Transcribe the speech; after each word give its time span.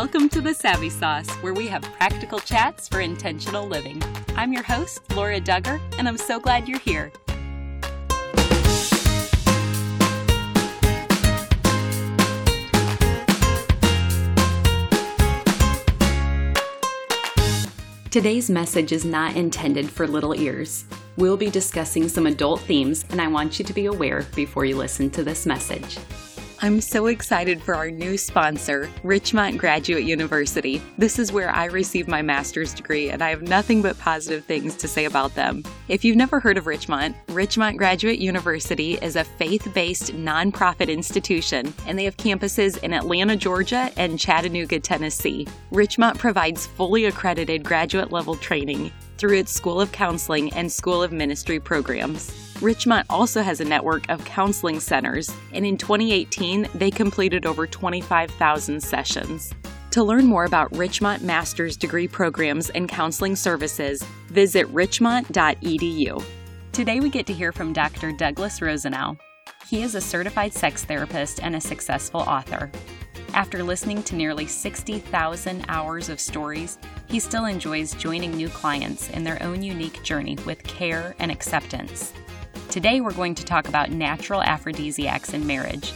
Welcome 0.00 0.28
to 0.28 0.40
the 0.40 0.54
Savvy 0.54 0.90
Sauce, 0.90 1.28
where 1.42 1.52
we 1.52 1.66
have 1.66 1.82
practical 1.82 2.38
chats 2.38 2.86
for 2.86 3.00
intentional 3.00 3.66
living. 3.66 4.00
I'm 4.36 4.52
your 4.52 4.62
host, 4.62 5.00
Laura 5.12 5.40
Dugger, 5.40 5.80
and 5.98 6.06
I'm 6.06 6.16
so 6.16 6.38
glad 6.38 6.68
you're 6.68 6.78
here. 6.78 7.10
Today's 18.12 18.48
message 18.48 18.92
is 18.92 19.04
not 19.04 19.34
intended 19.34 19.90
for 19.90 20.06
little 20.06 20.36
ears. 20.36 20.84
We'll 21.16 21.36
be 21.36 21.50
discussing 21.50 22.08
some 22.08 22.28
adult 22.28 22.60
themes, 22.60 23.04
and 23.10 23.20
I 23.20 23.26
want 23.26 23.58
you 23.58 23.64
to 23.64 23.72
be 23.72 23.86
aware 23.86 24.24
before 24.36 24.64
you 24.64 24.76
listen 24.76 25.10
to 25.10 25.24
this 25.24 25.44
message. 25.44 25.98
I'm 26.60 26.80
so 26.80 27.06
excited 27.06 27.62
for 27.62 27.76
our 27.76 27.88
new 27.88 28.18
sponsor, 28.18 28.90
Richmont 29.04 29.58
Graduate 29.58 30.02
University. 30.02 30.82
This 30.98 31.20
is 31.20 31.30
where 31.30 31.50
I 31.50 31.66
received 31.66 32.08
my 32.08 32.20
master's 32.20 32.74
degree, 32.74 33.10
and 33.10 33.22
I 33.22 33.30
have 33.30 33.42
nothing 33.42 33.80
but 33.80 33.96
positive 34.00 34.44
things 34.44 34.74
to 34.78 34.88
say 34.88 35.04
about 35.04 35.36
them. 35.36 35.62
If 35.86 36.04
you've 36.04 36.16
never 36.16 36.40
heard 36.40 36.58
of 36.58 36.66
Richmont, 36.66 37.14
Richmont 37.28 37.76
Graduate 37.78 38.18
University 38.18 38.94
is 38.94 39.14
a 39.14 39.22
faith 39.22 39.72
based 39.72 40.12
nonprofit 40.14 40.88
institution, 40.88 41.72
and 41.86 41.96
they 41.96 42.04
have 42.04 42.16
campuses 42.16 42.82
in 42.82 42.92
Atlanta, 42.92 43.36
Georgia, 43.36 43.92
and 43.96 44.18
Chattanooga, 44.18 44.80
Tennessee. 44.80 45.46
Richmont 45.70 46.18
provides 46.18 46.66
fully 46.66 47.04
accredited 47.04 47.62
graduate 47.62 48.10
level 48.10 48.34
training 48.34 48.90
through 49.16 49.36
its 49.36 49.52
School 49.52 49.80
of 49.80 49.92
Counseling 49.92 50.52
and 50.54 50.70
School 50.70 51.04
of 51.04 51.12
Ministry 51.12 51.60
programs. 51.60 52.47
Richmont 52.60 53.06
also 53.08 53.40
has 53.40 53.60
a 53.60 53.64
network 53.64 54.08
of 54.08 54.24
counseling 54.24 54.80
centers, 54.80 55.32
and 55.52 55.64
in 55.64 55.76
2018, 55.76 56.68
they 56.74 56.90
completed 56.90 57.46
over 57.46 57.68
25,000 57.68 58.82
sessions. 58.82 59.54
To 59.92 60.02
learn 60.02 60.26
more 60.26 60.44
about 60.44 60.76
Richmont 60.76 61.22
master's 61.22 61.76
degree 61.76 62.08
programs 62.08 62.68
and 62.70 62.88
counseling 62.88 63.36
services, 63.36 64.02
visit 64.26 64.66
richmont.edu. 64.68 66.24
Today, 66.72 66.98
we 66.98 67.10
get 67.10 67.26
to 67.26 67.32
hear 67.32 67.52
from 67.52 67.72
Dr. 67.72 68.10
Douglas 68.10 68.60
Rosenau. 68.60 69.14
He 69.68 69.82
is 69.82 69.94
a 69.94 70.00
certified 70.00 70.52
sex 70.52 70.84
therapist 70.84 71.40
and 71.40 71.54
a 71.54 71.60
successful 71.60 72.22
author. 72.22 72.72
After 73.34 73.62
listening 73.62 74.02
to 74.04 74.16
nearly 74.16 74.46
60,000 74.46 75.64
hours 75.68 76.08
of 76.08 76.18
stories, 76.18 76.78
he 77.06 77.20
still 77.20 77.44
enjoys 77.44 77.94
joining 77.94 78.32
new 78.32 78.48
clients 78.48 79.10
in 79.10 79.22
their 79.22 79.40
own 79.44 79.62
unique 79.62 80.02
journey 80.02 80.36
with 80.44 80.62
care 80.64 81.14
and 81.20 81.30
acceptance. 81.30 82.12
Today, 82.70 83.00
we're 83.00 83.14
going 83.14 83.34
to 83.34 83.46
talk 83.46 83.66
about 83.66 83.92
natural 83.92 84.42
aphrodisiacs 84.42 85.32
in 85.32 85.46
marriage. 85.46 85.90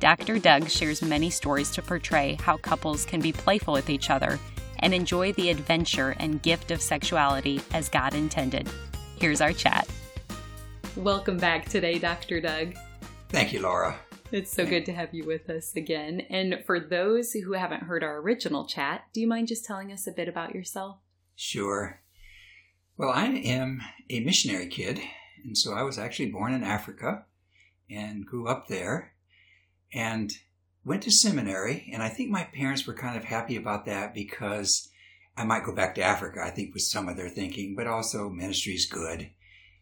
Dr. 0.00 0.38
Doug 0.38 0.70
shares 0.70 1.02
many 1.02 1.28
stories 1.28 1.70
to 1.72 1.82
portray 1.82 2.38
how 2.40 2.56
couples 2.56 3.04
can 3.04 3.20
be 3.20 3.30
playful 3.30 3.74
with 3.74 3.90
each 3.90 4.08
other 4.08 4.38
and 4.78 4.94
enjoy 4.94 5.34
the 5.34 5.50
adventure 5.50 6.16
and 6.18 6.40
gift 6.40 6.70
of 6.70 6.80
sexuality 6.80 7.60
as 7.74 7.90
God 7.90 8.14
intended. 8.14 8.70
Here's 9.20 9.42
our 9.42 9.52
chat. 9.52 9.86
Welcome 10.96 11.36
back 11.36 11.68
today, 11.68 11.98
Dr. 11.98 12.40
Doug. 12.40 12.74
Thank 13.28 13.52
you, 13.52 13.60
Laura. 13.60 13.98
It's 14.32 14.50
so 14.50 14.64
good 14.64 14.86
to 14.86 14.94
have 14.94 15.12
you 15.12 15.26
with 15.26 15.50
us 15.50 15.76
again. 15.76 16.22
And 16.30 16.64
for 16.64 16.80
those 16.80 17.32
who 17.32 17.52
haven't 17.52 17.82
heard 17.82 18.02
our 18.02 18.16
original 18.16 18.66
chat, 18.66 19.02
do 19.12 19.20
you 19.20 19.28
mind 19.28 19.48
just 19.48 19.66
telling 19.66 19.92
us 19.92 20.06
a 20.06 20.12
bit 20.12 20.28
about 20.28 20.54
yourself? 20.54 20.96
Sure. 21.36 22.00
Well, 22.96 23.10
I 23.10 23.26
am 23.26 23.82
a 24.08 24.20
missionary 24.20 24.68
kid 24.68 25.02
and 25.44 25.56
so 25.56 25.74
I 25.74 25.82
was 25.82 25.98
actually 25.98 26.30
born 26.30 26.54
in 26.54 26.64
Africa 26.64 27.26
and 27.90 28.26
grew 28.26 28.48
up 28.48 28.68
there 28.68 29.12
and 29.92 30.32
went 30.84 31.02
to 31.02 31.10
seminary. 31.10 31.90
And 31.92 32.02
I 32.02 32.08
think 32.08 32.30
my 32.30 32.44
parents 32.44 32.86
were 32.86 32.94
kind 32.94 33.16
of 33.16 33.24
happy 33.24 33.56
about 33.56 33.86
that 33.86 34.14
because 34.14 34.88
I 35.36 35.44
might 35.44 35.64
go 35.64 35.74
back 35.74 35.94
to 35.96 36.02
Africa, 36.02 36.40
I 36.42 36.50
think 36.50 36.74
was 36.74 36.90
some 36.90 37.08
of 37.08 37.16
their 37.16 37.28
thinking, 37.28 37.74
but 37.76 37.86
also 37.86 38.30
ministry 38.30 38.74
is 38.74 38.86
good. 38.86 39.30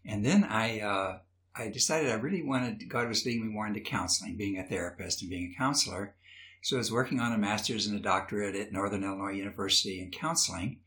And 0.05 0.25
then 0.25 0.43
I, 0.43 0.81
uh, 0.81 1.19
I 1.55 1.69
decided 1.69 2.09
I 2.09 2.15
really 2.15 2.43
wanted, 2.43 2.89
God 2.89 3.07
was 3.07 3.25
leading 3.25 3.47
me 3.47 3.53
more 3.53 3.67
into 3.67 3.79
counseling, 3.79 4.35
being 4.35 4.57
a 4.57 4.63
therapist 4.63 5.21
and 5.21 5.29
being 5.29 5.53
a 5.53 5.57
counselor. 5.57 6.15
So 6.63 6.77
I 6.77 6.79
was 6.79 6.91
working 6.91 7.19
on 7.19 7.33
a 7.33 7.37
master's 7.37 7.87
and 7.87 7.97
a 7.97 8.01
doctorate 8.01 8.55
at 8.55 8.71
Northern 8.71 9.03
Illinois 9.03 9.33
University 9.33 10.01
in 10.01 10.11
counseling. 10.11 10.79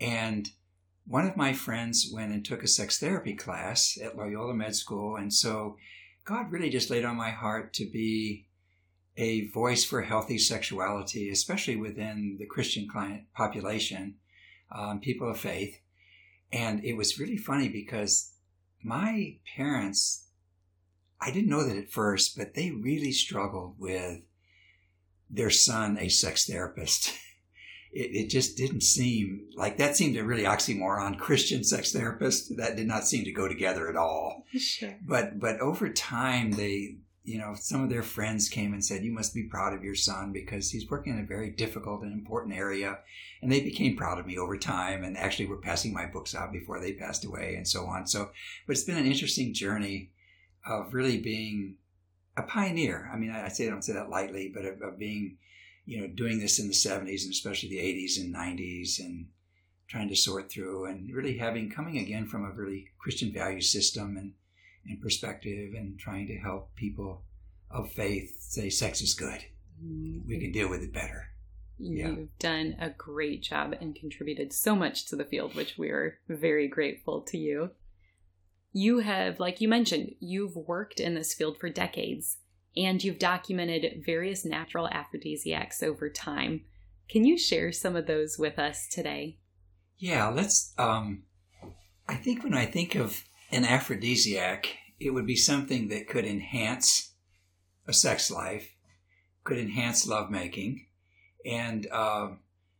And 0.00 0.48
one 1.08 1.26
of 1.26 1.36
my 1.36 1.54
friends 1.54 2.10
went 2.12 2.32
and 2.32 2.44
took 2.44 2.62
a 2.62 2.68
sex 2.68 2.98
therapy 2.98 3.34
class 3.34 3.98
at 4.02 4.16
Loyola 4.16 4.52
Med 4.52 4.76
School. 4.76 5.16
And 5.16 5.32
so 5.32 5.76
God 6.26 6.52
really 6.52 6.68
just 6.68 6.90
laid 6.90 7.04
on 7.04 7.16
my 7.16 7.30
heart 7.30 7.72
to 7.74 7.90
be 7.90 8.46
a 9.16 9.48
voice 9.48 9.84
for 9.84 10.02
healthy 10.02 10.38
sexuality, 10.38 11.30
especially 11.30 11.76
within 11.76 12.36
the 12.38 12.46
Christian 12.46 12.86
client 12.86 13.22
population, 13.34 14.16
um, 14.70 15.00
people 15.00 15.30
of 15.30 15.38
faith. 15.38 15.80
And 16.52 16.84
it 16.84 16.94
was 16.94 17.18
really 17.18 17.38
funny 17.38 17.70
because 17.70 18.32
my 18.82 19.38
parents, 19.56 20.26
I 21.20 21.30
didn't 21.30 21.48
know 21.48 21.64
that 21.66 21.76
at 21.76 21.90
first, 21.90 22.36
but 22.36 22.54
they 22.54 22.70
really 22.70 23.12
struggled 23.12 23.76
with 23.78 24.20
their 25.30 25.50
son, 25.50 25.96
a 25.98 26.10
sex 26.10 26.46
therapist. 26.46 27.12
it, 27.92 28.24
it 28.24 28.30
just 28.30 28.56
didn't 28.56 28.82
seem 28.82 29.48
like 29.56 29.78
that 29.78 29.96
seemed 29.96 30.16
a 30.16 30.24
really 30.24 30.44
oxymoron. 30.44 31.18
Christian 31.18 31.64
sex 31.64 31.92
therapist 31.92 32.56
that 32.56 32.76
did 32.76 32.86
not 32.86 33.06
seem 33.06 33.24
to 33.24 33.32
go 33.32 33.48
together 33.48 33.88
at 33.88 33.96
all. 33.96 34.44
Sure. 34.56 34.96
but 35.06 35.38
but 35.38 35.60
over 35.60 35.88
time 35.88 36.52
they 36.52 36.96
you 37.24 37.38
know 37.38 37.54
some 37.54 37.82
of 37.82 37.90
their 37.90 38.02
friends 38.02 38.48
came 38.48 38.72
and 38.72 38.84
said 38.84 39.04
you 39.04 39.12
must 39.12 39.34
be 39.34 39.44
proud 39.44 39.74
of 39.74 39.84
your 39.84 39.94
son 39.94 40.32
because 40.32 40.70
he's 40.70 40.88
working 40.88 41.14
in 41.14 41.24
a 41.24 41.26
very 41.26 41.50
difficult 41.50 42.02
and 42.02 42.12
important 42.12 42.54
area. 42.54 42.98
And 43.40 43.52
they 43.52 43.60
became 43.60 43.96
proud 43.96 44.18
of 44.18 44.26
me 44.26 44.36
over 44.36 44.58
time 44.58 45.04
and 45.04 45.16
actually 45.16 45.46
were 45.46 45.58
passing 45.58 45.92
my 45.92 46.06
books 46.06 46.34
out 46.34 46.52
before 46.52 46.80
they 46.80 46.92
passed 46.92 47.24
away 47.24 47.54
and 47.54 47.66
so 47.66 47.86
on. 47.86 48.06
So 48.06 48.30
but 48.66 48.72
it's 48.72 48.84
been 48.84 48.98
an 48.98 49.06
interesting 49.06 49.54
journey 49.54 50.10
of 50.66 50.92
really 50.92 51.18
being 51.18 51.76
a 52.36 52.42
pioneer. 52.42 53.10
I 53.12 53.16
mean 53.16 53.30
i, 53.30 53.48
say 53.48 53.66
i 53.66 53.70
don't 53.70 53.82
say 53.82 53.94
that 53.94 54.10
lightly 54.10 54.50
but 54.54 54.64
of, 54.64 54.82
of 54.82 54.98
being 54.98 55.38
you 55.88 55.98
know, 55.98 56.06
doing 56.06 56.38
this 56.38 56.58
in 56.58 56.68
the 56.68 56.74
70s 56.74 57.22
and 57.22 57.32
especially 57.32 57.70
the 57.70 57.78
80s 57.78 58.20
and 58.20 58.34
90s 58.34 58.98
and 58.98 59.26
trying 59.88 60.10
to 60.10 60.14
sort 60.14 60.52
through 60.52 60.84
and 60.84 61.10
really 61.14 61.38
having 61.38 61.70
coming 61.70 61.96
again 61.96 62.26
from 62.26 62.44
a 62.44 62.50
really 62.50 62.88
Christian 62.98 63.32
value 63.32 63.62
system 63.62 64.18
and, 64.18 64.34
and 64.86 65.00
perspective 65.00 65.72
and 65.74 65.98
trying 65.98 66.26
to 66.26 66.36
help 66.36 66.74
people 66.74 67.22
of 67.70 67.90
faith 67.90 68.36
say 68.38 68.68
sex 68.68 69.00
is 69.00 69.14
good. 69.14 69.42
Mm-hmm. 69.82 70.28
We 70.28 70.38
can 70.38 70.52
deal 70.52 70.68
with 70.68 70.82
it 70.82 70.92
better. 70.92 71.28
You've 71.78 72.38
done 72.38 72.76
a 72.78 72.90
great 72.90 73.42
job 73.42 73.74
and 73.80 73.94
contributed 73.94 74.52
so 74.52 74.76
much 74.76 75.06
to 75.06 75.16
the 75.16 75.24
field, 75.24 75.54
which 75.54 75.78
we're 75.78 76.18
very 76.28 76.68
grateful 76.68 77.22
to 77.22 77.38
you. 77.38 77.70
You 78.74 78.98
have, 78.98 79.40
like 79.40 79.62
you 79.62 79.68
mentioned, 79.68 80.16
you've 80.20 80.54
worked 80.56 81.00
in 81.00 81.14
this 81.14 81.32
field 81.32 81.56
for 81.58 81.70
decades 81.70 82.36
and 82.76 83.02
you've 83.02 83.18
documented 83.18 84.02
various 84.04 84.44
natural 84.44 84.88
aphrodisiacs 84.88 85.82
over 85.82 86.08
time. 86.08 86.62
Can 87.08 87.24
you 87.24 87.38
share 87.38 87.72
some 87.72 87.96
of 87.96 88.06
those 88.06 88.38
with 88.38 88.58
us 88.58 88.86
today? 88.86 89.38
Yeah, 89.96 90.28
let's. 90.28 90.74
Um, 90.78 91.24
I 92.06 92.14
think 92.14 92.44
when 92.44 92.54
I 92.54 92.66
think 92.66 92.94
of 92.94 93.24
an 93.50 93.64
aphrodisiac, 93.64 94.76
it 95.00 95.10
would 95.10 95.26
be 95.26 95.36
something 95.36 95.88
that 95.88 96.08
could 96.08 96.24
enhance 96.24 97.12
a 97.86 97.92
sex 97.92 98.30
life, 98.30 98.70
could 99.44 99.58
enhance 99.58 100.06
lovemaking, 100.06 100.86
and 101.44 101.86
uh, 101.90 102.28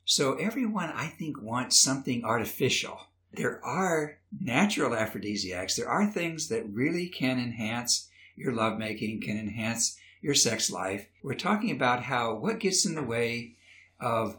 so 0.05 0.35
everyone 0.35 0.91
I 0.91 1.07
think 1.07 1.41
wants 1.41 1.81
something 1.81 2.25
artificial. 2.25 2.99
There 3.33 3.63
are 3.65 4.19
natural 4.41 4.95
aphrodisiacs. 4.95 5.77
There 5.77 5.89
are 5.89 6.07
things 6.07 6.49
that 6.49 6.69
really 6.69 7.09
can 7.09 7.39
enhance 7.39 8.08
your 8.39 8.53
lovemaking, 8.53 9.21
can 9.21 9.39
enhance 9.39 9.99
your 10.21 10.35
sex 10.35 10.71
life. 10.71 11.07
We're 11.23 11.35
talking 11.35 11.71
about 11.71 12.05
how 12.05 12.35
what 12.35 12.61
gets 12.61 12.87
in 12.87 12.95
the 12.95 13.03
way 13.03 13.57
of 14.01 14.39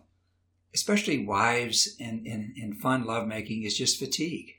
especially 0.73 1.25
wives 1.25 1.95
and, 1.99 2.25
and, 2.27 2.55
and 2.57 2.77
fun 2.77 3.05
lovemaking 3.05 3.63
is 3.63 3.77
just 3.77 3.99
fatigue. 3.99 4.55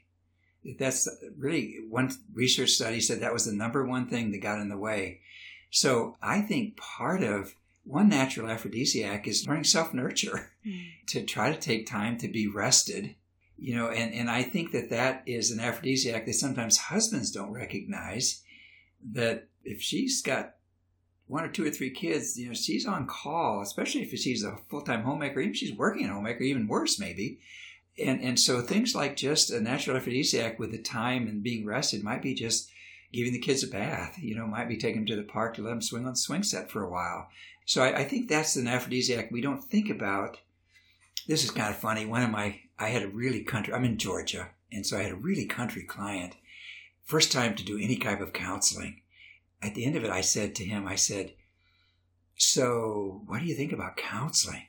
That's 0.78 1.08
really 1.38 1.76
one 1.88 2.10
research 2.34 2.70
study 2.70 3.00
said 3.00 3.20
that 3.20 3.32
was 3.32 3.46
the 3.46 3.52
number 3.52 3.84
one 3.84 4.08
thing 4.08 4.30
that 4.32 4.42
got 4.42 4.60
in 4.60 4.68
the 4.68 4.76
way. 4.76 5.20
So 5.70 6.16
I 6.20 6.40
think 6.40 6.76
part 6.76 7.22
of 7.22 7.54
one 7.84 8.08
natural 8.08 8.50
aphrodisiac 8.50 9.26
is 9.26 9.46
learning 9.46 9.64
self 9.64 9.94
nurture 9.94 10.50
mm. 10.66 10.88
to 11.08 11.24
try 11.24 11.52
to 11.52 11.58
take 11.58 11.86
time 11.86 12.18
to 12.18 12.28
be 12.28 12.46
rested. 12.46 13.14
You 13.56 13.76
know, 13.76 13.88
and, 13.88 14.12
and 14.12 14.30
I 14.30 14.42
think 14.42 14.72
that 14.72 14.90
that 14.90 15.22
is 15.26 15.50
an 15.50 15.60
aphrodisiac 15.60 16.26
that 16.26 16.34
sometimes 16.34 16.78
husbands 16.78 17.30
don't 17.30 17.52
recognize 17.52 18.42
that 19.12 19.48
if 19.64 19.80
she's 19.80 20.22
got 20.22 20.54
one 21.26 21.44
or 21.44 21.48
two 21.48 21.66
or 21.66 21.70
three 21.70 21.90
kids, 21.90 22.38
you 22.38 22.48
know, 22.48 22.54
she's 22.54 22.86
on 22.86 23.06
call, 23.06 23.60
especially 23.60 24.02
if 24.02 24.18
she's 24.18 24.44
a 24.44 24.58
full 24.68 24.82
time 24.82 25.02
homemaker, 25.02 25.40
even 25.40 25.52
if 25.52 25.56
she's 25.56 25.76
working 25.76 26.06
a 26.06 26.12
homemaker, 26.12 26.42
even 26.42 26.66
worse 26.66 26.98
maybe. 26.98 27.40
And 28.02 28.20
and 28.20 28.38
so 28.38 28.60
things 28.60 28.94
like 28.94 29.16
just 29.16 29.50
a 29.50 29.60
natural 29.60 29.96
aphrodisiac 29.96 30.58
with 30.58 30.72
the 30.72 30.78
time 30.78 31.28
and 31.28 31.42
being 31.42 31.66
rested 31.66 32.02
might 32.02 32.22
be 32.22 32.34
just 32.34 32.70
giving 33.12 33.32
the 33.32 33.38
kids 33.38 33.62
a 33.62 33.68
bath, 33.68 34.16
you 34.20 34.34
know, 34.34 34.46
might 34.46 34.68
be 34.68 34.76
taking 34.76 35.04
them 35.04 35.06
to 35.06 35.16
the 35.16 35.22
park 35.22 35.54
to 35.54 35.62
let 35.62 35.70
them 35.70 35.82
swing 35.82 36.04
on 36.06 36.12
the 36.12 36.16
swing 36.16 36.42
set 36.42 36.70
for 36.70 36.82
a 36.82 36.90
while. 36.90 37.28
So 37.64 37.82
I, 37.82 37.98
I 37.98 38.04
think 38.04 38.28
that's 38.28 38.56
an 38.56 38.68
aphrodisiac 38.68 39.30
we 39.30 39.40
don't 39.40 39.62
think 39.62 39.90
about 39.90 40.38
this 41.26 41.44
is 41.44 41.50
kind 41.50 41.70
of 41.70 41.76
funny. 41.76 42.06
One 42.06 42.22
of 42.22 42.30
my, 42.30 42.60
I 42.78 42.88
had 42.88 43.02
a 43.02 43.08
really 43.08 43.42
country, 43.42 43.72
I'm 43.72 43.84
in 43.84 43.98
Georgia, 43.98 44.48
and 44.72 44.86
so 44.86 44.98
I 44.98 45.02
had 45.02 45.12
a 45.12 45.16
really 45.16 45.46
country 45.46 45.82
client. 45.82 46.34
First 47.10 47.32
time 47.32 47.56
to 47.56 47.64
do 47.64 47.76
any 47.76 47.96
type 47.96 48.20
of 48.20 48.32
counseling. 48.32 49.00
At 49.60 49.74
the 49.74 49.84
end 49.84 49.96
of 49.96 50.04
it, 50.04 50.10
I 50.10 50.20
said 50.20 50.54
to 50.54 50.64
him, 50.64 50.86
I 50.86 50.94
said, 50.94 51.32
So, 52.36 53.22
what 53.26 53.40
do 53.40 53.46
you 53.46 53.56
think 53.56 53.72
about 53.72 53.96
counseling? 53.96 54.68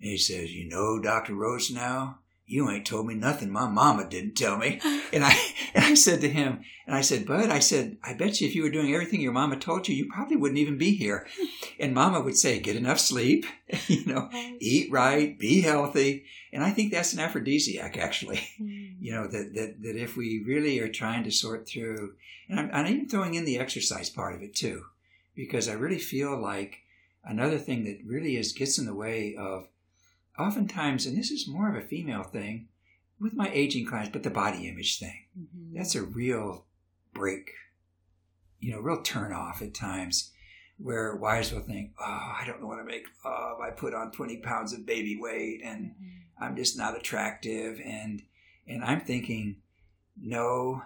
And 0.00 0.10
he 0.10 0.18
says, 0.18 0.52
You 0.52 0.68
know, 0.68 0.98
Dr. 0.98 1.36
Rosenau, 1.36 2.14
you 2.48 2.70
ain't 2.70 2.86
told 2.86 3.06
me 3.06 3.14
nothing 3.14 3.50
my 3.50 3.68
mama 3.68 4.08
didn't 4.08 4.34
tell 4.34 4.56
me. 4.56 4.80
And 5.10 5.24
I 5.24 5.34
and 5.72 5.84
I 5.84 5.94
said 5.94 6.20
to 6.20 6.28
him, 6.28 6.60
and 6.86 6.94
I 6.94 7.00
said, 7.00 7.24
Bud, 7.24 7.48
I 7.48 7.60
said, 7.60 7.96
I 8.04 8.12
bet 8.12 8.40
you 8.40 8.46
if 8.46 8.54
you 8.54 8.62
were 8.62 8.70
doing 8.70 8.92
everything 8.92 9.22
your 9.22 9.32
mama 9.32 9.56
told 9.56 9.88
you, 9.88 9.94
you 9.94 10.06
probably 10.12 10.36
wouldn't 10.36 10.58
even 10.58 10.76
be 10.76 10.94
here. 10.94 11.26
And 11.80 11.94
mama 11.94 12.20
would 12.20 12.36
say, 12.36 12.58
get 12.58 12.74
enough 12.74 12.98
sleep, 12.98 13.46
you 13.86 14.04
know, 14.04 14.28
eat 14.58 14.90
right, 14.90 15.38
be 15.38 15.60
healthy. 15.60 16.24
And 16.52 16.64
I 16.64 16.72
think 16.72 16.90
that's 16.90 17.12
an 17.12 17.20
aphrodisiac, 17.20 17.96
actually. 17.96 18.40
Mm. 18.60 18.96
You 19.00 19.12
know, 19.12 19.28
that, 19.28 19.54
that, 19.54 19.82
that 19.82 19.96
if 19.96 20.16
we 20.16 20.42
really 20.44 20.80
are 20.80 20.88
trying 20.88 21.22
to 21.22 21.30
sort 21.30 21.68
through, 21.68 22.14
and 22.48 22.58
I'm, 22.58 22.70
I'm 22.72 22.86
even 22.86 23.08
throwing 23.08 23.34
in 23.34 23.44
the 23.44 23.58
exercise 23.58 24.10
part 24.10 24.34
of 24.34 24.42
it 24.42 24.56
too, 24.56 24.86
because 25.36 25.68
I 25.68 25.74
really 25.74 26.00
feel 26.00 26.36
like 26.36 26.80
another 27.24 27.58
thing 27.58 27.84
that 27.84 28.00
really 28.04 28.36
is 28.36 28.52
gets 28.52 28.76
in 28.76 28.86
the 28.86 28.94
way 28.94 29.36
of 29.38 29.68
oftentimes, 30.38 31.06
and 31.06 31.16
this 31.16 31.30
is 31.30 31.48
more 31.48 31.68
of 31.68 31.82
a 31.82 31.86
female 31.86 32.22
thing 32.22 32.68
with 33.20 33.34
my 33.34 33.50
aging 33.52 33.86
clients, 33.86 34.10
but 34.12 34.22
the 34.22 34.30
body 34.30 34.68
image 34.68 34.98
thing. 34.98 35.24
Mm-hmm. 35.38 35.76
That's 35.76 35.94
a 35.94 36.02
real 36.02 36.66
break, 37.12 37.50
you 38.60 38.72
know, 38.72 38.80
real 38.80 39.02
turn 39.02 39.32
off 39.32 39.60
at 39.60 39.74
times 39.74 40.32
where 40.78 41.16
wives 41.16 41.52
will 41.52 41.60
think, 41.60 41.92
oh, 42.00 42.04
I 42.40 42.44
don't 42.46 42.60
know 42.60 42.68
what 42.68 42.76
to 42.76 42.84
make 42.84 43.06
love. 43.24 43.58
I 43.60 43.70
put 43.70 43.94
on 43.94 44.12
20 44.12 44.38
pounds 44.38 44.72
of 44.72 44.86
baby 44.86 45.18
weight 45.20 45.60
and 45.64 45.86
mm-hmm. 45.86 46.44
I'm 46.44 46.56
just 46.56 46.78
not 46.78 46.96
attractive. 46.96 47.80
And, 47.84 48.22
and 48.66 48.84
I'm 48.84 49.00
thinking, 49.00 49.56
no, 50.20 50.82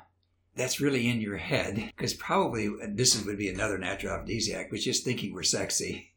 that's 0.56 0.80
really 0.80 1.08
in 1.08 1.20
your 1.20 1.36
head 1.36 1.76
because 1.94 2.14
probably 2.14 2.70
this 2.88 3.22
would 3.22 3.38
be 3.38 3.48
another 3.48 3.78
natural 3.78 4.14
aphrodisiac, 4.14 4.72
which 4.72 4.86
is 4.86 5.00
thinking 5.00 5.34
we're 5.34 5.42
sexy. 5.42 6.12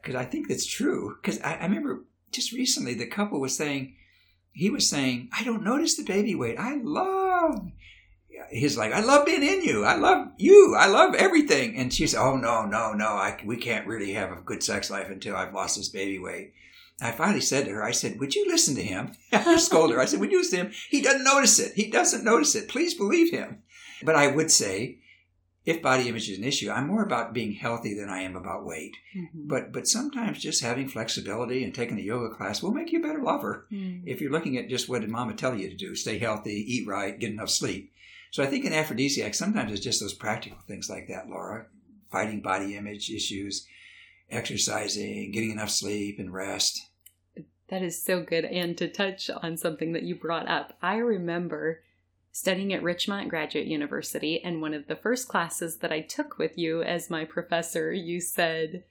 Because 0.00 0.16
I 0.16 0.24
think 0.24 0.48
that's 0.48 0.66
true. 0.66 1.16
Because 1.20 1.40
I, 1.42 1.54
I 1.54 1.64
remember 1.64 2.04
just 2.32 2.52
recently 2.52 2.94
the 2.94 3.06
couple 3.06 3.40
was 3.40 3.56
saying, 3.56 3.94
he 4.52 4.70
was 4.70 4.88
saying, 4.88 5.30
I 5.36 5.44
don't 5.44 5.64
notice 5.64 5.96
the 5.96 6.04
baby 6.04 6.34
weight. 6.34 6.58
I 6.58 6.76
love. 6.82 7.70
He's 8.50 8.76
like, 8.76 8.92
I 8.92 9.00
love 9.00 9.26
being 9.26 9.42
in 9.42 9.62
you. 9.62 9.84
I 9.84 9.96
love 9.96 10.28
you. 10.36 10.74
I 10.78 10.86
love 10.86 11.14
everything. 11.14 11.76
And 11.76 11.92
she's, 11.92 12.14
oh 12.14 12.36
no, 12.36 12.64
no, 12.64 12.92
no. 12.92 13.06
I, 13.06 13.40
we 13.44 13.56
can't 13.56 13.86
really 13.86 14.12
have 14.12 14.32
a 14.32 14.40
good 14.40 14.62
sex 14.62 14.90
life 14.90 15.08
until 15.10 15.36
I've 15.36 15.54
lost 15.54 15.76
this 15.76 15.88
baby 15.88 16.18
weight. 16.18 16.54
I 17.00 17.12
finally 17.12 17.40
said 17.40 17.66
to 17.66 17.70
her, 17.72 17.84
I 17.84 17.92
said, 17.92 18.18
would 18.18 18.34
you 18.34 18.46
listen 18.48 18.74
to 18.74 18.82
him? 18.82 19.12
I 19.32 19.56
scolded 19.58 19.94
her. 19.94 20.02
I 20.02 20.06
said, 20.06 20.20
would 20.20 20.32
you 20.32 20.38
listen 20.38 20.58
to 20.58 20.64
him? 20.66 20.74
He 20.90 21.00
doesn't 21.00 21.24
notice 21.24 21.58
it. 21.58 21.74
He 21.74 21.90
doesn't 21.90 22.24
notice 22.24 22.54
it. 22.54 22.68
Please 22.68 22.94
believe 22.94 23.30
him. 23.30 23.62
But 24.02 24.16
I 24.16 24.28
would 24.28 24.50
say, 24.50 24.98
if 25.68 25.82
body 25.82 26.08
image 26.08 26.30
is 26.30 26.38
an 26.38 26.44
issue, 26.44 26.70
I'm 26.70 26.86
more 26.86 27.02
about 27.02 27.34
being 27.34 27.52
healthy 27.52 27.92
than 27.92 28.08
I 28.08 28.22
am 28.22 28.36
about 28.36 28.64
weight. 28.64 28.96
Mm-hmm. 29.14 29.46
But 29.48 29.70
but 29.70 29.86
sometimes 29.86 30.38
just 30.38 30.62
having 30.62 30.88
flexibility 30.88 31.62
and 31.62 31.74
taking 31.74 31.98
a 31.98 32.02
yoga 32.02 32.34
class 32.34 32.62
will 32.62 32.72
make 32.72 32.90
you 32.90 33.00
a 33.00 33.06
better 33.06 33.22
lover. 33.22 33.66
Mm-hmm. 33.70 34.08
If 34.08 34.22
you're 34.22 34.32
looking 34.32 34.56
at 34.56 34.70
just 34.70 34.88
what 34.88 35.02
did 35.02 35.10
mama 35.10 35.34
tell 35.34 35.54
you 35.54 35.68
to 35.68 35.76
do, 35.76 35.94
stay 35.94 36.18
healthy, 36.18 36.64
eat 36.66 36.88
right, 36.88 37.18
get 37.18 37.32
enough 37.32 37.50
sleep. 37.50 37.92
So 38.30 38.42
I 38.42 38.46
think 38.46 38.64
in 38.64 38.72
aphrodisiac, 38.72 39.34
sometimes 39.34 39.70
it's 39.70 39.84
just 39.84 40.00
those 40.00 40.14
practical 40.14 40.56
things 40.66 40.88
like 40.88 41.06
that, 41.08 41.28
Laura. 41.28 41.66
Fighting 42.10 42.40
body 42.40 42.74
image 42.74 43.10
issues, 43.10 43.66
exercising, 44.30 45.32
getting 45.32 45.50
enough 45.50 45.70
sleep 45.70 46.18
and 46.18 46.32
rest. 46.32 46.80
That 47.68 47.82
is 47.82 48.02
so 48.02 48.22
good. 48.22 48.46
And 48.46 48.78
to 48.78 48.88
touch 48.88 49.28
on 49.42 49.58
something 49.58 49.92
that 49.92 50.04
you 50.04 50.14
brought 50.14 50.48
up, 50.48 50.78
I 50.80 50.96
remember 50.96 51.82
studying 52.38 52.72
at 52.72 52.84
Richmont 52.84 53.28
Graduate 53.28 53.66
University, 53.66 54.40
and 54.44 54.62
one 54.62 54.72
of 54.72 54.86
the 54.86 54.94
first 54.94 55.26
classes 55.26 55.78
that 55.78 55.90
I 55.90 56.02
took 56.02 56.38
with 56.38 56.56
you 56.56 56.84
as 56.84 57.10
my 57.10 57.24
professor, 57.24 57.92
you 57.92 58.20
said, 58.20 58.84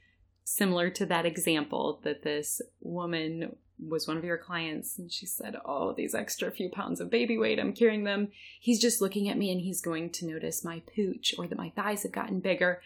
similar 0.43 0.89
to 0.89 1.05
that 1.05 1.25
example, 1.25 2.01
that 2.03 2.23
this 2.23 2.61
woman 2.81 3.55
was 3.79 4.05
one 4.05 4.17
of 4.17 4.25
your 4.25 4.37
clients, 4.37 4.99
and 4.99 5.09
she 5.09 5.25
said, 5.25 5.55
Oh, 5.63 5.93
these 5.93 6.13
extra 6.13 6.51
few 6.51 6.69
pounds 6.69 6.99
of 6.99 7.09
baby 7.09 7.37
weight, 7.37 7.57
I'm 7.57 7.71
carrying 7.71 8.03
them. 8.03 8.33
He's 8.59 8.81
just 8.81 8.99
looking 8.99 9.29
at 9.29 9.37
me 9.37 9.49
and 9.49 9.61
he's 9.61 9.79
going 9.79 10.09
to 10.09 10.27
notice 10.27 10.65
my 10.65 10.81
pooch 10.93 11.33
or 11.37 11.47
that 11.47 11.57
my 11.57 11.71
thighs 11.73 12.03
have 12.03 12.11
gotten 12.11 12.41
bigger. 12.41 12.81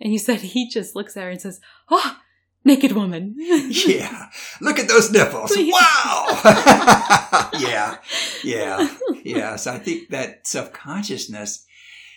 And 0.00 0.10
you 0.10 0.18
said 0.18 0.40
he 0.40 0.70
just 0.70 0.96
looks 0.96 1.18
at 1.18 1.24
her 1.24 1.30
and 1.30 1.40
says, 1.40 1.60
Oh, 1.90 2.16
naked 2.64 2.92
woman. 2.92 3.34
yeah. 3.38 4.28
Look 4.60 4.78
at 4.78 4.88
those 4.88 5.10
nipples. 5.10 5.52
Wow. 5.56 6.40
yeah. 7.58 7.96
Yeah. 8.44 8.88
Yeah. 9.24 9.56
So 9.56 9.72
I 9.72 9.78
think 9.78 10.08
that 10.08 10.46
self 10.46 10.72
consciousness, 10.72 11.66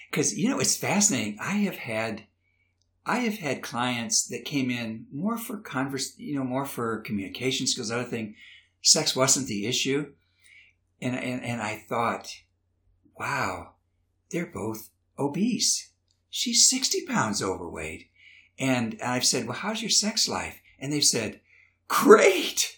because, 0.09 0.37
you 0.37 0.47
know, 0.47 0.59
it's 0.59 0.77
fascinating. 0.77 1.37
I 1.41 1.53
have 1.53 1.75
had. 1.75 2.23
I 3.05 3.17
have 3.19 3.39
had 3.39 3.63
clients 3.63 4.27
that 4.27 4.45
came 4.45 4.69
in 4.69 5.07
more 5.11 5.35
for 5.37 5.57
converse, 5.57 6.13
you 6.17 6.35
know, 6.35 6.43
more 6.43 6.65
for 6.65 7.01
communication 7.01 7.65
skills, 7.65 7.91
other 7.91 8.03
thing. 8.03 8.35
Sex 8.83 9.15
wasn't 9.15 9.47
the 9.47 9.65
issue. 9.65 10.13
And, 11.01 11.15
and, 11.15 11.43
and 11.43 11.61
I 11.61 11.83
thought, 11.89 12.31
wow, 13.19 13.71
they're 14.29 14.45
both 14.45 14.91
obese. 15.17 15.91
She's 16.29 16.69
60 16.69 17.07
pounds 17.07 17.41
overweight. 17.41 18.10
And 18.59 18.97
I've 19.03 19.25
said, 19.25 19.47
well, 19.47 19.57
how's 19.57 19.81
your 19.81 19.89
sex 19.89 20.27
life? 20.27 20.59
And 20.79 20.91
they've 20.91 21.03
said, 21.03 21.41
great. 21.87 22.77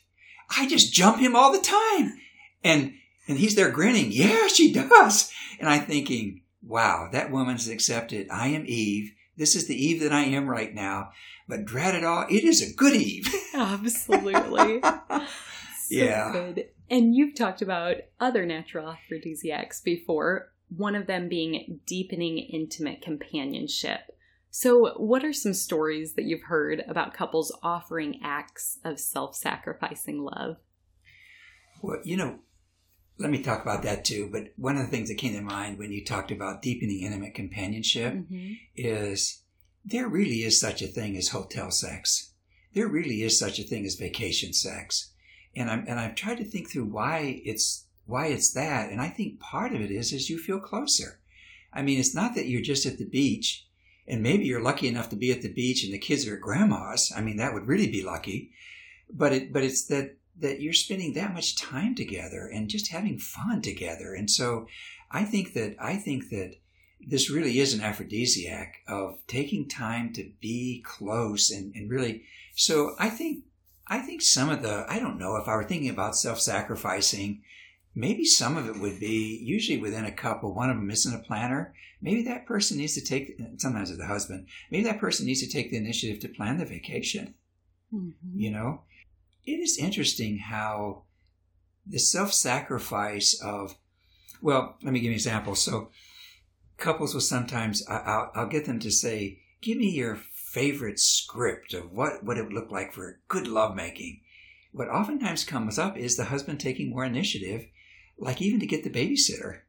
I 0.58 0.68
just 0.68 0.94
jump 0.94 1.20
him 1.20 1.36
all 1.36 1.52
the 1.52 1.60
time. 1.60 2.18
And, 2.64 2.94
and 3.28 3.38
he's 3.38 3.56
there 3.56 3.72
grinning. 3.72 4.12
Yeah, 4.12 4.48
she 4.48 4.72
does. 4.72 5.32
And 5.60 5.68
I'm 5.70 5.86
thinking, 5.86 6.42
wow, 6.62 7.10
that 7.12 7.32
woman's 7.32 7.68
accepted. 7.68 8.28
I 8.30 8.48
am 8.50 8.66
Eve. 8.68 9.14
This 9.36 9.56
is 9.56 9.68
the 9.68 9.76
Eve 9.76 10.02
that 10.02 10.12
I 10.14 10.22
am 10.22 10.48
right 10.48 10.74
now. 10.74 11.12
But 11.48 11.66
drat 11.66 11.96
it 11.96 12.04
all, 12.04 12.26
it 12.30 12.44
is 12.44 12.62
a 12.62 12.74
good 12.74 12.94
Eve. 12.94 13.34
Absolutely. 13.54 14.82
so 14.82 15.26
yeah. 15.90 16.32
Good. 16.32 16.70
And 16.90 17.16
you've 17.16 17.36
talked 17.36 17.62
about 17.62 17.98
other 18.20 18.46
natural 18.46 18.90
aphrodisiacs 18.90 19.82
before, 19.82 20.52
one 20.76 20.96
of 20.96 21.08
them 21.08 21.28
being 21.28 21.80
deepening 21.86 22.38
intimate 22.38 23.02
companionship. 23.02 24.02
So, 24.56 24.94
what 24.98 25.26
are 25.26 25.34
some 25.34 25.56
stories 25.56 26.14
that 26.14 26.26
you've 26.26 26.44
heard 26.44 26.84
about 26.88 27.16
couples 27.16 27.52
offering 27.64 28.20
acts 28.22 28.78
of 28.86 29.00
self 29.00 29.36
sacrificing 29.36 30.24
love? 30.24 30.58
Well, 31.82 31.98
you 32.04 32.18
know, 32.18 32.38
let 33.18 33.32
me 33.32 33.42
talk 33.42 33.64
about 33.64 33.82
that 33.82 34.06
too. 34.06 34.30
But 34.32 34.54
one 34.56 34.78
of 34.78 34.86
the 34.86 34.92
things 34.92 35.10
that 35.10 35.18
came 35.18 35.34
to 35.34 35.42
mind 35.42 35.80
when 35.80 35.92
you 35.92 36.06
talked 36.06 36.30
about 36.30 36.62
deepening 36.62 37.02
intimate 37.02 37.34
companionship 37.34 38.14
mm-hmm. 38.14 38.54
is 38.76 39.42
there 39.84 40.08
really 40.08 40.44
is 40.44 40.60
such 40.60 40.84
a 40.84 40.88
thing 40.88 41.18
as 41.18 41.30
hotel 41.30 41.72
sex. 41.72 42.34
There 42.76 42.88
really 42.88 43.24
is 43.24 43.40
such 43.40 43.58
a 43.58 43.64
thing 43.64 43.88
as 43.88 43.96
vacation 43.96 44.54
sex. 44.54 45.14
And 45.56 45.68
I'm 45.68 45.84
and 45.88 46.00
I've 46.00 46.14
tried 46.14 46.38
to 46.38 46.46
think 46.46 46.70
through 46.70 46.86
why 46.86 47.42
it's 47.44 47.88
why 48.06 48.28
it's 48.28 48.54
that. 48.54 48.92
And 48.92 49.02
I 49.02 49.10
think 49.10 49.40
part 49.40 49.74
of 49.74 49.82
it 49.82 49.90
is 49.90 50.14
is 50.14 50.30
you 50.30 50.38
feel 50.38 50.60
closer. 50.60 51.22
I 51.74 51.82
mean, 51.82 52.00
it's 52.00 52.14
not 52.14 52.36
that 52.36 52.46
you're 52.46 52.62
just 52.62 52.86
at 52.86 53.00
the 53.00 53.10
beach 53.10 53.66
and 54.08 54.22
maybe 54.22 54.46
you're 54.46 54.62
lucky 54.62 54.88
enough 54.88 55.10
to 55.10 55.16
be 55.16 55.32
at 55.32 55.42
the 55.42 55.54
beach 55.54 55.84
and 55.84 55.94
the 55.94 55.98
kids 55.98 56.28
are 56.28 56.36
at 56.36 56.42
grandma's. 56.42 57.12
I 57.16 57.22
mean, 57.22 57.38
that 57.38 57.54
would 57.54 57.68
really 57.68 57.90
be 57.90 58.04
lucky. 58.04 58.52
But 59.10 59.34
it, 59.34 59.54
but 59.54 59.64
it's 59.64 59.86
that, 59.86 60.18
that 60.40 60.62
you're 60.62 60.74
spending 60.74 61.14
that 61.14 61.34
much 61.34 61.56
time 61.56 61.96
together 61.96 62.50
and 62.52 62.70
just 62.70 62.92
having 62.92 63.20
fun 63.20 63.62
together. 63.62 64.14
And 64.14 64.30
so 64.30 64.68
I 65.12 65.24
think 65.24 65.54
that, 65.54 65.76
I 65.80 65.96
think 65.96 66.30
that 66.32 66.56
this 67.06 67.30
really 67.30 67.60
is 67.60 67.74
an 67.74 67.82
aphrodisiac 67.82 68.76
of 68.88 69.20
taking 69.28 69.68
time 69.68 70.14
to 70.14 70.32
be 70.42 70.84
close 70.86 71.52
and, 71.52 71.74
and 71.76 71.90
really. 71.90 72.24
So 72.56 72.96
I 73.00 73.10
think, 73.10 73.44
I 73.88 74.00
think 74.00 74.22
some 74.22 74.50
of 74.50 74.62
the, 74.62 74.86
I 74.88 75.00
don't 75.00 75.20
know 75.20 75.36
if 75.36 75.48
I 75.48 75.56
were 75.56 75.66
thinking 75.66 75.90
about 75.90 76.16
self-sacrificing, 76.16 77.42
maybe 77.96 78.26
some 78.26 78.58
of 78.58 78.68
it 78.68 78.80
would 78.80 79.00
be 79.00 79.40
usually 79.44 79.78
within 79.78 80.06
a 80.06 80.12
couple 80.12 80.54
one 80.54 80.70
of 80.70 80.78
them 80.78 80.90
isn't 80.92 81.16
a 81.16 81.24
planner. 81.24 81.74
Maybe 82.02 82.24
that 82.24 82.46
person 82.46 82.78
needs 82.78 82.96
to 82.96 83.02
take 83.02 83.40
sometimes 83.58 83.90
it's 83.90 84.00
the 84.00 84.08
husband 84.08 84.48
maybe 84.70 84.84
that 84.84 85.00
person 85.00 85.26
needs 85.26 85.42
to 85.42 85.50
take 85.50 85.72
the 85.72 85.78
initiative 85.78 86.20
to 86.22 86.28
plan 86.28 86.58
the 86.58 86.66
vacation 86.66 87.36
mm-hmm. 87.94 88.40
you 88.40 88.52
know? 88.52 88.82
It 89.46 89.60
is 89.60 89.78
interesting 89.78 90.38
how 90.38 91.04
the 91.86 92.00
self-sacrifice 92.00 93.40
of 93.44 93.76
well 94.42 94.78
let 94.84 94.94
me 94.94 95.00
give 95.00 95.06
you 95.06 95.12
an 95.12 95.16
example. 95.16 95.56
So 95.56 95.90
couples 96.78 97.14
will 97.14 97.22
sometimes 97.22 97.86
I'll, 97.88 98.32
I'll 98.36 98.48
get 98.48 98.66
them 98.66 98.80
to 98.80 98.92
say 98.92 99.40
give 99.62 99.78
me 99.78 99.90
your 99.90 100.18
favorite 100.34 101.00
script 101.00 101.74
of 101.74 101.92
what, 101.92 102.24
what 102.24 102.38
it 102.38 102.44
would 102.44 102.54
look 102.54 102.72
like 102.72 102.94
for 102.94 103.20
good 103.28 103.48
lovemaking. 103.48 104.22
What 104.72 104.90
oftentimes 104.90 105.44
comes 105.44 105.78
up 105.78 105.98
is 105.98 106.16
the 106.16 106.26
husband 106.26 106.60
taking 106.60 106.90
more 106.90 107.06
initiative 107.06 107.68
like 108.18 108.42
even 108.42 108.60
to 108.60 108.68
get 108.68 108.84
the 108.84 108.90
babysitter 108.90 109.62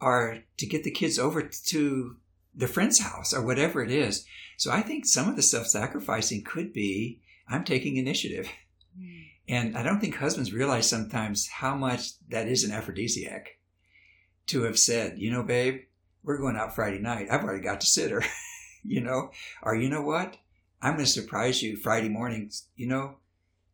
or 0.00 0.38
to 0.56 0.66
get 0.66 0.84
the 0.84 0.90
kids 0.90 1.18
over 1.18 1.42
to 1.42 2.16
the 2.54 2.68
friend's 2.68 3.00
house 3.00 3.32
or 3.32 3.44
whatever 3.44 3.82
it 3.82 3.90
is. 3.90 4.24
So 4.56 4.70
I 4.70 4.82
think 4.82 5.06
some 5.06 5.28
of 5.28 5.36
the 5.36 5.42
self 5.42 5.66
sacrificing 5.66 6.42
could 6.42 6.72
be 6.72 7.20
I'm 7.48 7.64
taking 7.64 7.96
initiative. 7.96 8.48
Mm. 8.98 9.24
And 9.48 9.78
I 9.78 9.82
don't 9.82 10.00
think 10.00 10.16
husbands 10.16 10.52
realize 10.52 10.88
sometimes 10.88 11.48
how 11.48 11.74
much 11.74 12.18
that 12.28 12.48
is 12.48 12.64
an 12.64 12.72
aphrodisiac 12.72 13.58
to 14.48 14.62
have 14.62 14.78
said, 14.78 15.18
you 15.18 15.30
know, 15.30 15.42
babe, 15.42 15.82
we're 16.22 16.38
going 16.38 16.56
out 16.56 16.74
Friday 16.74 16.98
night. 16.98 17.28
I've 17.30 17.44
already 17.44 17.62
got 17.62 17.80
to 17.80 17.86
sit 17.86 18.10
her, 18.10 18.22
you 18.84 19.00
know, 19.00 19.30
or 19.62 19.74
you 19.74 19.88
know 19.88 20.02
what? 20.02 20.36
I'm 20.82 20.94
going 20.94 21.04
to 21.04 21.10
surprise 21.10 21.62
you 21.62 21.76
Friday 21.76 22.08
mornings. 22.08 22.66
You 22.76 22.88
know, 22.88 23.16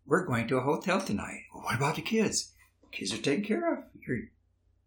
we're 0.06 0.26
going 0.26 0.46
to 0.48 0.58
a 0.58 0.62
hotel 0.62 1.00
tonight. 1.00 1.42
Well, 1.52 1.64
what 1.64 1.76
about 1.76 1.96
the 1.96 2.02
kids? 2.02 2.52
Kids 2.92 3.12
are 3.12 3.18
taken 3.18 3.44
care 3.44 3.72
of. 3.72 3.84
Your, 4.06 4.18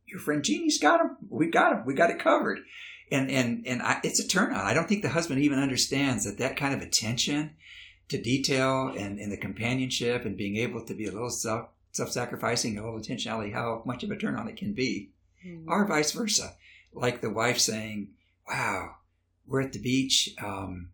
your 0.06 0.20
friend 0.20 0.44
Jeannie's 0.44 0.80
got 0.80 1.00
them. 1.00 1.18
We 1.30 1.48
got 1.48 1.72
them. 1.72 1.86
We 1.86 1.94
got 1.94 2.10
it 2.10 2.20
covered. 2.20 2.60
And, 3.12 3.32
and, 3.32 3.66
and 3.66 3.82
I, 3.82 4.00
it's 4.04 4.20
a 4.20 4.28
turnout. 4.28 4.66
I 4.66 4.74
don't 4.74 4.88
think 4.88 5.02
the 5.02 5.10
husband 5.10 5.42
even 5.42 5.60
understands 5.60 6.26
that 6.26 6.38
that 6.40 6.58
kind 6.58 6.74
of 6.74 6.82
attention 6.82 7.56
to 8.10 8.22
detail 8.22 8.94
and, 8.98 9.20
and 9.20 9.32
the 9.32 9.38
companionship 9.38 10.26
and 10.26 10.38
being 10.38 10.58
able 10.58 10.84
to 10.86 10.94
be 10.94 11.06
a 11.06 11.12
little 11.12 11.30
self, 11.30 11.70
self-sacrificing, 11.92 12.78
a 12.78 12.84
little 12.84 13.00
intentionality, 13.00 13.54
how 13.54 13.82
much 13.86 14.04
of 14.04 14.12
a 14.12 14.18
turn 14.18 14.36
on 14.36 14.48
it 14.48 14.58
can 14.58 14.74
be. 14.74 15.12
Mm-hmm. 15.46 15.70
Or 15.70 15.86
vice 15.86 16.12
versa. 16.12 16.56
Like 16.94 17.22
the 17.22 17.30
wife 17.30 17.60
saying, 17.60 18.10
wow, 18.50 18.96
we're 19.46 19.62
at 19.62 19.74
the 19.74 19.80
beach. 19.80 20.30
Um, 20.44 20.90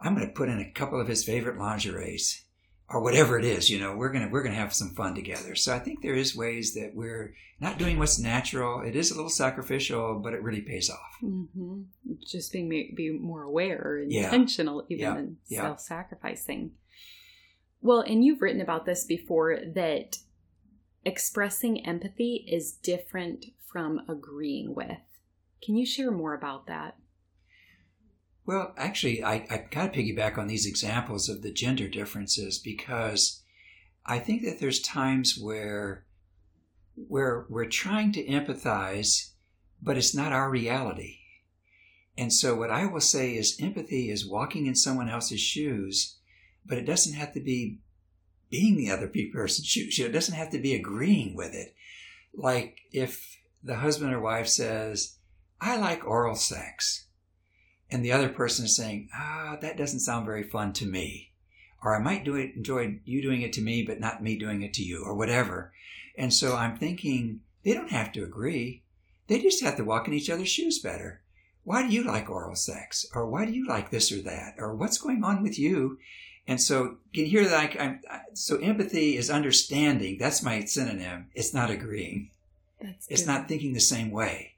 I'm 0.00 0.14
going 0.14 0.26
to 0.26 0.32
put 0.32 0.48
in 0.48 0.60
a 0.60 0.70
couple 0.70 1.00
of 1.00 1.08
his 1.08 1.24
favorite 1.24 1.58
lingeries 1.58 2.44
or 2.88 3.00
whatever 3.00 3.38
it 3.38 3.44
is, 3.44 3.70
you 3.70 3.78
know, 3.78 3.96
we're 3.96 4.12
to, 4.12 4.28
we're 4.30 4.42
to 4.42 4.50
have 4.50 4.74
some 4.74 4.90
fun 4.90 5.14
together. 5.14 5.54
So 5.54 5.74
I 5.74 5.78
think 5.78 6.02
there 6.02 6.14
is 6.14 6.36
ways 6.36 6.74
that 6.74 6.92
we're 6.94 7.34
not 7.58 7.78
doing 7.78 7.98
what's 7.98 8.18
natural. 8.18 8.82
It 8.82 8.94
is 8.94 9.10
a 9.10 9.14
little 9.14 9.30
sacrificial, 9.30 10.20
but 10.22 10.34
it 10.34 10.42
really 10.42 10.60
pays 10.60 10.90
off. 10.90 11.16
Mm-hmm. 11.22 11.82
Just 12.26 12.52
being, 12.52 12.68
be 12.68 13.10
more 13.10 13.42
aware, 13.42 13.98
intentional, 13.98 14.84
yeah. 14.88 14.96
even 14.96 15.04
yeah. 15.04 15.14
than 15.14 15.36
yeah. 15.48 15.60
self-sacrificing. 15.62 16.72
Well, 17.80 18.00
and 18.00 18.24
you've 18.24 18.42
written 18.42 18.60
about 18.60 18.84
this 18.86 19.04
before 19.04 19.58
that 19.74 20.18
expressing 21.04 21.86
empathy 21.86 22.46
is 22.46 22.72
different 22.72 23.46
from 23.72 24.00
agreeing 24.08 24.74
with. 24.74 24.98
Can 25.62 25.76
you 25.76 25.86
share 25.86 26.10
more 26.10 26.34
about 26.34 26.66
that? 26.66 26.96
Well, 28.46 28.74
actually, 28.76 29.24
I, 29.24 29.46
I 29.50 29.58
kind 29.70 29.88
of 29.88 29.94
piggyback 29.94 30.36
on 30.36 30.48
these 30.48 30.66
examples 30.66 31.28
of 31.28 31.42
the 31.42 31.52
gender 31.52 31.88
differences 31.88 32.58
because 32.58 33.42
I 34.04 34.18
think 34.18 34.42
that 34.42 34.60
there's 34.60 34.80
times 34.80 35.38
where 35.38 36.04
where 36.96 37.46
we're 37.48 37.64
trying 37.64 38.12
to 38.12 38.24
empathize, 38.24 39.30
but 39.82 39.96
it's 39.96 40.14
not 40.14 40.32
our 40.32 40.48
reality. 40.48 41.18
And 42.16 42.32
so 42.32 42.54
what 42.54 42.70
I 42.70 42.86
will 42.86 43.00
say 43.00 43.34
is 43.34 43.58
empathy 43.60 44.10
is 44.10 44.28
walking 44.28 44.66
in 44.66 44.76
someone 44.76 45.08
else's 45.08 45.40
shoes, 45.40 46.18
but 46.64 46.78
it 46.78 46.84
doesn't 46.84 47.14
have 47.14 47.32
to 47.32 47.40
be 47.40 47.80
being 48.50 48.76
the 48.76 48.90
other 48.90 49.10
person's 49.32 49.66
shoes. 49.66 49.98
It 49.98 50.12
doesn't 50.12 50.36
have 50.36 50.50
to 50.50 50.58
be 50.58 50.74
agreeing 50.74 51.34
with 51.34 51.54
it. 51.54 51.74
Like 52.32 52.82
if 52.92 53.38
the 53.62 53.76
husband 53.76 54.12
or 54.12 54.20
wife 54.20 54.46
says, 54.46 55.16
I 55.60 55.76
like 55.76 56.06
oral 56.06 56.36
sex 56.36 57.03
and 57.90 58.04
the 58.04 58.12
other 58.12 58.28
person 58.28 58.64
is 58.64 58.76
saying, 58.76 59.08
ah, 59.14 59.56
that 59.60 59.76
doesn't 59.76 60.00
sound 60.00 60.26
very 60.26 60.42
fun 60.42 60.72
to 60.74 60.86
me. 60.86 61.30
Or 61.82 61.94
I 61.94 61.98
might 62.00 62.24
do 62.24 62.34
it, 62.36 62.54
enjoy 62.56 62.98
you 63.04 63.20
doing 63.20 63.42
it 63.42 63.52
to 63.54 63.60
me, 63.60 63.82
but 63.82 64.00
not 64.00 64.22
me 64.22 64.38
doing 64.38 64.62
it 64.62 64.72
to 64.74 64.82
you, 64.82 65.04
or 65.04 65.14
whatever. 65.14 65.72
And 66.16 66.32
so 66.32 66.56
I'm 66.56 66.76
thinking, 66.76 67.40
they 67.62 67.74
don't 67.74 67.90
have 67.90 68.12
to 68.12 68.24
agree. 68.24 68.82
They 69.26 69.40
just 69.40 69.62
have 69.62 69.76
to 69.76 69.84
walk 69.84 70.08
in 70.08 70.14
each 70.14 70.30
other's 70.30 70.48
shoes 70.48 70.78
better. 70.78 71.20
Why 71.64 71.86
do 71.86 71.92
you 71.92 72.04
like 72.04 72.28
oral 72.28 72.56
sex? 72.56 73.06
Or 73.14 73.26
why 73.26 73.46
do 73.46 73.52
you 73.52 73.66
like 73.66 73.90
this 73.90 74.12
or 74.12 74.20
that? 74.22 74.54
Or 74.58 74.74
what's 74.74 74.98
going 74.98 75.24
on 75.24 75.42
with 75.42 75.58
you? 75.58 75.98
And 76.46 76.60
so 76.60 76.82
you 76.82 76.98
can 77.14 77.24
you 77.24 77.30
hear 77.30 77.48
that? 77.48 77.80
I, 77.80 77.98
I, 78.10 78.20
so 78.34 78.58
empathy 78.58 79.16
is 79.16 79.30
understanding. 79.30 80.18
That's 80.18 80.42
my 80.42 80.62
synonym. 80.64 81.28
It's 81.34 81.54
not 81.54 81.70
agreeing. 81.70 82.30
That's 82.80 83.06
it's 83.08 83.26
not 83.26 83.48
thinking 83.48 83.72
the 83.72 83.80
same 83.80 84.10
way. 84.10 84.53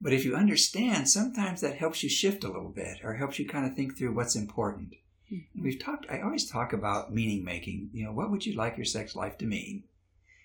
But 0.00 0.12
if 0.12 0.24
you 0.24 0.36
understand, 0.36 1.08
sometimes 1.08 1.60
that 1.60 1.76
helps 1.76 2.02
you 2.02 2.08
shift 2.08 2.44
a 2.44 2.48
little 2.48 2.70
bit 2.70 2.98
or 3.02 3.14
helps 3.14 3.38
you 3.38 3.46
kind 3.46 3.66
of 3.66 3.74
think 3.74 3.96
through 3.96 4.14
what's 4.14 4.36
important. 4.36 4.94
Mm-hmm. 5.32 5.62
We've 5.62 5.78
talked, 5.78 6.06
I 6.08 6.20
always 6.20 6.48
talk 6.48 6.72
about 6.72 7.12
meaning 7.12 7.44
making. 7.44 7.90
You 7.92 8.04
know, 8.04 8.12
what 8.12 8.30
would 8.30 8.46
you 8.46 8.54
like 8.54 8.76
your 8.76 8.86
sex 8.86 9.16
life 9.16 9.36
to 9.38 9.46
mean? 9.46 9.84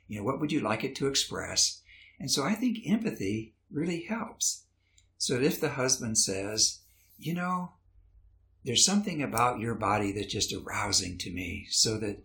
You 0.07 0.19
know, 0.19 0.23
what 0.23 0.39
would 0.39 0.51
you 0.51 0.59
like 0.59 0.83
it 0.83 0.95
to 0.97 1.07
express? 1.07 1.81
And 2.19 2.29
so 2.29 2.43
I 2.43 2.53
think 2.53 2.79
empathy 2.87 3.53
really 3.71 4.03
helps. 4.03 4.65
So 5.17 5.35
if 5.35 5.59
the 5.59 5.69
husband 5.69 6.17
says, 6.17 6.79
you 7.17 7.33
know, 7.33 7.73
there's 8.65 8.85
something 8.85 9.21
about 9.21 9.59
your 9.59 9.75
body 9.75 10.11
that's 10.11 10.31
just 10.31 10.53
arousing 10.53 11.17
to 11.19 11.31
me, 11.31 11.67
so 11.69 11.97
that 11.97 12.23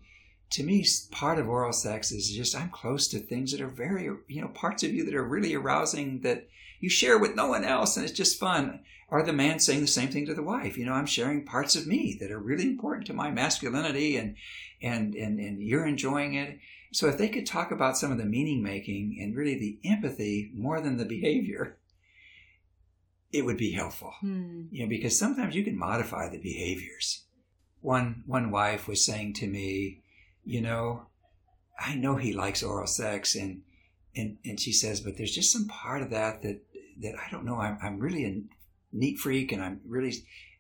to 0.51 0.63
me, 0.63 0.85
part 1.11 1.39
of 1.39 1.49
oral 1.49 1.73
sex 1.73 2.11
is 2.11 2.31
just 2.31 2.57
I'm 2.57 2.71
close 2.71 3.09
to 3.09 3.19
things 3.19 3.53
that 3.53 3.61
are 3.61 3.69
very, 3.69 4.05
you 4.29 4.41
know, 4.41 4.49
parts 4.49 4.83
of 4.83 4.93
you 4.93 5.05
that 5.05 5.15
are 5.15 5.25
really 5.25 5.55
arousing 5.55 6.21
that 6.21 6.49
you 6.81 6.89
share 6.89 7.19
with 7.19 7.35
no 7.35 7.49
one 7.49 7.65
else 7.65 7.97
and 7.97 8.05
it's 8.05 8.17
just 8.17 8.39
fun. 8.39 8.81
Or 9.11 9.23
the 9.23 9.33
man 9.33 9.59
saying 9.59 9.81
the 9.81 9.87
same 9.87 10.11
thing 10.11 10.27
to 10.27 10.35
the 10.35 10.43
wife. 10.43 10.77
You 10.77 10.85
know, 10.85 10.93
I'm 10.93 11.07
sharing 11.07 11.47
parts 11.47 11.75
of 11.75 11.87
me 11.87 12.19
that 12.21 12.31
are 12.31 12.39
really 12.39 12.65
important 12.65 13.07
to 13.07 13.15
my 13.15 13.31
masculinity 13.31 14.17
and 14.17 14.37
and 14.83 15.15
and, 15.15 15.39
and 15.41 15.63
you're 15.63 15.87
enjoying 15.87 16.35
it. 16.35 16.59
So 16.93 17.09
if 17.09 17.17
they 17.17 17.29
could 17.29 17.47
talk 17.47 17.71
about 17.71 17.97
some 17.97 18.13
of 18.13 18.19
the 18.19 18.25
meaning 18.25 18.63
making 18.63 19.19
and 19.21 19.35
really 19.35 19.59
the 19.59 19.79
empathy 19.89 20.51
more 20.55 20.81
than 20.81 20.97
the 20.97 21.05
behavior, 21.05 21.79
it 23.33 23.45
would 23.45 23.57
be 23.57 23.73
helpful. 23.73 24.13
Hmm. 24.21 24.65
You 24.71 24.85
know, 24.85 24.89
because 24.89 25.19
sometimes 25.19 25.55
you 25.55 25.65
can 25.65 25.79
modify 25.79 26.29
the 26.29 26.39
behaviors. 26.39 27.25
One 27.81 28.25
one 28.27 28.51
wife 28.51 28.89
was 28.89 29.05
saying 29.05 29.35
to 29.35 29.47
me, 29.47 30.03
you 30.45 30.61
know, 30.61 31.07
I 31.79 31.95
know 31.95 32.17
he 32.17 32.33
likes 32.33 32.63
oral 32.63 32.87
sex 32.87 33.35
and 33.35 33.63
and 34.17 34.39
and 34.45 34.59
she 34.59 34.73
says, 34.73 35.01
but 35.01 35.17
there's 35.17 35.35
just 35.35 35.53
some 35.53 35.67
part 35.67 36.03
of 36.03 36.11
that 36.11 36.43
that 36.43 36.61
that 37.01 37.15
I 37.15 37.31
don't 37.31 37.45
know. 37.45 37.57
I'm, 37.57 37.79
I'm 37.83 37.99
really 37.99 38.25
a 38.25 38.43
neat 38.93 39.19
freak 39.19 39.53
and 39.53 39.63
I'm 39.63 39.81
really 39.87 40.15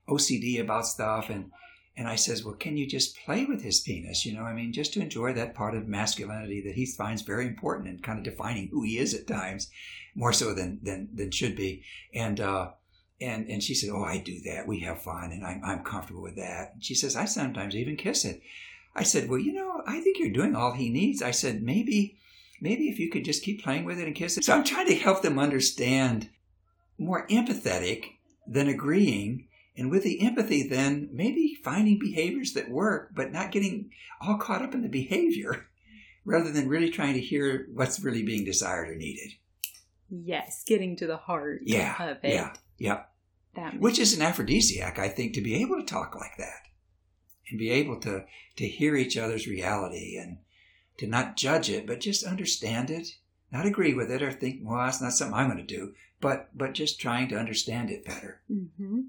OCD 0.09 0.61
about 0.61 0.87
stuff. 0.87 1.31
And, 1.31 1.51
and 1.97 2.07
I 2.07 2.17
says, 2.17 2.45
well, 2.45 2.55
can 2.55 2.77
you 2.77 2.87
just 2.87 3.17
play 3.25 3.45
with 3.45 3.63
his 3.63 3.81
penis? 3.81 4.25
You 4.25 4.35
know, 4.35 4.45
I 4.45 4.55
mean, 4.55 4.73
just 4.73 4.93
to 4.95 5.01
enjoy 5.01 5.33
that 5.35 5.55
part 5.55 5.75
of 5.75 5.89
masculinity 5.89 6.63
that 6.63 6.75
he 6.75 6.87
finds 6.87 7.23
very 7.23 7.47
important 7.47 7.89
and 7.89 8.03
kind 8.03 8.19
of 8.19 8.25
defining 8.25 8.69
who 8.69 8.83
he 8.83 8.99
is 8.99 9.15
at 9.15 9.27
times, 9.27 9.69
more 10.15 10.33
so 10.33 10.55
than, 10.55 10.81
than, 10.83 11.09
than 11.13 11.31
should 11.31 11.57
be. 11.57 11.83
And, 12.15 12.41
uh, 12.41 12.71
and, 13.21 13.49
and 13.49 13.63
she 13.63 13.75
said, 13.75 13.91
oh, 13.91 14.05
I 14.05 14.19
do 14.19 14.41
that. 14.47 14.69
We 14.69 14.81
have 14.81 15.03
fun 15.03 15.33
and 15.33 15.45
I'm, 15.45 15.61
I'm 15.65 15.85
comfortable 15.85 16.23
with 16.23 16.37
that. 16.37 16.75
She 16.81 16.95
says, 16.95 17.17
I 17.17 17.25
sometimes 17.25 17.75
even 17.75 17.97
kiss 17.97 18.25
it. 18.25 18.41
I 18.95 19.03
said, 19.03 19.29
well, 19.29 19.39
you 19.39 19.53
know, 19.53 19.83
I 19.87 20.01
think 20.01 20.19
you're 20.19 20.31
doing 20.31 20.55
all 20.55 20.73
he 20.73 20.91
needs. 20.91 21.23
I 21.23 21.31
said, 21.31 21.63
maybe, 21.63 22.19
maybe 22.61 22.89
if 22.89 22.99
you 22.99 23.11
could 23.11 23.25
just 23.25 23.43
keep 23.43 23.63
playing 23.63 23.85
with 23.85 23.99
it 23.99 24.07
and 24.07 24.15
kiss 24.15 24.37
it. 24.37 24.45
So 24.45 24.55
I'm 24.55 24.65
trying 24.65 24.87
to 24.87 24.95
help 24.95 25.23
them 25.23 25.39
understand 25.39 26.31
more 26.99 27.27
empathetic 27.29 28.05
than 28.47 28.69
agreeing. 28.69 29.49
And 29.77 29.91
with 29.91 30.03
the 30.03 30.21
empathy, 30.21 30.67
then 30.69 31.09
maybe 31.13 31.57
finding 31.63 31.99
behaviors 31.99 32.53
that 32.55 32.69
work, 32.71 33.11
but 33.15 33.33
not 33.33 33.53
getting 33.53 33.91
all 34.21 34.37
caught 34.39 34.63
up 34.63 34.75
in 34.75 34.83
the 34.83 34.89
behavior 34.89 35.67
rather 36.25 36.51
than 36.51 36.69
really 36.69 36.91
trying 36.91 37.15
to 37.15 37.21
hear 37.21 37.67
what's 37.73 38.01
really 38.01 38.23
being 38.23 38.45
desired 38.45 38.89
or 38.89 38.97
needed. 38.97 39.33
Yes, 40.11 40.65
getting 40.67 40.97
to 40.97 41.07
the 41.07 41.17
heart 41.17 41.61
yeah, 41.65 42.03
of 42.03 42.19
it. 42.25 42.35
Yeah, 42.35 42.53
yeah. 42.79 43.03
That 43.55 43.79
Which 43.79 43.99
is 43.99 44.17
an 44.17 44.23
aphrodisiac, 44.23 44.99
I 44.99 45.09
think, 45.09 45.35
to 45.35 45.41
be 45.41 45.55
able 45.63 45.77
to 45.77 45.87
talk 45.87 46.17
like 46.17 46.37
that 46.39 46.63
and 47.49 47.59
be 47.59 47.71
able 47.71 48.01
to, 48.01 48.25
to 48.57 48.69
hear 48.69 48.97
each 48.97 49.17
other's 49.17 49.47
reality 49.47 50.17
and 50.17 50.39
to 50.99 51.07
not 51.07 51.37
judge 51.37 51.71
it, 51.71 51.87
but 51.87 52.01
just 52.01 52.25
understand 52.25 52.91
it, 52.91 53.09
not 53.51 53.67
agree 53.67 53.95
with 53.95 54.11
it 54.11 54.23
or 54.23 54.33
think, 54.33 54.61
well, 54.63 54.85
that's 54.85 55.01
not 55.01 55.13
something 55.13 55.35
I'm 55.35 55.47
going 55.47 55.59
to 55.59 55.77
do, 55.77 55.95
but 56.21 56.51
but 56.57 56.75
just 56.75 57.01
trying 57.01 57.29
to 57.29 57.39
understand 57.39 57.91
it 57.91 58.05
better. 58.05 58.43
Mm-hmm. 58.51 59.01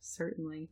Certainly. 0.00 0.70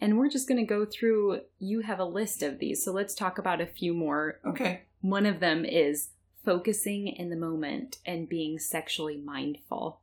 And 0.00 0.18
we're 0.18 0.28
just 0.28 0.46
going 0.46 0.58
to 0.58 0.66
go 0.66 0.84
through. 0.84 1.40
You 1.58 1.80
have 1.80 1.98
a 1.98 2.04
list 2.04 2.42
of 2.42 2.58
these, 2.58 2.84
so 2.84 2.92
let's 2.92 3.14
talk 3.14 3.38
about 3.38 3.60
a 3.62 3.66
few 3.66 3.94
more. 3.94 4.40
Okay. 4.44 4.82
One 5.00 5.24
of 5.24 5.40
them 5.40 5.64
is 5.64 6.10
focusing 6.44 7.08
in 7.08 7.30
the 7.30 7.36
moment 7.36 7.98
and 8.04 8.28
being 8.28 8.58
sexually 8.58 9.16
mindful. 9.16 10.00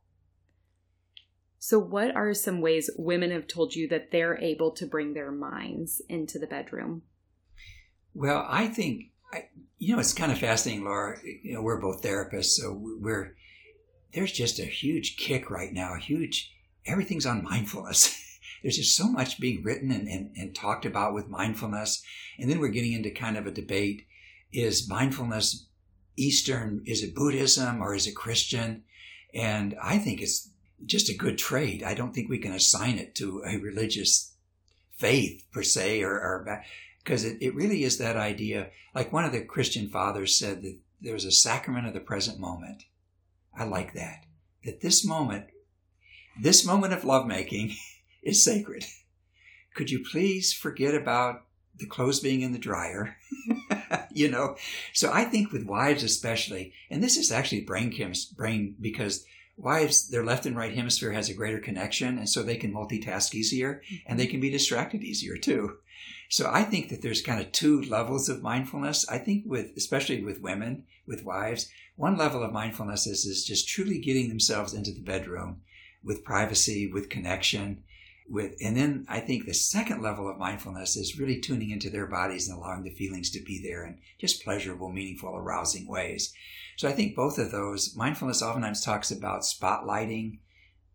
So, 1.58 1.78
what 1.78 2.14
are 2.14 2.34
some 2.34 2.60
ways 2.60 2.90
women 2.98 3.30
have 3.30 3.46
told 3.46 3.74
you 3.74 3.88
that 3.88 4.10
they're 4.10 4.36
able 4.38 4.70
to 4.72 4.86
bring 4.86 5.14
their 5.14 5.30
minds 5.30 6.02
into 6.08 6.38
the 6.38 6.46
bedroom? 6.46 7.02
Well, 8.12 8.46
I 8.48 8.66
think 8.66 9.12
I, 9.32 9.48
you 9.78 9.94
know, 9.94 10.00
it's 10.00 10.14
kind 10.14 10.32
of 10.32 10.38
fascinating, 10.38 10.84
Laura. 10.84 11.18
You 11.42 11.54
know, 11.54 11.62
we're 11.62 11.80
both 11.80 12.02
therapists, 12.02 12.56
so 12.56 12.76
we're 12.76 13.36
there's 14.12 14.32
just 14.32 14.58
a 14.58 14.64
huge 14.64 15.16
kick 15.16 15.50
right 15.50 15.72
now. 15.72 15.94
Huge 15.94 16.52
everything's 16.86 17.26
on 17.26 17.42
mindfulness. 17.42 18.38
there's 18.62 18.76
just 18.76 18.96
so 18.96 19.10
much 19.10 19.40
being 19.40 19.62
written 19.62 19.90
and, 19.90 20.06
and, 20.06 20.30
and 20.36 20.54
talked 20.54 20.86
about 20.86 21.14
with 21.14 21.28
mindfulness, 21.28 22.02
and 22.38 22.50
then 22.50 22.60
we're 22.60 22.68
getting 22.68 22.92
into 22.92 23.10
kind 23.10 23.36
of 23.36 23.46
a 23.46 23.50
debate: 23.50 24.06
is 24.52 24.88
mindfulness 24.88 25.66
Eastern? 26.16 26.82
Is 26.86 27.02
it 27.02 27.14
Buddhism 27.14 27.82
or 27.82 27.94
is 27.94 28.06
it 28.06 28.14
Christian? 28.14 28.84
And 29.34 29.76
I 29.82 29.98
think 29.98 30.20
it's 30.20 30.48
just 30.86 31.08
a 31.08 31.16
good 31.16 31.38
trade. 31.38 31.82
I 31.82 31.94
don't 31.94 32.14
think 32.14 32.28
we 32.28 32.38
can 32.38 32.52
assign 32.52 32.98
it 32.98 33.14
to 33.16 33.42
a 33.44 33.58
religious 33.58 34.32
faith 34.96 35.44
per 35.52 35.62
se 35.62 36.02
or, 36.02 36.12
or 36.12 36.62
because 37.04 37.24
it, 37.24 37.36
it 37.40 37.54
really 37.54 37.84
is 37.84 37.98
that 37.98 38.16
idea. 38.16 38.70
Like 38.94 39.12
one 39.12 39.24
of 39.24 39.32
the 39.32 39.42
Christian 39.42 39.88
fathers 39.88 40.38
said 40.38 40.62
that 40.62 40.78
there's 41.00 41.26
a 41.26 41.30
sacrament 41.30 41.86
of 41.86 41.92
the 41.92 42.00
present 42.00 42.40
moment. 42.40 42.84
I 43.56 43.64
like 43.64 43.92
that. 43.92 44.24
That 44.64 44.80
this 44.80 45.04
moment, 45.04 45.46
this 46.40 46.64
moment 46.64 46.94
of 46.94 47.04
lovemaking 47.04 47.74
is 48.22 48.42
sacred. 48.42 48.86
Could 49.74 49.90
you 49.90 50.02
please 50.10 50.52
forget 50.52 50.94
about 50.94 51.42
the 51.76 51.86
clothes 51.86 52.20
being 52.20 52.40
in 52.40 52.52
the 52.52 52.58
dryer? 52.58 53.16
you 54.10 54.30
know, 54.30 54.56
so 54.92 55.12
I 55.12 55.24
think 55.24 55.52
with 55.52 55.66
wives 55.66 56.02
especially, 56.02 56.72
and 56.88 57.02
this 57.02 57.16
is 57.16 57.30
actually 57.30 57.62
brain 57.62 57.92
chems, 57.92 58.34
brain 58.34 58.76
because 58.80 59.26
wives, 59.56 60.08
their 60.08 60.24
left 60.24 60.46
and 60.46 60.56
right 60.56 60.74
hemisphere 60.74 61.12
has 61.12 61.28
a 61.28 61.34
greater 61.34 61.58
connection, 61.58 62.18
and 62.18 62.28
so 62.28 62.42
they 62.42 62.56
can 62.56 62.72
multitask 62.72 63.34
easier, 63.34 63.82
and 64.06 64.18
they 64.18 64.26
can 64.26 64.40
be 64.40 64.50
distracted 64.50 65.02
easier 65.02 65.36
too. 65.36 65.78
So 66.28 66.50
I 66.50 66.62
think 66.62 66.88
that 66.88 67.02
there's 67.02 67.22
kind 67.22 67.40
of 67.40 67.52
two 67.52 67.82
levels 67.82 68.28
of 68.28 68.42
mindfulness. 68.42 69.08
I 69.08 69.18
think 69.18 69.44
with, 69.46 69.70
especially 69.76 70.22
with 70.22 70.40
women, 70.40 70.84
with 71.06 71.24
wives, 71.24 71.68
one 71.96 72.16
level 72.16 72.42
of 72.42 72.52
mindfulness 72.52 73.06
is, 73.06 73.24
is 73.24 73.44
just 73.44 73.68
truly 73.68 74.00
getting 74.00 74.28
themselves 74.28 74.74
into 74.74 74.92
the 74.92 75.02
bedroom 75.02 75.60
with 76.02 76.24
privacy, 76.24 76.90
with 76.90 77.08
connection, 77.08 77.84
with, 78.28 78.54
and 78.62 78.76
then 78.76 79.06
I 79.08 79.20
think 79.20 79.44
the 79.44 79.54
second 79.54 80.02
level 80.02 80.28
of 80.28 80.38
mindfulness 80.38 80.96
is 80.96 81.18
really 81.18 81.40
tuning 81.40 81.70
into 81.70 81.90
their 81.90 82.06
bodies 82.06 82.48
and 82.48 82.56
allowing 82.56 82.82
the 82.82 82.90
feelings 82.90 83.30
to 83.30 83.44
be 83.44 83.60
there 83.62 83.84
in 83.84 83.98
just 84.18 84.42
pleasurable, 84.42 84.90
meaningful, 84.90 85.36
arousing 85.36 85.86
ways. 85.86 86.32
So 86.76 86.88
I 86.88 86.92
think 86.92 87.14
both 87.14 87.38
of 87.38 87.50
those, 87.50 87.94
mindfulness 87.96 88.42
oftentimes 88.42 88.82
talks 88.82 89.10
about 89.10 89.42
spotlighting 89.42 90.38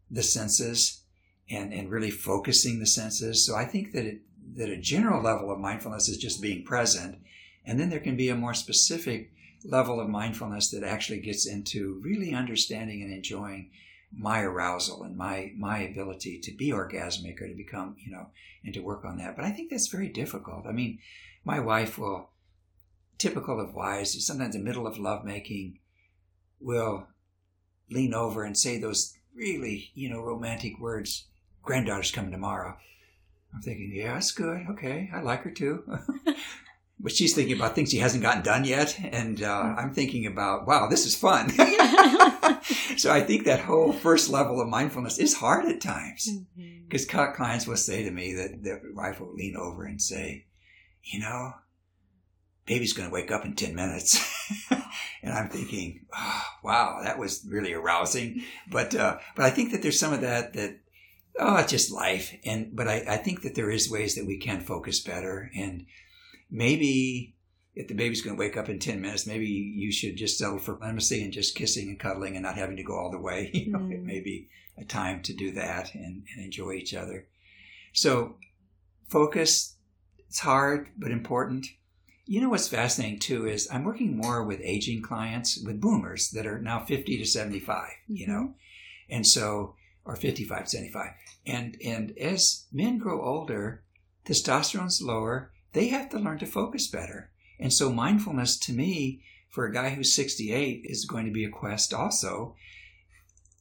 the 0.09 0.23
senses 0.23 1.03
and, 1.49 1.73
and 1.73 1.89
really 1.89 2.11
focusing 2.11 2.79
the 2.79 2.87
senses. 2.87 3.45
So 3.45 3.55
I 3.55 3.65
think 3.65 3.93
that 3.93 4.05
it, 4.05 4.21
that 4.59 4.69
a 4.69 4.77
general 4.77 5.23
level 5.23 5.51
of 5.51 5.57
mindfulness 5.57 6.09
is 6.09 6.17
just 6.17 6.41
being 6.41 6.63
present. 6.63 7.17
And 7.65 7.79
then 7.79 7.89
there 7.89 8.01
can 8.01 8.17
be 8.17 8.27
a 8.27 8.35
more 8.35 8.53
specific 8.53 9.31
level 9.63 10.01
of 10.01 10.09
mindfulness 10.09 10.69
that 10.71 10.83
actually 10.83 11.21
gets 11.21 11.47
into 11.47 12.01
really 12.03 12.33
understanding 12.33 13.01
and 13.01 13.11
enjoying 13.11 13.71
my 14.11 14.41
arousal 14.41 15.03
and 15.03 15.15
my 15.15 15.51
my 15.57 15.79
ability 15.79 16.39
to 16.39 16.51
be 16.51 16.71
orgasmic 16.71 17.39
or 17.41 17.47
to 17.47 17.53
become 17.55 17.95
you 17.99 18.11
know 18.11 18.27
and 18.63 18.73
to 18.73 18.79
work 18.79 19.05
on 19.05 19.17
that 19.17 19.35
but 19.35 19.45
i 19.45 19.51
think 19.51 19.69
that's 19.69 19.87
very 19.87 20.07
difficult 20.09 20.65
i 20.65 20.71
mean 20.71 20.97
my 21.45 21.59
wife 21.59 21.99
will 21.99 22.31
typical 23.19 23.59
of 23.59 23.75
wives 23.75 24.25
sometimes 24.25 24.55
in 24.55 24.61
the 24.61 24.67
middle 24.67 24.87
of 24.87 24.97
lovemaking 24.97 25.77
will 26.59 27.05
lean 27.91 28.13
over 28.13 28.43
and 28.43 28.57
say 28.57 28.79
those 28.79 29.13
really 29.35 29.91
you 29.93 30.09
know 30.09 30.21
romantic 30.21 30.79
words 30.79 31.27
granddaughter's 31.61 32.11
coming 32.11 32.31
tomorrow 32.31 32.75
I'm 33.53 33.61
thinking, 33.61 33.91
yeah, 33.93 34.13
that's 34.13 34.31
good. 34.31 34.65
Okay, 34.71 35.09
I 35.13 35.21
like 35.21 35.43
her 35.43 35.51
too. 35.51 35.83
but 36.99 37.11
she's 37.11 37.33
thinking 37.33 37.55
about 37.55 37.75
things 37.75 37.91
she 37.91 37.97
hasn't 37.97 38.23
gotten 38.23 38.43
done 38.43 38.65
yet, 38.65 38.99
and 38.99 39.41
uh, 39.41 39.63
mm. 39.63 39.77
I'm 39.77 39.93
thinking 39.93 40.25
about, 40.25 40.67
wow, 40.67 40.87
this 40.87 41.05
is 41.05 41.15
fun. 41.15 41.49
so 42.97 43.11
I 43.11 43.21
think 43.21 43.45
that 43.45 43.61
whole 43.61 43.93
first 43.93 44.29
level 44.29 44.61
of 44.61 44.67
mindfulness 44.67 45.17
is 45.17 45.35
hard 45.35 45.65
at 45.65 45.81
times 45.81 46.29
because 46.87 47.07
mm-hmm. 47.07 47.35
clients 47.35 47.67
will 47.67 47.77
say 47.77 48.03
to 48.03 48.11
me 48.11 48.33
that 48.33 48.63
their 48.63 48.81
wife 48.93 49.19
will 49.19 49.33
lean 49.33 49.55
over 49.55 49.85
and 49.85 50.01
say, 50.01 50.45
you 51.03 51.19
know, 51.19 51.53
baby's 52.65 52.93
going 52.93 53.09
to 53.09 53.13
wake 53.13 53.31
up 53.31 53.45
in 53.45 53.55
10 53.55 53.75
minutes. 53.75 54.23
and 55.23 55.33
I'm 55.33 55.49
thinking, 55.49 56.05
oh, 56.15 56.43
wow, 56.63 56.99
that 57.03 57.17
was 57.17 57.45
really 57.49 57.73
arousing. 57.73 58.43
But, 58.69 58.93
uh, 58.93 59.17
but 59.35 59.45
I 59.45 59.49
think 59.49 59.71
that 59.71 59.81
there's 59.81 59.99
some 59.99 60.13
of 60.13 60.21
that, 60.21 60.53
that 60.53 60.79
oh, 61.39 61.57
it's 61.57 61.71
just 61.71 61.91
life. 61.91 62.35
And 62.45 62.75
but 62.75 62.87
I, 62.87 63.03
I 63.07 63.17
think 63.17 63.41
that 63.41 63.55
there 63.55 63.71
is 63.71 63.89
ways 63.89 64.15
that 64.15 64.25
we 64.25 64.37
can 64.37 64.61
focus 64.61 64.99
better. 64.99 65.49
And 65.55 65.85
maybe 66.49 67.35
if 67.75 67.87
the 67.87 67.93
baby's 67.93 68.21
going 68.21 68.35
to 68.35 68.39
wake 68.39 68.57
up 68.57 68.69
in 68.69 68.79
10 68.79 69.01
minutes, 69.01 69.25
maybe 69.25 69.45
you 69.45 69.91
should 69.91 70.17
just 70.17 70.37
settle 70.37 70.59
for 70.59 70.75
intimacy 70.83 71.23
and 71.23 71.31
just 71.31 71.55
kissing 71.55 71.89
and 71.89 71.99
cuddling 71.99 72.35
and 72.35 72.43
not 72.43 72.55
having 72.55 72.77
to 72.77 72.83
go 72.83 72.97
all 72.97 73.11
the 73.11 73.19
way. 73.19 73.49
You 73.53 73.71
know, 73.71 73.79
mm. 73.79 73.93
it 73.93 74.03
may 74.03 74.19
be 74.19 74.49
a 74.77 74.83
time 74.83 75.21
to 75.23 75.33
do 75.33 75.51
that 75.53 75.93
and, 75.93 76.23
and 76.35 76.43
enjoy 76.43 76.73
each 76.73 76.93
other. 76.93 77.27
So 77.93 78.35
focus, 79.07 79.75
it's 80.27 80.39
hard, 80.39 80.89
but 80.97 81.11
important. 81.11 81.67
You 82.25 82.41
know 82.41 82.49
what's 82.49 82.67
fascinating 82.67 83.19
too 83.19 83.47
is 83.47 83.67
I'm 83.71 83.83
working 83.83 84.15
more 84.15 84.43
with 84.43 84.61
aging 84.61 85.01
clients, 85.01 85.59
with 85.65 85.81
boomers 85.81 86.29
that 86.31 86.45
are 86.45 86.61
now 86.61 86.85
50 86.85 87.17
to 87.17 87.25
75, 87.25 87.75
mm-hmm. 87.75 88.15
you 88.15 88.27
know. 88.27 88.53
And 89.09 89.25
so 89.25 89.75
or 90.09 90.15
55, 90.15 90.67
75. 90.67 91.11
And, 91.49 91.77
and 91.83 92.17
as 92.17 92.65
men 92.71 92.97
grow 92.97 93.21
older, 93.21 93.83
testosterone's 94.25 95.01
lower, 95.01 95.51
they 95.73 95.87
have 95.87 96.09
to 96.09 96.19
learn 96.19 96.39
to 96.39 96.45
focus 96.45 96.87
better. 96.87 97.31
And 97.59 97.73
so 97.73 97.91
mindfulness 97.91 98.57
to 98.59 98.73
me, 98.73 99.21
for 99.49 99.65
a 99.65 99.73
guy 99.73 99.89
who's 99.89 100.13
68, 100.13 100.85
is 100.85 101.05
going 101.05 101.25
to 101.25 101.31
be 101.31 101.43
a 101.43 101.49
quest 101.49 101.93
also. 101.93 102.55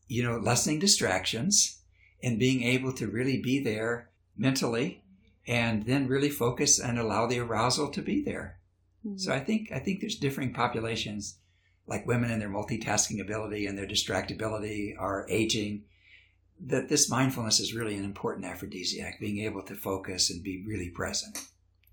You 0.06 0.22
know, 0.22 0.36
lessening 0.38 0.78
distractions 0.78 1.78
and 2.22 2.38
being 2.38 2.62
able 2.62 2.92
to 2.94 3.06
really 3.06 3.40
be 3.40 3.62
there 3.62 4.10
mentally 4.36 5.02
and 5.46 5.86
then 5.86 6.08
really 6.08 6.30
focus 6.30 6.78
and 6.78 6.98
allow 6.98 7.26
the 7.26 7.40
arousal 7.40 7.90
to 7.90 8.02
be 8.02 8.22
there. 8.22 8.58
Mm-hmm. 9.06 9.18
So 9.18 9.32
I 9.32 9.40
think 9.40 9.70
I 9.72 9.78
think 9.78 10.00
there's 10.00 10.16
differing 10.16 10.52
populations 10.52 11.38
like 11.86 12.06
women 12.06 12.30
and 12.30 12.40
their 12.40 12.50
multitasking 12.50 13.20
ability 13.20 13.66
and 13.66 13.76
their 13.76 13.86
distractibility 13.86 14.94
are 14.98 15.26
aging 15.28 15.84
that 16.66 16.88
this 16.88 17.08
mindfulness 17.08 17.60
is 17.60 17.74
really 17.74 17.96
an 17.96 18.04
important 18.04 18.46
aphrodisiac, 18.46 19.20
being 19.20 19.38
able 19.38 19.62
to 19.62 19.74
focus 19.74 20.30
and 20.30 20.42
be 20.42 20.64
really 20.66 20.90
present. 20.90 21.38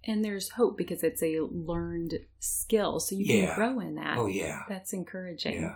And 0.04 0.24
there's 0.24 0.50
hope 0.50 0.78
because 0.78 1.04
it's 1.04 1.24
a 1.24 1.40
learned 1.42 2.20
skill, 2.40 3.00
so 3.00 3.16
you 3.16 3.26
yeah. 3.26 3.48
can 3.48 3.56
grow 3.56 3.80
in 3.80 3.96
that. 3.96 4.18
Oh, 4.18 4.28
yeah. 4.28 4.62
That's 4.70 4.94
encouraging. 4.94 5.62
Yeah. 5.62 5.76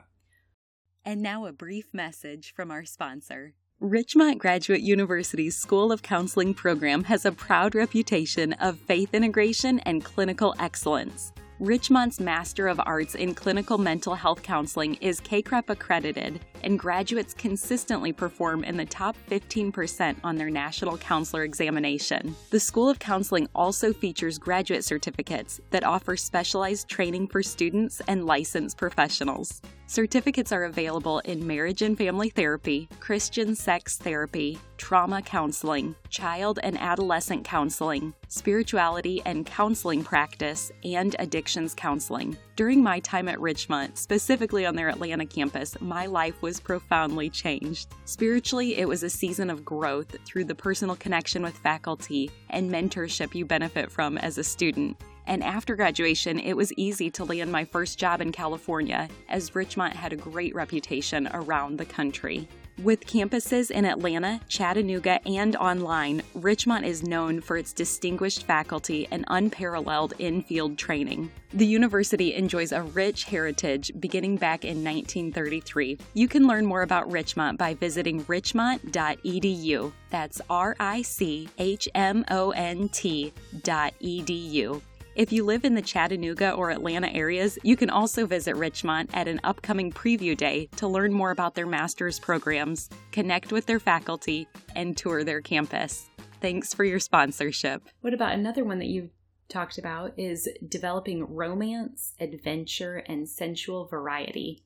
And 1.05 1.21
now 1.21 1.45
a 1.45 1.51
brief 1.51 1.93
message 1.93 2.53
from 2.53 2.69
our 2.69 2.85
sponsor. 2.85 3.55
Richmont 3.79 4.39
Graduate 4.39 4.81
University's 4.81 5.55
School 5.55 5.91
of 5.91 6.03
Counseling 6.03 6.53
program 6.53 7.05
has 7.05 7.25
a 7.25 7.31
proud 7.31 7.73
reputation 7.73 8.53
of 8.53 8.77
faith 8.77 9.13
integration 9.13 9.79
and 9.79 10.03
clinical 10.03 10.53
excellence. 10.59 11.31
Richmont's 11.59 12.21
Master 12.21 12.69
of 12.69 12.79
Arts 12.85 13.15
in 13.15 13.35
Clinical 13.35 13.77
Mental 13.77 14.15
Health 14.15 14.41
Counseling 14.41 14.95
is 15.01 15.19
CACREP 15.19 15.69
accredited, 15.69 16.39
and 16.63 16.79
graduates 16.79 17.33
consistently 17.33 18.13
perform 18.13 18.63
in 18.63 18.77
the 18.77 18.85
top 18.85 19.17
15% 19.29 20.15
on 20.23 20.37
their 20.37 20.49
National 20.49 20.97
Counselor 20.97 21.43
examination. 21.43 22.33
The 22.51 22.61
School 22.61 22.87
of 22.87 22.99
Counseling 22.99 23.49
also 23.53 23.91
features 23.91 24.37
graduate 24.37 24.85
certificates 24.85 25.59
that 25.71 25.83
offer 25.83 26.15
specialized 26.15 26.87
training 26.87 27.27
for 27.27 27.43
students 27.43 28.01
and 28.07 28.25
licensed 28.25 28.77
professionals. 28.77 29.61
Certificates 29.89 30.51
are 30.51 30.65
available 30.65 31.17
in 31.25 31.47
marriage 31.47 31.81
and 31.81 31.97
family 31.97 32.29
therapy, 32.29 32.87
Christian 32.99 33.55
sex 33.55 33.97
therapy, 33.97 34.59
trauma 34.77 35.19
counseling, 35.19 35.95
child 36.11 36.59
and 36.61 36.79
adolescent 36.79 37.43
counseling, 37.43 38.13
spirituality 38.27 39.19
and 39.25 39.47
counseling 39.47 40.03
practice, 40.03 40.71
and 40.83 41.15
addictions 41.17 41.73
counseling. 41.73 42.37
During 42.55 42.83
my 42.83 42.99
time 42.99 43.27
at 43.27 43.41
Richmont, 43.41 43.97
specifically 43.97 44.63
on 44.63 44.75
their 44.75 44.89
Atlanta 44.89 45.25
campus, 45.25 45.75
my 45.81 46.05
life 46.05 46.39
was 46.43 46.59
profoundly 46.59 47.31
changed. 47.31 47.87
Spiritually, 48.05 48.77
it 48.77 48.87
was 48.87 49.01
a 49.01 49.09
season 49.09 49.49
of 49.49 49.65
growth 49.65 50.15
through 50.23 50.45
the 50.45 50.53
personal 50.53 50.97
connection 50.97 51.41
with 51.41 51.57
faculty 51.57 52.29
and 52.51 52.69
mentorship 52.69 53.33
you 53.33 53.43
benefit 53.43 53.91
from 53.91 54.19
as 54.19 54.37
a 54.37 54.43
student 54.43 54.97
and 55.29 55.43
after 55.43 55.75
graduation, 55.75 56.39
it 56.39 56.57
was 56.57 56.73
easy 56.73 57.11
to 57.11 57.23
land 57.23 57.51
my 57.51 57.63
first 57.63 57.99
job 57.99 58.19
in 58.19 58.31
California, 58.31 59.07
as 59.29 59.53
Richmont 59.53 59.95
had 59.95 60.11
a 60.11 60.17
great 60.17 60.55
reputation 60.55 61.29
around 61.31 61.77
the 61.77 61.85
country. 61.85 62.47
With 62.81 63.05
campuses 63.05 63.71
in 63.71 63.85
Atlanta, 63.85 64.39
Chattanooga, 64.47 65.19
and 65.27 65.55
online, 65.57 66.23
Richmont 66.33 66.85
is 66.85 67.03
known 67.03 67.41
for 67.41 67.57
its 67.57 67.73
distinguished 67.73 68.45
faculty 68.45 69.07
and 69.11 69.25
unparalleled 69.27 70.13
in 70.17 70.41
field 70.41 70.77
training. 70.77 71.29
The 71.53 71.65
university 71.65 72.33
enjoys 72.33 72.71
a 72.71 72.81
rich 72.81 73.25
heritage 73.25 73.91
beginning 73.99 74.37
back 74.37 74.63
in 74.63 74.83
1933. 74.83 75.99
You 76.13 76.27
can 76.27 76.47
learn 76.47 76.65
more 76.65 76.83
about 76.83 77.11
Richmont 77.11 77.59
by 77.59 77.73
visiting 77.73 78.23
richmont.edu. 78.27 79.91
That's 80.09 80.41
R 80.49 80.75
I 80.79 81.01
C 81.01 81.49
H 81.57 81.89
M 81.93 82.23
O 82.31 82.51
N 82.51 82.87
T.edu. 82.89 84.81
If 85.19 85.33
you 85.33 85.43
live 85.43 85.65
in 85.65 85.75
the 85.75 85.81
Chattanooga 85.81 86.53
or 86.53 86.71
Atlanta 86.71 87.09
areas, 87.09 87.59
you 87.61 87.75
can 87.75 87.89
also 87.89 88.25
visit 88.25 88.55
Richmont 88.55 89.09
at 89.13 89.27
an 89.27 89.41
upcoming 89.43 89.91
preview 89.91 90.37
day 90.37 90.69
to 90.77 90.87
learn 90.87 91.13
more 91.13 91.31
about 91.31 91.55
their 91.55 91.65
master's 91.65 92.17
programs, 92.17 92.89
connect 93.11 93.51
with 93.51 93.65
their 93.65 93.81
faculty, 93.81 94.47
and 94.77 94.95
tour 94.95 95.25
their 95.25 95.41
campus. 95.41 96.09
Thanks 96.39 96.73
for 96.73 96.85
your 96.85 97.01
sponsorship. 97.01 97.83
What 97.99 98.13
about 98.13 98.31
another 98.31 98.63
one 98.63 98.79
that 98.79 98.87
you've 98.87 99.09
talked 99.49 99.77
about 99.77 100.17
is 100.17 100.47
developing 100.69 101.35
romance, 101.35 102.13
adventure, 102.21 103.03
and 103.05 103.27
sensual 103.27 103.87
variety. 103.87 104.63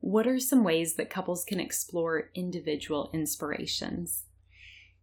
What 0.00 0.26
are 0.26 0.40
some 0.40 0.64
ways 0.64 0.96
that 0.96 1.10
couples 1.10 1.44
can 1.44 1.60
explore 1.60 2.30
individual 2.34 3.08
inspirations? 3.14 4.24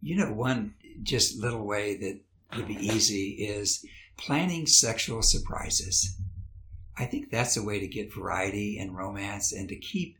You 0.02 0.16
know, 0.16 0.34
one 0.34 0.74
just 1.02 1.40
little 1.40 1.64
way 1.64 1.96
that 1.96 2.20
would 2.54 2.68
be 2.68 2.74
easy 2.74 3.46
is 3.48 3.82
planning 4.20 4.66
sexual 4.66 5.22
surprises. 5.22 6.16
I 6.96 7.06
think 7.06 7.30
that's 7.30 7.56
a 7.56 7.62
way 7.62 7.80
to 7.80 7.88
get 7.88 8.14
variety 8.14 8.78
and 8.78 8.96
romance 8.96 9.52
and 9.52 9.68
to 9.70 9.76
keep 9.76 10.18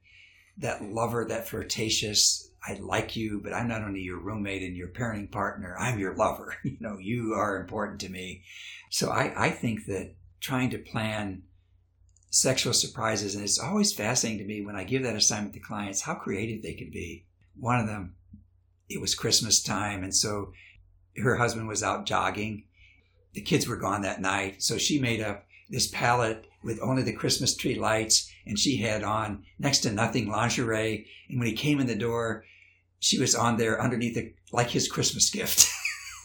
that 0.56 0.82
lover, 0.82 1.26
that 1.26 1.46
flirtatious, 1.46 2.50
I 2.66 2.74
like 2.74 3.14
you, 3.14 3.40
but 3.42 3.52
I'm 3.52 3.68
not 3.68 3.82
only 3.82 4.00
your 4.00 4.18
roommate 4.18 4.62
and 4.62 4.76
your 4.76 4.88
parenting 4.88 5.30
partner, 5.30 5.76
I'm 5.78 5.98
your 5.98 6.14
lover. 6.14 6.54
You 6.64 6.76
know, 6.80 6.98
you 6.98 7.34
are 7.34 7.60
important 7.60 8.00
to 8.00 8.08
me. 8.08 8.42
So 8.88 9.10
I, 9.10 9.32
I 9.36 9.50
think 9.50 9.86
that 9.86 10.14
trying 10.40 10.70
to 10.70 10.78
plan 10.78 11.42
sexual 12.30 12.72
surprises, 12.72 13.34
and 13.34 13.44
it's 13.44 13.58
always 13.58 13.92
fascinating 13.92 14.38
to 14.38 14.44
me 14.44 14.64
when 14.64 14.76
I 14.76 14.84
give 14.84 15.02
that 15.02 15.16
assignment 15.16 15.54
to 15.54 15.60
clients, 15.60 16.02
how 16.02 16.14
creative 16.14 16.62
they 16.62 16.74
can 16.74 16.90
be. 16.90 17.24
One 17.58 17.78
of 17.78 17.86
them, 17.86 18.14
it 18.88 19.00
was 19.00 19.14
Christmas 19.14 19.62
time, 19.62 20.02
and 20.02 20.14
so 20.14 20.52
her 21.16 21.36
husband 21.36 21.68
was 21.68 21.82
out 21.82 22.06
jogging. 22.06 22.64
The 23.34 23.40
kids 23.40 23.66
were 23.66 23.76
gone 23.76 24.02
that 24.02 24.20
night, 24.20 24.62
so 24.62 24.78
she 24.78 24.98
made 24.98 25.20
up 25.20 25.46
this 25.68 25.86
palette 25.86 26.46
with 26.62 26.80
only 26.82 27.02
the 27.02 27.12
Christmas 27.12 27.56
tree 27.56 27.76
lights, 27.76 28.30
and 28.44 28.58
she 28.58 28.78
had 28.78 29.02
on 29.02 29.44
next 29.58 29.80
to 29.80 29.92
nothing 29.92 30.28
lingerie. 30.28 31.06
And 31.28 31.38
when 31.38 31.48
he 31.48 31.54
came 31.54 31.80
in 31.80 31.86
the 31.86 31.94
door, 31.94 32.44
she 32.98 33.18
was 33.18 33.34
on 33.34 33.56
there 33.56 33.80
underneath 33.80 34.16
it, 34.16 34.34
like 34.52 34.70
his 34.70 34.88
Christmas 34.88 35.30
gift. 35.30 35.70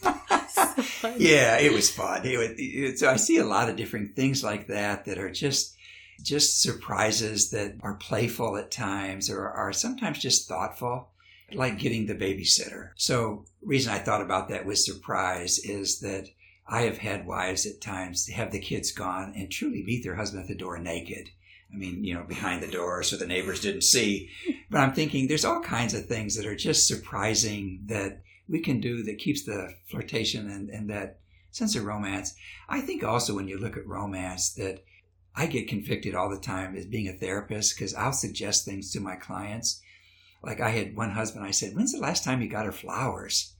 so 0.48 1.14
yeah, 1.16 1.58
it 1.58 1.72
was 1.72 1.90
fun. 1.90 2.26
It 2.26 2.38
was, 2.38 2.50
it, 2.58 2.98
so 2.98 3.10
I 3.10 3.16
see 3.16 3.38
a 3.38 3.44
lot 3.44 3.70
of 3.70 3.76
different 3.76 4.16
things 4.16 4.42
like 4.42 4.66
that 4.66 5.04
that 5.06 5.18
are 5.18 5.30
just 5.30 5.74
just 6.22 6.62
surprises 6.62 7.50
that 7.50 7.74
are 7.82 7.94
playful 7.94 8.56
at 8.56 8.70
times 8.70 9.28
or 9.28 9.48
are 9.48 9.72
sometimes 9.72 10.18
just 10.18 10.48
thoughtful 10.48 11.10
like 11.52 11.78
getting 11.78 12.06
the 12.06 12.14
babysitter. 12.14 12.90
So 12.96 13.44
reason 13.62 13.92
I 13.92 13.98
thought 13.98 14.22
about 14.22 14.48
that 14.48 14.66
with 14.66 14.78
surprise 14.78 15.58
is 15.58 16.00
that 16.00 16.28
I 16.68 16.82
have 16.82 16.98
had 16.98 17.26
wives 17.26 17.64
at 17.66 17.80
times 17.80 18.28
have 18.28 18.50
the 18.50 18.58
kids 18.58 18.90
gone 18.92 19.32
and 19.36 19.50
truly 19.50 19.82
meet 19.82 20.02
their 20.02 20.16
husband 20.16 20.42
at 20.42 20.48
the 20.48 20.54
door 20.54 20.78
naked. 20.78 21.30
I 21.72 21.76
mean, 21.76 22.04
you 22.04 22.14
know, 22.14 22.24
behind 22.24 22.62
the 22.62 22.70
door 22.70 23.02
so 23.02 23.16
the 23.16 23.26
neighbors 23.26 23.60
didn't 23.60 23.82
see. 23.82 24.30
But 24.68 24.80
I'm 24.80 24.94
thinking 24.94 25.28
there's 25.28 25.44
all 25.44 25.60
kinds 25.60 25.94
of 25.94 26.06
things 26.06 26.36
that 26.36 26.44
are 26.44 26.56
just 26.56 26.88
surprising 26.88 27.82
that 27.86 28.22
we 28.48 28.58
can 28.60 28.80
do 28.80 29.04
that 29.04 29.18
keeps 29.18 29.44
the 29.44 29.74
flirtation 29.88 30.50
and, 30.50 30.68
and 30.70 30.90
that 30.90 31.20
sense 31.52 31.76
of 31.76 31.84
romance. 31.84 32.34
I 32.68 32.80
think 32.80 33.04
also 33.04 33.34
when 33.34 33.46
you 33.46 33.58
look 33.58 33.76
at 33.76 33.86
romance 33.86 34.52
that 34.54 34.82
I 35.36 35.46
get 35.46 35.68
convicted 35.68 36.14
all 36.14 36.28
the 36.28 36.38
time 36.38 36.74
as 36.74 36.86
being 36.86 37.08
a 37.08 37.12
therapist 37.12 37.76
because 37.76 37.94
I'll 37.94 38.12
suggest 38.12 38.64
things 38.64 38.90
to 38.92 39.00
my 39.00 39.14
clients. 39.14 39.80
Like 40.42 40.60
I 40.60 40.70
had 40.70 40.96
one 40.96 41.10
husband, 41.10 41.44
I 41.44 41.50
said, 41.52 41.76
When's 41.76 41.92
the 41.92 42.00
last 42.00 42.24
time 42.24 42.42
you 42.42 42.48
got 42.48 42.66
her 42.66 42.72
flowers? 42.72 43.54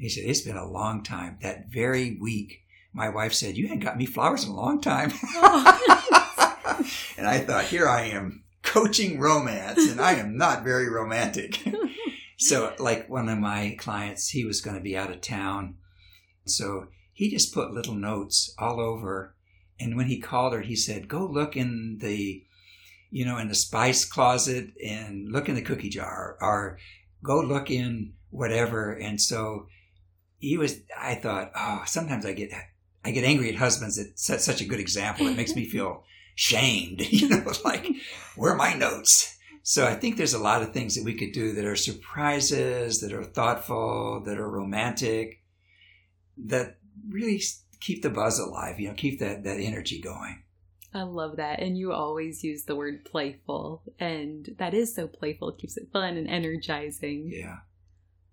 He 0.00 0.08
said, 0.08 0.24
It's 0.24 0.40
been 0.40 0.56
a 0.56 0.68
long 0.68 1.02
time. 1.02 1.38
That 1.42 1.68
very 1.68 2.16
week, 2.20 2.62
my 2.92 3.08
wife 3.08 3.32
said, 3.32 3.56
You 3.56 3.68
hadn't 3.68 3.84
got 3.84 3.98
me 3.98 4.06
flowers 4.06 4.44
in 4.44 4.50
a 4.50 4.56
long 4.56 4.80
time. 4.80 5.12
Oh, 6.72 6.86
and 7.18 7.26
I 7.26 7.40
thought, 7.40 7.64
Here 7.64 7.86
I 7.88 8.04
am 8.04 8.44
coaching 8.62 9.18
romance, 9.18 9.90
and 9.90 10.00
I 10.00 10.14
am 10.14 10.36
not 10.36 10.64
very 10.64 10.88
romantic. 10.88 11.62
so, 12.38 12.74
like 12.78 13.10
one 13.10 13.28
of 13.28 13.38
my 13.38 13.76
clients, 13.78 14.28
he 14.28 14.44
was 14.44 14.60
going 14.60 14.76
to 14.76 14.82
be 14.82 14.96
out 14.96 15.10
of 15.10 15.20
town. 15.20 15.76
So 16.46 16.86
he 17.12 17.30
just 17.30 17.52
put 17.52 17.72
little 17.72 17.94
notes 17.94 18.54
all 18.58 18.80
over. 18.80 19.34
And 19.78 19.96
when 19.96 20.06
he 20.06 20.20
called 20.20 20.52
her, 20.54 20.62
he 20.62 20.76
said, 20.76 21.08
Go 21.08 21.26
look 21.26 21.56
in 21.56 21.98
the 22.00 22.44
you 23.10 23.24
know, 23.24 23.38
in 23.38 23.48
the 23.48 23.54
spice 23.54 24.04
closet 24.04 24.70
and 24.84 25.30
look 25.30 25.48
in 25.48 25.56
the 25.56 25.62
cookie 25.62 25.88
jar 25.88 26.36
or 26.40 26.78
go 27.22 27.40
look 27.40 27.70
in 27.70 28.12
whatever. 28.30 28.92
And 28.92 29.20
so 29.20 29.66
he 30.40 30.58
was 30.58 30.80
i 30.98 31.14
thought 31.14 31.52
oh 31.54 31.82
sometimes 31.86 32.26
i 32.26 32.32
get 32.32 32.50
i 33.04 33.10
get 33.10 33.24
angry 33.24 33.48
at 33.48 33.54
husbands 33.54 33.96
that 33.96 34.18
set 34.18 34.40
such 34.40 34.60
a 34.60 34.66
good 34.66 34.80
example 34.80 35.26
it 35.26 35.36
makes 35.36 35.54
me 35.54 35.64
feel 35.68 36.02
shamed 36.34 37.00
you 37.12 37.28
know 37.28 37.52
like 37.64 37.86
where 38.36 38.52
are 38.52 38.56
my 38.56 38.74
notes 38.74 39.38
so 39.62 39.86
i 39.86 39.94
think 39.94 40.16
there's 40.16 40.34
a 40.34 40.38
lot 40.38 40.62
of 40.62 40.72
things 40.72 40.94
that 40.94 41.04
we 41.04 41.14
could 41.14 41.32
do 41.32 41.52
that 41.52 41.64
are 41.64 41.76
surprises 41.76 43.00
that 43.00 43.12
are 43.12 43.24
thoughtful 43.24 44.22
that 44.24 44.38
are 44.38 44.50
romantic 44.50 45.42
that 46.36 46.78
really 47.08 47.40
keep 47.80 48.02
the 48.02 48.10
buzz 48.10 48.38
alive 48.38 48.80
you 48.80 48.88
know 48.88 48.94
keep 48.94 49.20
that 49.20 49.44
that 49.44 49.60
energy 49.60 50.00
going 50.00 50.42
I 50.92 51.02
love 51.02 51.36
that. 51.36 51.60
And 51.60 51.78
you 51.78 51.92
always 51.92 52.42
use 52.42 52.64
the 52.64 52.74
word 52.74 53.04
playful. 53.04 53.82
And 54.00 54.56
that 54.58 54.74
is 54.74 54.94
so 54.94 55.06
playful. 55.06 55.50
It 55.50 55.58
keeps 55.58 55.76
it 55.76 55.88
fun 55.92 56.16
and 56.16 56.28
energizing. 56.28 57.30
Yeah. 57.32 57.58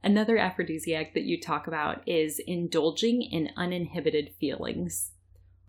Another 0.04 0.38
aphrodisiac 0.38 1.14
that 1.14 1.24
you 1.24 1.40
talk 1.40 1.68
about 1.68 2.08
is 2.08 2.40
indulging 2.46 3.22
in 3.22 3.50
uninhibited 3.58 4.34
feelings. 4.40 5.12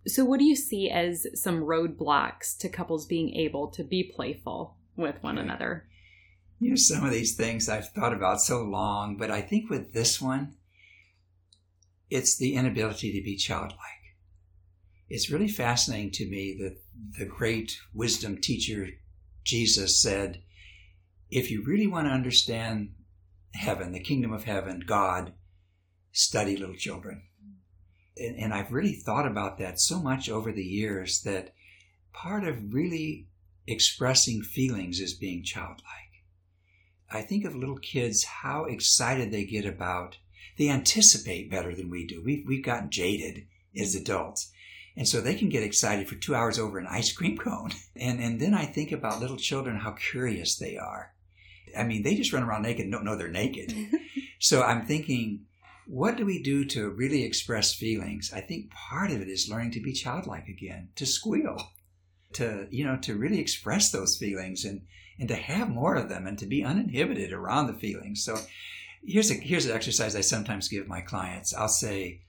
So, 0.07 0.23
what 0.23 0.39
do 0.39 0.45
you 0.45 0.55
see 0.55 0.89
as 0.89 1.27
some 1.33 1.61
roadblocks 1.61 2.57
to 2.59 2.69
couples 2.69 3.05
being 3.05 3.33
able 3.35 3.67
to 3.71 3.83
be 3.83 4.03
playful 4.03 4.77
with 4.95 5.21
one 5.21 5.37
another? 5.37 5.87
You 6.59 6.71
know, 6.71 6.75
some 6.75 7.05
of 7.05 7.11
these 7.11 7.35
things 7.35 7.67
I've 7.67 7.89
thought 7.89 8.13
about 8.13 8.41
so 8.41 8.61
long, 8.61 9.17
but 9.17 9.31
I 9.31 9.41
think 9.41 9.69
with 9.69 9.93
this 9.93 10.21
one, 10.21 10.55
it's 12.09 12.37
the 12.37 12.55
inability 12.55 13.11
to 13.13 13.23
be 13.23 13.35
childlike. 13.35 13.79
It's 15.09 15.31
really 15.31 15.47
fascinating 15.47 16.11
to 16.11 16.29
me 16.29 16.55
that 16.59 16.77
the 17.17 17.25
great 17.25 17.79
wisdom 17.93 18.37
teacher 18.39 18.89
Jesus 19.43 19.99
said, 20.01 20.43
if 21.31 21.49
you 21.49 21.63
really 21.63 21.87
want 21.87 22.07
to 22.07 22.13
understand 22.13 22.91
heaven, 23.53 23.91
the 23.91 23.99
kingdom 23.99 24.33
of 24.33 24.43
heaven, 24.43 24.83
God, 24.85 25.33
study 26.11 26.57
little 26.57 26.75
children. 26.75 27.23
And, 28.17 28.37
and 28.37 28.53
I've 28.53 28.71
really 28.71 28.93
thought 28.93 29.27
about 29.27 29.57
that 29.59 29.79
so 29.79 29.99
much 29.99 30.29
over 30.29 30.51
the 30.51 30.63
years 30.63 31.21
that 31.21 31.53
part 32.13 32.43
of 32.43 32.73
really 32.73 33.27
expressing 33.67 34.41
feelings 34.41 34.99
is 34.99 35.13
being 35.13 35.43
childlike. 35.43 35.85
I 37.11 37.21
think 37.21 37.45
of 37.45 37.55
little 37.55 37.77
kids, 37.77 38.23
how 38.23 38.65
excited 38.65 39.31
they 39.31 39.45
get 39.45 39.65
about, 39.65 40.17
they 40.57 40.69
anticipate 40.69 41.49
better 41.49 41.73
than 41.75 41.89
we 41.89 42.05
do. 42.05 42.21
We've, 42.23 42.45
we've 42.45 42.63
gotten 42.63 42.89
jaded 42.89 43.47
as 43.75 43.95
adults. 43.95 44.51
And 44.95 45.07
so 45.07 45.21
they 45.21 45.35
can 45.35 45.49
get 45.49 45.63
excited 45.63 46.07
for 46.07 46.15
two 46.15 46.35
hours 46.35 46.59
over 46.59 46.77
an 46.77 46.87
ice 46.87 47.11
cream 47.11 47.37
cone. 47.37 47.71
And, 48.01 48.21
and 48.21 48.39
then 48.39 48.53
I 48.53 48.65
think 48.65 48.93
about 48.93 49.19
little 49.19 49.35
children, 49.35 49.75
how 49.75 49.91
curious 49.91 50.55
they 50.57 50.77
are. 50.77 51.13
I 51.77 51.83
mean, 51.83 52.03
they 52.03 52.15
just 52.15 52.33
run 52.33 52.43
around 52.43 52.63
naked 52.63 52.83
and 52.83 52.91
don't 52.91 53.05
know 53.05 53.15
they're 53.15 53.27
naked. 53.27 53.73
so 54.39 54.61
I'm 54.61 54.85
thinking, 54.85 55.45
what 55.87 56.17
do 56.17 56.25
we 56.25 56.41
do 56.41 56.65
to 56.65 56.89
really 56.89 57.23
express 57.23 57.73
feelings? 57.73 58.31
I 58.33 58.41
think 58.41 58.71
part 58.71 59.11
of 59.11 59.21
it 59.21 59.27
is 59.27 59.49
learning 59.49 59.71
to 59.71 59.81
be 59.81 59.93
childlike 59.93 60.47
again, 60.47 60.89
to 60.95 61.05
squeal, 61.05 61.71
to, 62.33 62.67
you 62.69 62.85
know, 62.85 62.97
to 62.97 63.15
really 63.15 63.39
express 63.39 63.91
those 63.91 64.17
feelings 64.17 64.65
and, 64.65 64.81
and 65.19 65.27
to 65.29 65.35
have 65.35 65.69
more 65.69 65.95
of 65.95 66.07
them 66.09 66.27
and 66.27 66.37
to 66.39 66.45
be 66.45 66.63
uninhibited 66.63 67.33
around 67.33 67.67
the 67.67 67.73
feelings. 67.73 68.23
So 68.23 68.37
here's 69.03 69.31
a, 69.31 69.33
here's 69.33 69.65
an 69.65 69.75
exercise 69.75 70.15
I 70.15 70.21
sometimes 70.21 70.67
give 70.67 70.87
my 70.87 71.01
clients. 71.01 71.55
I'll 71.55 71.67
say, 71.67 72.21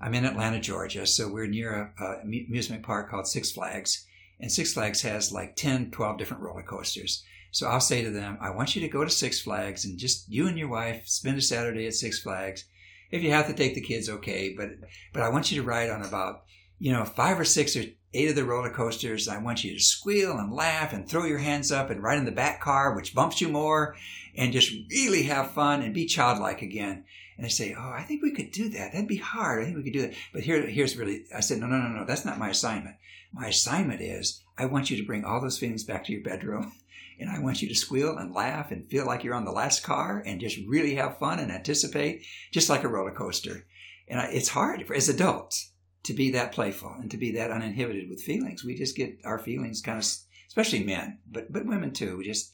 I'm 0.00 0.14
in 0.14 0.24
Atlanta, 0.24 0.60
Georgia, 0.60 1.06
so 1.06 1.28
we're 1.28 1.46
near 1.46 1.94
a, 1.98 2.04
a 2.04 2.20
amusement 2.20 2.82
park 2.82 3.10
called 3.10 3.26
Six 3.26 3.50
Flags. 3.50 4.06
And 4.40 4.50
Six 4.50 4.72
Flags 4.72 5.02
has 5.02 5.32
like 5.32 5.56
10, 5.56 5.90
12 5.90 6.18
different 6.18 6.42
roller 6.42 6.62
coasters. 6.62 7.24
So 7.50 7.66
I'll 7.68 7.80
say 7.80 8.02
to 8.02 8.10
them, 8.10 8.38
I 8.40 8.50
want 8.50 8.74
you 8.74 8.82
to 8.82 8.88
go 8.88 9.04
to 9.04 9.10
Six 9.10 9.40
Flags 9.40 9.84
and 9.84 9.98
just 9.98 10.28
you 10.28 10.46
and 10.46 10.58
your 10.58 10.68
wife 10.68 11.06
spend 11.06 11.38
a 11.38 11.42
Saturday 11.42 11.86
at 11.86 11.94
Six 11.94 12.20
Flags. 12.20 12.64
If 13.10 13.22
you 13.22 13.30
have 13.30 13.48
to 13.48 13.54
take 13.54 13.74
the 13.74 13.80
kids, 13.80 14.08
okay, 14.08 14.54
but 14.56 14.68
but 15.12 15.22
I 15.22 15.30
want 15.30 15.50
you 15.50 15.60
to 15.60 15.66
ride 15.66 15.90
on 15.90 16.02
about 16.02 16.44
you 16.78 16.92
know 16.92 17.04
five 17.04 17.40
or 17.40 17.44
six 17.44 17.76
or 17.76 17.84
eight 18.14 18.28
of 18.28 18.36
the 18.36 18.44
roller 18.44 18.70
coasters. 18.70 19.28
I 19.28 19.38
want 19.38 19.64
you 19.64 19.74
to 19.74 19.82
squeal 19.82 20.38
and 20.38 20.52
laugh 20.52 20.92
and 20.92 21.08
throw 21.08 21.24
your 21.24 21.38
hands 21.38 21.72
up 21.72 21.90
and 21.90 22.02
ride 22.02 22.18
in 22.18 22.24
the 22.24 22.32
back 22.32 22.60
car, 22.60 22.94
which 22.94 23.14
bumps 23.14 23.40
you 23.40 23.48
more, 23.48 23.96
and 24.36 24.52
just 24.52 24.72
really 24.90 25.24
have 25.24 25.52
fun 25.52 25.82
and 25.82 25.94
be 25.94 26.06
childlike 26.06 26.62
again. 26.62 27.04
And 27.36 27.46
I 27.46 27.48
say, 27.48 27.74
oh, 27.76 27.92
I 27.96 28.02
think 28.02 28.22
we 28.22 28.32
could 28.32 28.52
do 28.52 28.68
that. 28.68 28.92
That'd 28.92 29.08
be 29.08 29.16
hard. 29.16 29.62
I 29.62 29.64
think 29.64 29.76
we 29.76 29.82
could 29.82 29.94
do 29.94 30.02
that. 30.02 30.14
But 30.32 30.42
here, 30.42 30.60
here's 30.66 30.96
really, 30.96 31.24
I 31.34 31.40
said, 31.40 31.58
no, 31.58 31.66
no, 31.66 31.78
no, 31.78 31.88
no. 31.88 32.04
That's 32.04 32.26
not 32.26 32.38
my 32.38 32.50
assignment. 32.50 32.96
My 33.32 33.46
assignment 33.46 34.02
is 34.02 34.42
I 34.60 34.66
want 34.66 34.90
you 34.90 34.96
to 34.98 35.06
bring 35.06 35.24
all 35.24 35.40
those 35.40 35.58
feelings 35.58 35.84
back 35.84 36.04
to 36.04 36.12
your 36.12 36.22
bedroom 36.22 36.72
and 37.18 37.30
I 37.30 37.38
want 37.38 37.62
you 37.62 37.68
to 37.68 37.74
squeal 37.74 38.18
and 38.18 38.34
laugh 38.34 38.70
and 38.70 38.88
feel 38.88 39.06
like 39.06 39.24
you're 39.24 39.34
on 39.34 39.44
the 39.44 39.52
last 39.52 39.82
car 39.82 40.22
and 40.24 40.40
just 40.40 40.58
really 40.66 40.94
have 40.96 41.18
fun 41.18 41.38
and 41.38 41.50
anticipate, 41.50 42.24
just 42.52 42.68
like 42.68 42.84
a 42.84 42.88
roller 42.88 43.12
coaster. 43.12 43.66
And 44.08 44.20
it's 44.34 44.48
hard 44.48 44.86
for, 44.86 44.94
as 44.94 45.08
adults 45.08 45.72
to 46.02 46.14
be 46.14 46.30
that 46.32 46.52
playful 46.52 46.94
and 46.98 47.10
to 47.10 47.16
be 47.16 47.32
that 47.32 47.50
uninhibited 47.50 48.08
with 48.08 48.22
feelings. 48.22 48.64
We 48.64 48.74
just 48.74 48.96
get 48.96 49.18
our 49.24 49.38
feelings 49.38 49.80
kind 49.80 49.98
of, 49.98 50.06
especially 50.48 50.84
men, 50.84 51.18
but 51.30 51.52
but 51.52 51.66
women 51.66 51.92
too. 51.92 52.16
We 52.16 52.24
just, 52.24 52.52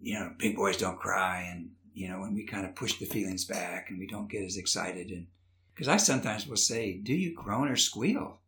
you 0.00 0.14
know, 0.14 0.32
big 0.38 0.56
boys 0.56 0.76
don't 0.76 1.00
cry, 1.00 1.48
and 1.50 1.70
you 1.94 2.08
know, 2.08 2.20
when 2.20 2.34
we 2.34 2.44
kind 2.44 2.66
of 2.66 2.74
push 2.74 2.98
the 2.98 3.06
feelings 3.06 3.44
back 3.44 3.90
and 3.90 3.98
we 3.98 4.06
don't 4.06 4.30
get 4.30 4.44
as 4.44 4.56
excited. 4.56 5.10
And 5.10 5.26
because 5.74 5.88
I 5.88 5.96
sometimes 5.96 6.46
will 6.46 6.56
say, 6.56 6.98
"Do 6.98 7.14
you 7.14 7.34
groan 7.34 7.68
or 7.68 7.76
squeal?" 7.76 8.40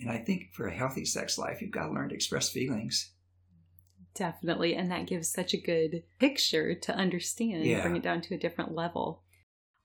And 0.00 0.10
I 0.10 0.18
think 0.18 0.52
for 0.52 0.66
a 0.66 0.74
healthy 0.74 1.04
sex 1.04 1.38
life, 1.38 1.60
you've 1.60 1.70
got 1.70 1.86
to 1.86 1.92
learn 1.92 2.08
to 2.08 2.14
express 2.14 2.48
feelings 2.48 3.12
Definitely. 4.14 4.74
And 4.74 4.90
that 4.90 5.06
gives 5.06 5.28
such 5.28 5.54
a 5.54 5.60
good 5.60 6.02
picture 6.18 6.74
to 6.74 6.94
understand, 6.94 7.64
yeah. 7.64 7.82
bring 7.82 7.96
it 7.96 8.02
down 8.02 8.20
to 8.22 8.34
a 8.34 8.38
different 8.38 8.74
level. 8.74 9.22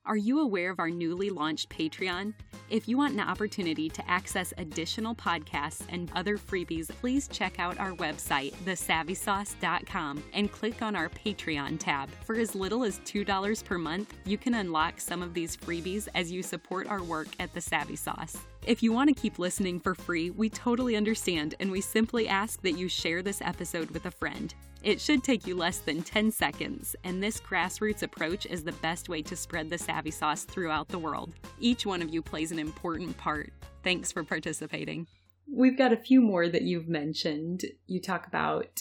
Are 0.08 0.16
you 0.16 0.40
aware 0.40 0.70
of 0.70 0.78
our 0.78 0.88
newly 0.88 1.28
launched 1.28 1.68
Patreon? 1.68 2.32
If 2.70 2.88
you 2.88 2.96
want 2.96 3.12
an 3.12 3.20
opportunity 3.20 3.90
to 3.90 4.10
access 4.10 4.54
additional 4.56 5.14
podcasts 5.14 5.82
and 5.90 6.10
other 6.14 6.38
freebies, 6.38 6.88
please 6.88 7.28
check 7.28 7.58
out 7.58 7.78
our 7.78 7.92
website, 7.92 8.54
thesavvysauce.com, 8.64 10.24
and 10.32 10.50
click 10.50 10.80
on 10.80 10.96
our 10.96 11.10
Patreon 11.10 11.78
tab. 11.78 12.08
For 12.24 12.36
as 12.36 12.54
little 12.54 12.84
as 12.84 13.00
$2 13.00 13.62
per 13.62 13.76
month, 13.76 14.14
you 14.24 14.38
can 14.38 14.54
unlock 14.54 14.98
some 14.98 15.22
of 15.22 15.34
these 15.34 15.54
freebies 15.54 16.08
as 16.14 16.32
you 16.32 16.42
support 16.42 16.86
our 16.86 17.02
work 17.02 17.28
at 17.38 17.52
The 17.52 17.60
Savvy 17.60 17.96
Sauce. 17.96 18.38
If 18.66 18.82
you 18.82 18.92
want 18.94 19.08
to 19.08 19.20
keep 19.20 19.38
listening 19.38 19.78
for 19.78 19.94
free, 19.94 20.30
we 20.30 20.48
totally 20.48 20.96
understand, 20.96 21.54
and 21.60 21.70
we 21.70 21.82
simply 21.82 22.28
ask 22.28 22.62
that 22.62 22.78
you 22.78 22.88
share 22.88 23.22
this 23.22 23.42
episode 23.42 23.90
with 23.90 24.06
a 24.06 24.10
friend. 24.10 24.54
It 24.88 25.02
should 25.02 25.22
take 25.22 25.46
you 25.46 25.54
less 25.54 25.80
than 25.80 26.02
10 26.02 26.30
seconds, 26.30 26.96
and 27.04 27.22
this 27.22 27.42
grassroots 27.42 28.02
approach 28.02 28.46
is 28.46 28.64
the 28.64 28.72
best 28.72 29.10
way 29.10 29.20
to 29.20 29.36
spread 29.36 29.68
the 29.68 29.76
Savvy 29.76 30.10
Sauce 30.10 30.44
throughout 30.44 30.88
the 30.88 30.98
world. 30.98 31.34
Each 31.60 31.84
one 31.84 32.00
of 32.00 32.08
you 32.08 32.22
plays 32.22 32.52
an 32.52 32.58
important 32.58 33.14
part. 33.18 33.52
Thanks 33.84 34.10
for 34.10 34.24
participating. 34.24 35.06
We've 35.46 35.76
got 35.76 35.92
a 35.92 35.98
few 35.98 36.22
more 36.22 36.48
that 36.48 36.62
you've 36.62 36.88
mentioned. 36.88 37.64
You 37.86 38.00
talk 38.00 38.26
about 38.26 38.80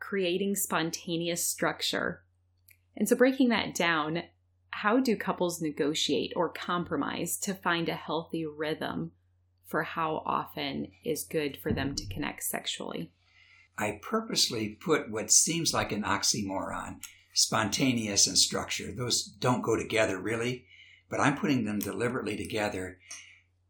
creating 0.00 0.56
spontaneous 0.56 1.46
structure. 1.46 2.24
And 2.96 3.08
so, 3.08 3.14
breaking 3.14 3.50
that 3.50 3.76
down, 3.76 4.24
how 4.70 4.98
do 4.98 5.16
couples 5.16 5.62
negotiate 5.62 6.32
or 6.34 6.48
compromise 6.48 7.36
to 7.42 7.54
find 7.54 7.88
a 7.88 7.94
healthy 7.94 8.44
rhythm 8.44 9.12
for 9.64 9.84
how 9.84 10.24
often 10.26 10.88
is 11.04 11.22
good 11.22 11.56
for 11.56 11.72
them 11.72 11.94
to 11.94 12.08
connect 12.08 12.42
sexually? 12.42 13.12
I 13.76 13.98
purposely 14.02 14.68
put 14.68 15.10
what 15.10 15.30
seems 15.30 15.72
like 15.72 15.92
an 15.92 16.04
oxymoron 16.04 17.00
spontaneous 17.34 18.26
and 18.26 18.38
structure. 18.38 18.92
Those 18.92 19.24
don't 19.24 19.62
go 19.62 19.76
together 19.76 20.18
really, 20.18 20.66
but 21.10 21.20
I'm 21.20 21.36
putting 21.36 21.64
them 21.64 21.80
deliberately 21.80 22.36
together 22.36 22.98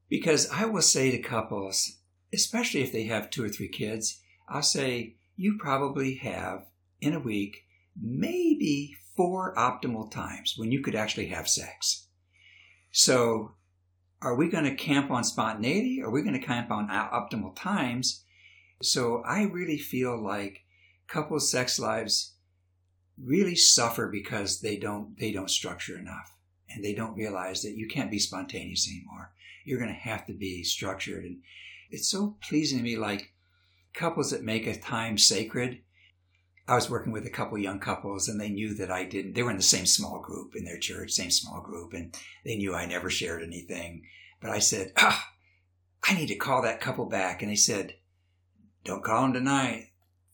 because 0.08 0.48
I 0.50 0.66
will 0.66 0.82
say 0.82 1.10
to 1.10 1.18
couples, 1.18 1.96
especially 2.32 2.82
if 2.82 2.92
they 2.92 3.04
have 3.04 3.30
two 3.30 3.44
or 3.44 3.48
three 3.48 3.68
kids, 3.68 4.20
I'll 4.48 4.62
say, 4.62 5.16
you 5.36 5.56
probably 5.58 6.16
have 6.16 6.66
in 7.00 7.14
a 7.14 7.20
week 7.20 7.64
maybe 8.00 8.94
four 9.16 9.54
optimal 9.56 10.10
times 10.10 10.54
when 10.56 10.70
you 10.70 10.82
could 10.82 10.94
actually 10.94 11.28
have 11.28 11.48
sex. 11.48 12.06
So, 12.90 13.54
are 14.22 14.34
we 14.34 14.48
going 14.48 14.64
to 14.64 14.74
camp 14.74 15.10
on 15.10 15.24
spontaneity? 15.24 16.00
Or 16.00 16.06
are 16.06 16.10
we 16.10 16.22
going 16.22 16.38
to 16.38 16.46
camp 16.46 16.70
on 16.70 16.88
optimal 16.88 17.54
times? 17.54 18.23
So 18.82 19.22
I 19.24 19.42
really 19.44 19.78
feel 19.78 20.20
like 20.22 20.64
couples' 21.06 21.50
sex 21.50 21.78
lives 21.78 22.34
really 23.22 23.54
suffer 23.54 24.08
because 24.08 24.60
they 24.60 24.76
don't 24.76 25.16
they 25.18 25.32
don't 25.32 25.50
structure 25.50 25.96
enough 25.98 26.36
and 26.68 26.84
they 26.84 26.94
don't 26.94 27.16
realize 27.16 27.62
that 27.62 27.76
you 27.76 27.86
can't 27.86 28.10
be 28.10 28.18
spontaneous 28.18 28.88
anymore. 28.88 29.32
You're 29.64 29.78
going 29.78 29.92
to 29.92 30.10
have 30.10 30.26
to 30.26 30.32
be 30.32 30.64
structured 30.64 31.24
and 31.24 31.38
it's 31.90 32.10
so 32.10 32.36
pleasing 32.42 32.78
to 32.78 32.84
me 32.84 32.96
like 32.96 33.32
couples 33.92 34.30
that 34.30 34.42
make 34.42 34.66
a 34.66 34.78
time 34.78 35.16
sacred. 35.16 35.80
I 36.66 36.74
was 36.74 36.90
working 36.90 37.12
with 37.12 37.26
a 37.26 37.30
couple 37.30 37.58
young 37.58 37.78
couples 37.78 38.28
and 38.28 38.40
they 38.40 38.48
knew 38.48 38.74
that 38.74 38.90
I 38.90 39.04
didn't 39.04 39.34
they 39.34 39.42
were 39.42 39.50
in 39.50 39.56
the 39.56 39.62
same 39.62 39.86
small 39.86 40.20
group 40.20 40.56
in 40.56 40.64
their 40.64 40.78
church, 40.78 41.12
same 41.12 41.30
small 41.30 41.60
group 41.60 41.92
and 41.92 42.14
they 42.44 42.56
knew 42.56 42.74
I 42.74 42.86
never 42.86 43.10
shared 43.10 43.42
anything. 43.42 44.02
But 44.40 44.50
I 44.50 44.58
said, 44.58 44.92
"Ah, 44.96 45.32
I 46.02 46.14
need 46.14 46.26
to 46.26 46.36
call 46.36 46.62
that 46.62 46.80
couple 46.80 47.06
back." 47.06 47.40
And 47.40 47.50
they 47.50 47.56
said, 47.56 47.94
don't 48.84 49.04
call 49.04 49.22
them 49.22 49.32
tonight. 49.32 49.88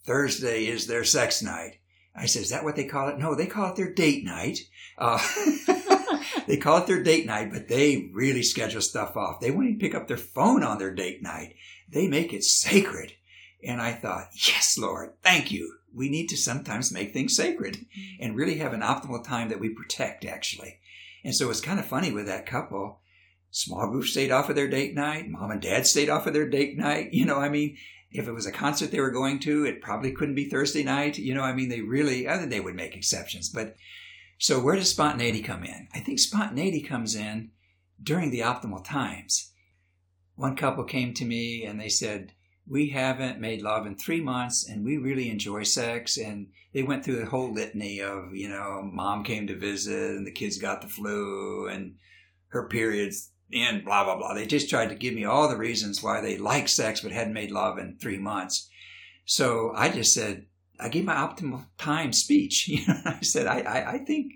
Thursday 0.05 0.67
is 0.67 0.87
their 0.87 1.05
sex 1.05 1.43
night. 1.43 1.79
I 2.15 2.27
said, 2.27 2.43
is 2.43 2.51
that 2.51 2.65
what 2.65 2.77
they 2.77 2.85
call 2.85 3.09
it? 3.09 3.19
No, 3.19 3.35
they 3.35 3.47
call 3.47 3.71
it 3.71 3.77
their 3.77 3.93
date 3.93 4.25
night. 4.25 4.59
Uh, 4.99 5.21
they 6.47 6.57
call 6.57 6.79
it 6.79 6.87
their 6.87 7.03
date 7.03 7.27
night, 7.27 7.51
but 7.53 7.69
they 7.69 8.11
really 8.13 8.43
schedule 8.43 8.81
stuff 8.81 9.17
off. 9.17 9.41
They 9.41 9.51
won't 9.51 9.69
even 9.69 9.79
pick 9.79 9.95
up 9.95 10.09
their 10.09 10.17
phone 10.17 10.63
on 10.63 10.79
their 10.79 10.93
date 10.93 11.23
night. 11.23 11.55
They 11.89 12.09
make 12.09 12.33
it 12.33 12.45
sacred. 12.45 13.13
And 13.63 13.81
I 13.81 13.93
thought, 13.93 14.31
yes, 14.35 14.77
Lord, 14.79 15.13
thank 15.23 15.53
you. 15.53 15.77
We 15.95 16.09
need 16.09 16.29
to 16.29 16.37
sometimes 16.37 16.93
make 16.93 17.13
things 17.13 17.37
sacred 17.37 17.87
and 18.21 18.37
really 18.37 18.59
have 18.59 18.73
an 18.73 18.81
optimal 18.81 19.25
time 19.25 19.49
that 19.49 19.61
we 19.61 19.69
protect, 19.69 20.25
actually. 20.25 20.79
And 21.25 21.35
so 21.35 21.51
it's 21.51 21.61
kind 21.61 21.79
of 21.79 21.87
funny 21.87 22.11
with 22.13 22.27
that 22.27 22.47
couple. 22.47 23.01
Small 23.51 23.89
group 23.89 24.05
stayed 24.05 24.31
off 24.31 24.49
of 24.49 24.57
their 24.57 24.69
date 24.69 24.95
night. 24.95 25.29
Mom 25.29 25.51
and 25.51 25.61
dad 25.61 25.87
stayed 25.87 26.09
off 26.09 26.27
of 26.27 26.33
their 26.33 26.49
date 26.49 26.79
night. 26.79 27.13
You 27.13 27.25
know, 27.27 27.39
I 27.39 27.49
mean, 27.49 27.77
if 28.11 28.27
it 28.27 28.33
was 28.33 28.47
a 28.47 28.53
concert 28.53 28.91
they 28.91 29.01
were 29.01 29.11
going 29.11 29.39
to, 29.41 29.65
it 29.65 29.83
probably 29.83 30.13
couldn't 30.13 30.35
be 30.35 30.49
Thursday 30.49 30.83
night. 30.83 31.19
You 31.19 31.35
know, 31.35 31.43
I 31.43 31.53
mean, 31.53 31.69
they 31.69 31.81
really, 31.81 32.29
I 32.29 32.37
think 32.37 32.51
they 32.51 32.61
would 32.61 32.75
make 32.75 32.97
exceptions. 32.97 33.49
But 33.49 33.77
so 34.39 34.59
where 34.59 34.77
does 34.77 34.91
spontaneity 34.91 35.43
come 35.43 35.65
in? 35.65 35.89
I 35.95 36.01
think 36.01 36.19
spontaneity 36.19 36.81
comes 36.81 37.15
in 37.15 37.51
during 38.03 38.31
the 38.31 38.41
optimal 38.41 38.85
times. 38.85 39.53
One 40.35 40.57
couple 40.57 40.85
came 40.85 41.15
to 41.15 41.25
me 41.25 41.65
and 41.65 41.81
they 41.81 41.89
said, 41.89 42.33
we 42.67 42.91
haven't 42.91 43.41
made 43.41 43.63
love 43.63 43.87
in 43.87 43.97
three 43.97 44.21
months 44.21 44.69
and 44.69 44.85
we 44.85 44.97
really 44.97 45.31
enjoy 45.31 45.63
sex. 45.63 46.17
And 46.17 46.49
they 46.73 46.83
went 46.83 47.05
through 47.05 47.21
the 47.21 47.27
whole 47.27 47.53
litany 47.53 48.01
of, 48.01 48.35
you 48.35 48.49
know, 48.49 48.81
mom 48.83 49.25
came 49.25 49.47
to 49.47 49.57
visit 49.57 50.17
and 50.17 50.27
the 50.27 50.33
kids 50.33 50.59
got 50.59 50.83
the 50.83 50.89
flu 50.89 51.69
and 51.69 51.97
her 52.49 52.69
periods 52.69 53.31
and 53.53 53.85
blah 53.85 54.05
blah 54.05 54.17
blah. 54.17 54.35
They 54.35 54.47
just 54.47 54.71
tried 54.71 54.89
to 54.89 54.95
give 54.95 55.15
me 55.15 55.25
all 55.25 55.49
the 55.49 55.57
reasons 55.57 56.03
why 56.03 56.21
they 56.21 56.39
like 56.39 56.69
sex 56.69 57.01
but 57.01 57.13
hadn't 57.13 57.33
made 57.33 57.51
love 57.51 57.79
in 57.79 57.97
three 57.99 58.19
months. 58.19 58.69
So 59.25 59.73
I 59.77 59.91
just 59.91 60.13
said, 60.13 60.47
I 60.81 60.89
gave 60.89 61.05
my 61.05 61.15
optimal 61.15 61.67
time 61.79 62.13
speech. 62.13 62.69
You 62.69 62.87
know, 62.87 63.01
I 63.05 63.21
said, 63.21 63.47
I, 63.47 63.61
I, 63.61 63.93
I 63.93 63.99
think, 63.99 64.35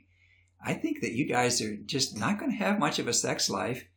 I 0.64 0.74
think 0.74 1.00
that 1.00 1.12
you 1.12 1.26
guys 1.26 1.60
are 1.60 1.76
just 1.76 2.18
not 2.18 2.38
going 2.38 2.50
to 2.50 2.58
have 2.58 2.78
much 2.78 2.98
of 2.98 3.08
a 3.08 3.12
sex 3.12 3.48
life 3.48 3.88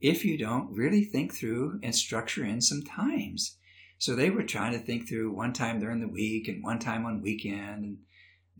if 0.00 0.24
you 0.24 0.36
don't 0.36 0.70
really 0.70 1.04
think 1.04 1.34
through 1.34 1.80
and 1.82 1.94
structure 1.94 2.44
in 2.44 2.60
some 2.60 2.82
times. 2.82 3.56
So 3.98 4.14
they 4.14 4.28
were 4.28 4.42
trying 4.42 4.72
to 4.72 4.78
think 4.78 5.08
through 5.08 5.32
one 5.32 5.52
time 5.52 5.80
during 5.80 6.00
the 6.00 6.08
week 6.08 6.48
and 6.48 6.62
one 6.62 6.78
time 6.78 7.06
on 7.06 7.22
weekend. 7.22 7.84
And 7.84 7.98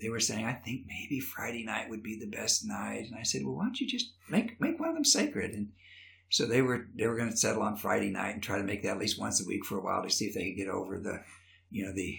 they 0.00 0.08
were 0.08 0.20
saying, 0.20 0.46
I 0.46 0.54
think 0.54 0.86
maybe 0.86 1.20
Friday 1.20 1.64
night 1.64 1.90
would 1.90 2.02
be 2.02 2.18
the 2.18 2.34
best 2.34 2.64
night. 2.64 3.06
And 3.10 3.18
I 3.18 3.24
said, 3.24 3.42
well, 3.44 3.56
why 3.56 3.64
don't 3.64 3.80
you 3.80 3.86
just 3.86 4.14
make, 4.30 4.60
make 4.60 4.80
one 4.80 4.88
of 4.88 4.94
them 4.94 5.04
sacred? 5.04 5.52
And 5.52 5.68
so 6.30 6.46
they 6.46 6.62
were 6.62 6.86
they 6.94 7.06
were 7.06 7.16
going 7.16 7.30
to 7.30 7.36
settle 7.36 7.62
on 7.62 7.76
Friday 7.76 8.10
night 8.10 8.34
and 8.34 8.42
try 8.42 8.58
to 8.58 8.64
make 8.64 8.82
that 8.82 8.92
at 8.92 8.98
least 8.98 9.20
once 9.20 9.40
a 9.40 9.46
week 9.46 9.64
for 9.64 9.78
a 9.78 9.82
while 9.82 10.02
to 10.02 10.10
see 10.10 10.26
if 10.26 10.34
they 10.34 10.50
could 10.50 10.56
get 10.56 10.68
over 10.68 10.98
the, 10.98 11.22
you 11.70 11.84
know, 11.84 11.92
the 11.92 12.18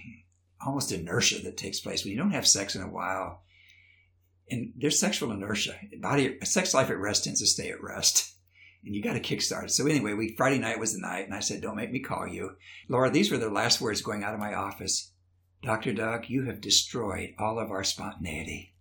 almost 0.66 0.92
inertia 0.92 1.42
that 1.44 1.58
takes 1.58 1.80
place 1.80 2.04
when 2.04 2.12
you 2.12 2.18
don't 2.18 2.32
have 2.32 2.48
sex 2.48 2.76
in 2.76 2.82
a 2.82 2.90
while. 2.90 3.42
And 4.50 4.74
there's 4.78 5.00
sexual 5.00 5.32
inertia. 5.32 5.76
Body 6.00 6.38
sex 6.44 6.74
life 6.74 6.90
at 6.90 6.98
rest 6.98 7.24
tends 7.24 7.42
to 7.42 7.48
stay 7.48 7.70
at 7.72 7.84
rest. 7.84 8.34
And 8.86 8.96
you 8.96 9.02
got 9.02 9.14
to 9.14 9.20
kickstart 9.20 9.66
it. 9.66 9.72
So 9.72 9.88
anyway, 9.88 10.14
we 10.14 10.36
Friday 10.38 10.60
night 10.60 10.80
was 10.80 10.94
the 10.94 11.00
night, 11.00 11.26
and 11.26 11.34
I 11.34 11.40
said, 11.40 11.62
"Don't 11.62 11.76
make 11.76 11.92
me 11.92 12.00
call 12.00 12.28
you, 12.28 12.56
Laura." 12.88 13.10
These 13.10 13.32
were 13.32 13.40
the 13.40 13.50
last 13.50 13.82
words 13.82 14.02
going 14.02 14.24
out 14.24 14.36
of 14.36 14.40
my 14.40 14.54
office. 14.54 15.12
Doctor 15.64 15.94
Doug, 15.94 16.30
you 16.30 16.44
have 16.46 16.62
destroyed 16.62 17.34
all 17.40 17.58
of 17.58 17.72
our 17.72 17.84
spontaneity. 17.84 18.76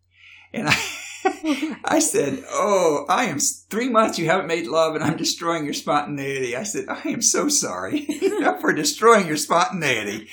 And 0.52 0.68
I, 0.68 0.76
I 1.24 1.98
said, 2.00 2.44
Oh, 2.50 3.06
I 3.08 3.24
am 3.26 3.38
three 3.38 3.88
months 3.88 4.18
you 4.18 4.26
haven't 4.26 4.46
made 4.46 4.66
love 4.66 4.94
and 4.94 5.02
I'm 5.02 5.16
destroying 5.16 5.64
your 5.64 5.74
spontaneity. 5.74 6.56
I 6.56 6.64
said, 6.64 6.86
I 6.88 7.08
am 7.08 7.22
so 7.22 7.48
sorry 7.48 8.06
for 8.60 8.72
destroying 8.72 9.26
your 9.26 9.36
spontaneity. 9.36 10.28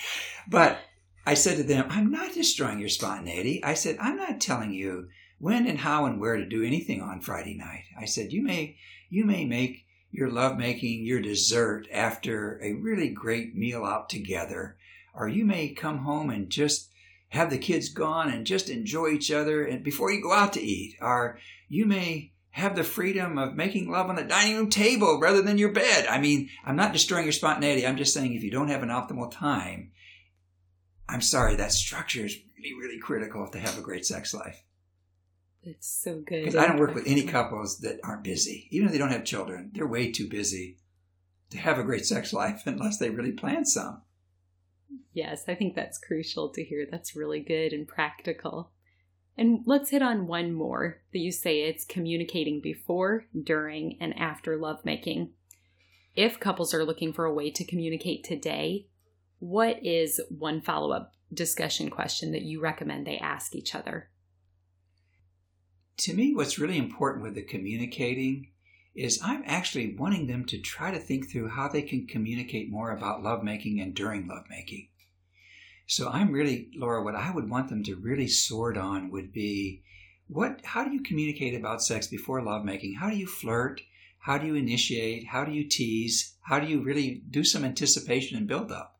But 0.47 0.79
I 1.25 1.35
said 1.35 1.57
to 1.57 1.63
them, 1.63 1.85
I'm 1.89 2.11
not 2.11 2.33
destroying 2.33 2.79
your 2.79 2.89
spontaneity. 2.89 3.63
I 3.63 3.73
said, 3.73 3.97
I'm 3.99 4.17
not 4.17 4.41
telling 4.41 4.73
you 4.73 5.07
when 5.39 5.67
and 5.67 5.79
how 5.79 6.05
and 6.05 6.19
where 6.19 6.37
to 6.37 6.45
do 6.45 6.63
anything 6.63 7.01
on 7.01 7.21
Friday 7.21 7.55
night. 7.55 7.85
I 7.97 8.05
said, 8.05 8.31
you 8.31 8.41
may, 8.43 8.77
you 9.09 9.25
may 9.25 9.45
make 9.45 9.85
your 10.11 10.29
lovemaking 10.29 11.05
your 11.05 11.21
dessert 11.21 11.87
after 11.91 12.59
a 12.61 12.73
really 12.73 13.09
great 13.09 13.55
meal 13.55 13.85
out 13.85 14.09
together, 14.09 14.77
or 15.15 15.27
you 15.27 15.45
may 15.45 15.69
come 15.69 15.99
home 15.99 16.29
and 16.29 16.49
just 16.49 16.90
have 17.31 17.49
the 17.49 17.57
kids 17.57 17.87
gone 17.87 18.29
and 18.29 18.45
just 18.45 18.69
enjoy 18.69 19.07
each 19.07 19.31
other 19.31 19.63
and 19.63 19.83
before 19.83 20.11
you 20.11 20.21
go 20.21 20.33
out 20.33 20.51
to 20.53 20.61
eat. 20.61 20.97
Or 21.01 21.39
you 21.69 21.85
may 21.85 22.33
have 22.49 22.75
the 22.75 22.83
freedom 22.83 23.37
of 23.37 23.55
making 23.55 23.89
love 23.89 24.09
on 24.09 24.17
the 24.17 24.23
dining 24.23 24.57
room 24.57 24.69
table 24.69 25.17
rather 25.17 25.41
than 25.41 25.57
your 25.57 25.71
bed. 25.71 26.05
I 26.07 26.19
mean, 26.19 26.49
I'm 26.65 26.75
not 26.75 26.91
destroying 26.91 27.23
your 27.23 27.31
spontaneity. 27.31 27.87
I'm 27.87 27.95
just 27.95 28.13
saying 28.13 28.33
if 28.33 28.43
you 28.43 28.51
don't 28.51 28.67
have 28.67 28.83
an 28.83 28.89
optimal 28.89 29.31
time, 29.31 29.91
I'm 31.07 31.21
sorry, 31.21 31.55
that 31.55 31.71
structure 31.71 32.25
is 32.25 32.37
really, 32.57 32.73
really 32.77 32.99
critical 32.99 33.47
to 33.47 33.59
have 33.59 33.77
a 33.77 33.81
great 33.81 34.05
sex 34.05 34.33
life. 34.33 34.61
It's 35.63 35.87
so 35.87 36.15
good. 36.15 36.43
Because 36.43 36.57
I 36.57 36.67
don't 36.67 36.79
work 36.79 36.93
with 36.93 37.07
any 37.07 37.23
couples 37.23 37.79
that 37.79 38.01
aren't 38.03 38.25
busy. 38.25 38.67
Even 38.71 38.87
if 38.87 38.91
they 38.91 38.97
don't 38.97 39.11
have 39.11 39.23
children, 39.23 39.71
they're 39.73 39.87
way 39.87 40.11
too 40.11 40.27
busy 40.27 40.79
to 41.51 41.57
have 41.57 41.79
a 41.79 41.83
great 41.83 42.05
sex 42.05 42.33
life 42.33 42.63
unless 42.65 42.97
they 42.97 43.09
really 43.09 43.31
plan 43.31 43.63
some. 43.63 44.01
Yes, 45.13 45.43
I 45.47 45.55
think 45.55 45.75
that's 45.75 45.97
crucial 45.97 46.49
to 46.49 46.63
hear. 46.63 46.87
That's 46.89 47.15
really 47.15 47.39
good 47.39 47.73
and 47.73 47.87
practical. 47.87 48.71
And 49.37 49.61
let's 49.65 49.89
hit 49.89 50.01
on 50.01 50.27
one 50.27 50.53
more 50.53 51.01
that 51.13 51.19
you 51.19 51.31
say 51.31 51.61
it's 51.61 51.85
communicating 51.85 52.61
before, 52.61 53.25
during, 53.41 53.97
and 53.99 54.17
after 54.17 54.57
lovemaking. 54.57 55.31
If 56.15 56.39
couples 56.39 56.73
are 56.73 56.83
looking 56.83 57.13
for 57.13 57.25
a 57.25 57.33
way 57.33 57.49
to 57.51 57.65
communicate 57.65 58.23
today, 58.23 58.87
what 59.39 59.83
is 59.83 60.21
one 60.29 60.61
follow 60.61 60.91
up 60.91 61.13
discussion 61.33 61.89
question 61.89 62.31
that 62.33 62.41
you 62.41 62.59
recommend 62.61 63.07
they 63.07 63.17
ask 63.17 63.55
each 63.55 63.73
other? 63.73 64.11
to 66.01 66.13
me, 66.15 66.33
what's 66.33 66.57
really 66.57 66.77
important 66.77 67.23
with 67.23 67.35
the 67.35 67.43
communicating 67.43 68.49
is 68.93 69.19
I'm 69.23 69.43
actually 69.45 69.95
wanting 69.95 70.27
them 70.27 70.45
to 70.45 70.59
try 70.59 70.91
to 70.91 70.99
think 70.99 71.29
through 71.29 71.49
how 71.49 71.67
they 71.67 71.81
can 71.81 72.07
communicate 72.07 72.69
more 72.69 72.91
about 72.91 73.23
lovemaking 73.23 73.79
and 73.79 73.95
during 73.95 74.27
lovemaking. 74.27 74.89
So 75.87 76.09
I'm 76.09 76.31
really, 76.31 76.69
Laura, 76.75 77.03
what 77.03 77.15
I 77.15 77.31
would 77.31 77.49
want 77.49 77.69
them 77.69 77.83
to 77.83 77.95
really 77.95 78.27
sort 78.27 78.77
on 78.77 79.11
would 79.11 79.31
be 79.31 79.83
what 80.27 80.61
how 80.63 80.85
do 80.85 80.93
you 80.93 81.01
communicate 81.01 81.53
about 81.53 81.83
sex 81.83 82.07
before 82.07 82.41
lovemaking? 82.41 82.95
How 82.95 83.09
do 83.09 83.17
you 83.17 83.27
flirt? 83.27 83.81
How 84.19 84.37
do 84.37 84.47
you 84.47 84.55
initiate? 84.55 85.27
How 85.27 85.43
do 85.43 85.51
you 85.51 85.67
tease? 85.67 86.35
How 86.41 86.59
do 86.59 86.67
you 86.67 86.81
really 86.81 87.21
do 87.29 87.43
some 87.43 87.65
anticipation 87.65 88.37
and 88.37 88.47
build 88.47 88.71
up? 88.71 88.99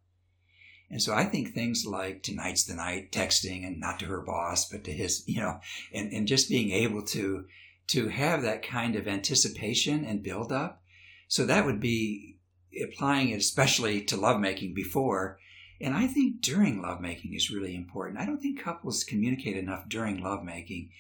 And 0.90 1.02
so 1.02 1.14
I 1.14 1.24
think 1.24 1.54
things 1.54 1.86
like 1.86 2.22
tonight's 2.22 2.66
the 2.66 2.74
night 2.74 3.14
texting 3.14 3.66
and 3.66 3.80
not 3.80 4.00
to 4.00 4.08
her 4.08 4.22
boss, 4.22 4.68
but 4.68 4.84
to 4.84 4.92
his, 4.92 5.24
you 5.26 5.40
know, 5.40 5.62
and, 5.94 6.12
and 6.12 6.28
just 6.28 6.50
being 6.50 6.72
able 6.72 7.04
to 7.08 7.46
to 7.88 8.08
have 8.08 8.42
that 8.42 8.64
kind 8.64 8.96
of 8.96 9.08
anticipation 9.08 10.06
and 10.06 10.24
build 10.24 10.52
up. 10.52 10.82
So 11.28 11.46
that 11.46 11.66
would 11.66 11.80
be 11.80 12.38
applying 12.82 13.30
it 13.30 13.38
especially 13.38 14.02
to 14.06 14.18
lovemaking 14.18 14.74
before. 14.74 15.40
And 15.80 15.96
I 15.96 16.08
think 16.08 16.42
during 16.42 16.82
lovemaking 16.82 17.34
is 17.34 17.52
really 17.52 17.76
important. 17.76 18.20
I 18.20 18.26
don't 18.26 18.40
think 18.40 18.62
couples 18.62 19.04
communicate 19.04 19.58
enough 19.58 19.90
during 19.90 20.22
lovemaking. 20.22 20.92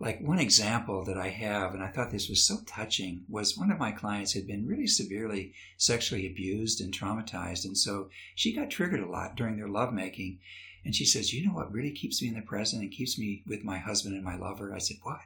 Like 0.00 0.20
one 0.20 0.38
example 0.38 1.04
that 1.06 1.18
I 1.18 1.28
have, 1.28 1.74
and 1.74 1.82
I 1.82 1.88
thought 1.88 2.12
this 2.12 2.28
was 2.28 2.44
so 2.44 2.58
touching, 2.66 3.24
was 3.28 3.58
one 3.58 3.72
of 3.72 3.80
my 3.80 3.90
clients 3.90 4.34
had 4.34 4.46
been 4.46 4.66
really 4.66 4.86
severely 4.86 5.54
sexually 5.76 6.24
abused 6.24 6.80
and 6.80 6.96
traumatized. 6.96 7.64
And 7.64 7.76
so 7.76 8.08
she 8.36 8.54
got 8.54 8.70
triggered 8.70 9.00
a 9.00 9.10
lot 9.10 9.34
during 9.34 9.56
their 9.56 9.68
lovemaking. 9.68 10.38
And 10.84 10.94
she 10.94 11.04
says, 11.04 11.34
You 11.34 11.46
know 11.46 11.52
what 11.52 11.72
really 11.72 11.90
keeps 11.90 12.22
me 12.22 12.28
in 12.28 12.34
the 12.34 12.42
present 12.42 12.80
and 12.80 12.92
keeps 12.92 13.18
me 13.18 13.42
with 13.44 13.64
my 13.64 13.78
husband 13.78 14.14
and 14.14 14.24
my 14.24 14.36
lover? 14.36 14.72
I 14.72 14.78
said, 14.78 14.98
What? 15.02 15.18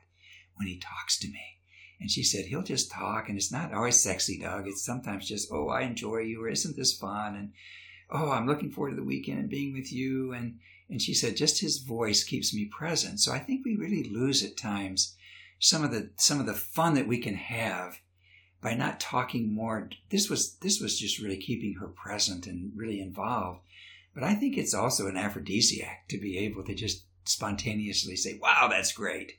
When 0.62 0.68
he 0.68 0.79
talks 0.79 1.18
to 1.18 1.29
me. 1.29 1.59
And 2.01 2.11
she 2.11 2.22
said, 2.22 2.46
He'll 2.46 2.62
just 2.62 2.90
talk, 2.90 3.29
and 3.29 3.37
it's 3.37 3.53
not 3.53 3.75
always 3.75 4.01
sexy, 4.01 4.38
Doug. 4.38 4.68
It's 4.68 4.85
sometimes 4.85 5.29
just, 5.29 5.51
Oh, 5.51 5.68
I 5.68 5.83
enjoy 5.83 6.18
you, 6.18 6.44
or 6.44 6.48
isn't 6.48 6.77
this 6.77 6.96
fun? 6.96 7.35
And 7.35 7.53
oh, 8.11 8.31
I'm 8.31 8.46
looking 8.46 8.70
forward 8.70 8.90
to 8.90 8.96
the 8.96 9.03
weekend 9.03 9.38
and 9.38 9.48
being 9.48 9.72
with 9.72 9.92
you. 9.92 10.33
And 10.33 10.59
and 10.88 11.01
she 11.01 11.14
said, 11.14 11.37
just 11.37 11.61
his 11.61 11.79
voice 11.79 12.22
keeps 12.22 12.53
me 12.53 12.66
present. 12.66 13.18
So 13.18 13.33
I 13.33 13.38
think 13.38 13.64
we 13.64 13.77
really 13.77 14.05
lose 14.05 14.44
at 14.44 14.59
times 14.59 15.16
some 15.59 15.83
of 15.83 15.90
the 15.90 16.11
some 16.16 16.38
of 16.38 16.46
the 16.46 16.53
fun 16.53 16.94
that 16.94 17.09
we 17.09 17.18
can 17.18 17.35
have 17.35 18.01
by 18.61 18.75
not 18.75 19.01
talking 19.01 19.55
more. 19.55 19.88
This 20.11 20.29
was 20.29 20.57
this 20.57 20.81
was 20.81 20.98
just 20.98 21.18
really 21.18 21.38
keeping 21.38 21.75
her 21.75 21.88
present 21.88 22.46
and 22.46 22.72
really 22.77 23.01
involved. 23.01 23.61
But 24.14 24.25
I 24.25 24.35
think 24.35 24.59
it's 24.59 24.75
also 24.75 25.07
an 25.09 25.16
aphrodisiac 25.16 26.09
to 26.09 26.18
be 26.18 26.37
able 26.38 26.62
to 26.64 26.75
just 26.75 27.05
spontaneously 27.25 28.16
say, 28.16 28.38
"Wow, 28.38 28.68
that's 28.68 28.92
great." 28.92 29.38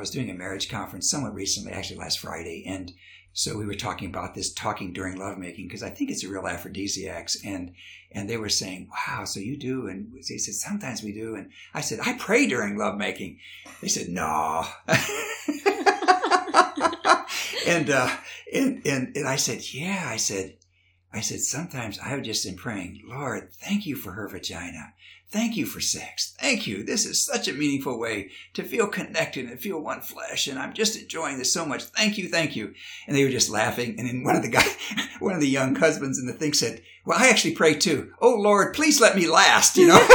I 0.00 0.08
was 0.08 0.10
doing 0.10 0.30
a 0.30 0.34
marriage 0.34 0.70
conference 0.70 1.10
somewhat 1.10 1.34
recently, 1.34 1.72
actually 1.72 1.98
last 1.98 2.20
Friday, 2.20 2.64
and 2.66 2.90
so 3.34 3.58
we 3.58 3.66
were 3.66 3.74
talking 3.74 4.08
about 4.08 4.34
this 4.34 4.50
talking 4.50 4.94
during 4.94 5.18
lovemaking 5.18 5.68
because 5.68 5.82
I 5.82 5.90
think 5.90 6.10
it's 6.10 6.24
a 6.24 6.28
real 6.30 6.48
aphrodisiacs 6.48 7.36
and 7.44 7.74
and 8.10 8.26
they 8.26 8.38
were 8.38 8.48
saying, 8.48 8.88
"Wow, 8.88 9.26
so 9.26 9.40
you 9.40 9.58
do?" 9.58 9.88
And 9.88 10.10
they 10.26 10.38
said, 10.38 10.54
"Sometimes 10.54 11.02
we 11.02 11.12
do." 11.12 11.34
And 11.34 11.50
I 11.74 11.82
said, 11.82 12.00
"I 12.02 12.14
pray 12.14 12.46
during 12.46 12.78
lovemaking." 12.78 13.40
They 13.82 13.88
said, 13.88 14.08
"No." 14.08 14.64
and, 17.66 17.90
uh, 17.90 18.16
and 18.54 18.80
and 18.86 19.14
and 19.14 19.28
I 19.28 19.36
said, 19.36 19.62
"Yeah." 19.70 20.06
I 20.06 20.16
said, 20.16 20.56
I 21.12 21.20
said, 21.20 21.40
sometimes 21.40 21.98
I 21.98 22.08
have 22.08 22.22
just 22.22 22.44
been 22.44 22.56
praying, 22.56 23.02
Lord, 23.04 23.52
thank 23.52 23.84
you 23.84 23.96
for 23.96 24.12
her 24.12 24.28
vagina. 24.28 24.94
Thank 25.32 25.56
you 25.56 25.64
for 25.64 25.80
sex. 25.80 26.34
Thank 26.40 26.66
you. 26.66 26.82
This 26.82 27.06
is 27.06 27.24
such 27.24 27.46
a 27.46 27.52
meaningful 27.52 28.00
way 28.00 28.30
to 28.54 28.64
feel 28.64 28.88
connected 28.88 29.48
and 29.48 29.60
feel 29.60 29.80
one 29.80 30.00
flesh. 30.00 30.48
And 30.48 30.58
I'm 30.58 30.72
just 30.72 31.00
enjoying 31.00 31.38
this 31.38 31.52
so 31.52 31.64
much. 31.64 31.84
Thank 31.84 32.18
you. 32.18 32.28
Thank 32.28 32.56
you. 32.56 32.74
And 33.06 33.16
they 33.16 33.22
were 33.22 33.30
just 33.30 33.48
laughing. 33.48 33.94
And 33.96 34.08
then 34.08 34.24
one 34.24 34.34
of 34.34 34.42
the 34.42 34.48
guy, 34.48 34.64
one 35.20 35.34
of 35.34 35.40
the 35.40 35.48
young 35.48 35.76
husbands 35.76 36.18
in 36.18 36.26
the 36.26 36.32
thing 36.32 36.52
said, 36.52 36.82
well, 37.06 37.16
I 37.16 37.28
actually 37.28 37.54
pray 37.54 37.74
too. 37.74 38.12
Oh 38.20 38.34
Lord, 38.34 38.74
please 38.74 39.00
let 39.00 39.14
me 39.14 39.28
last, 39.28 39.76
you 39.76 39.86
know? 39.86 40.00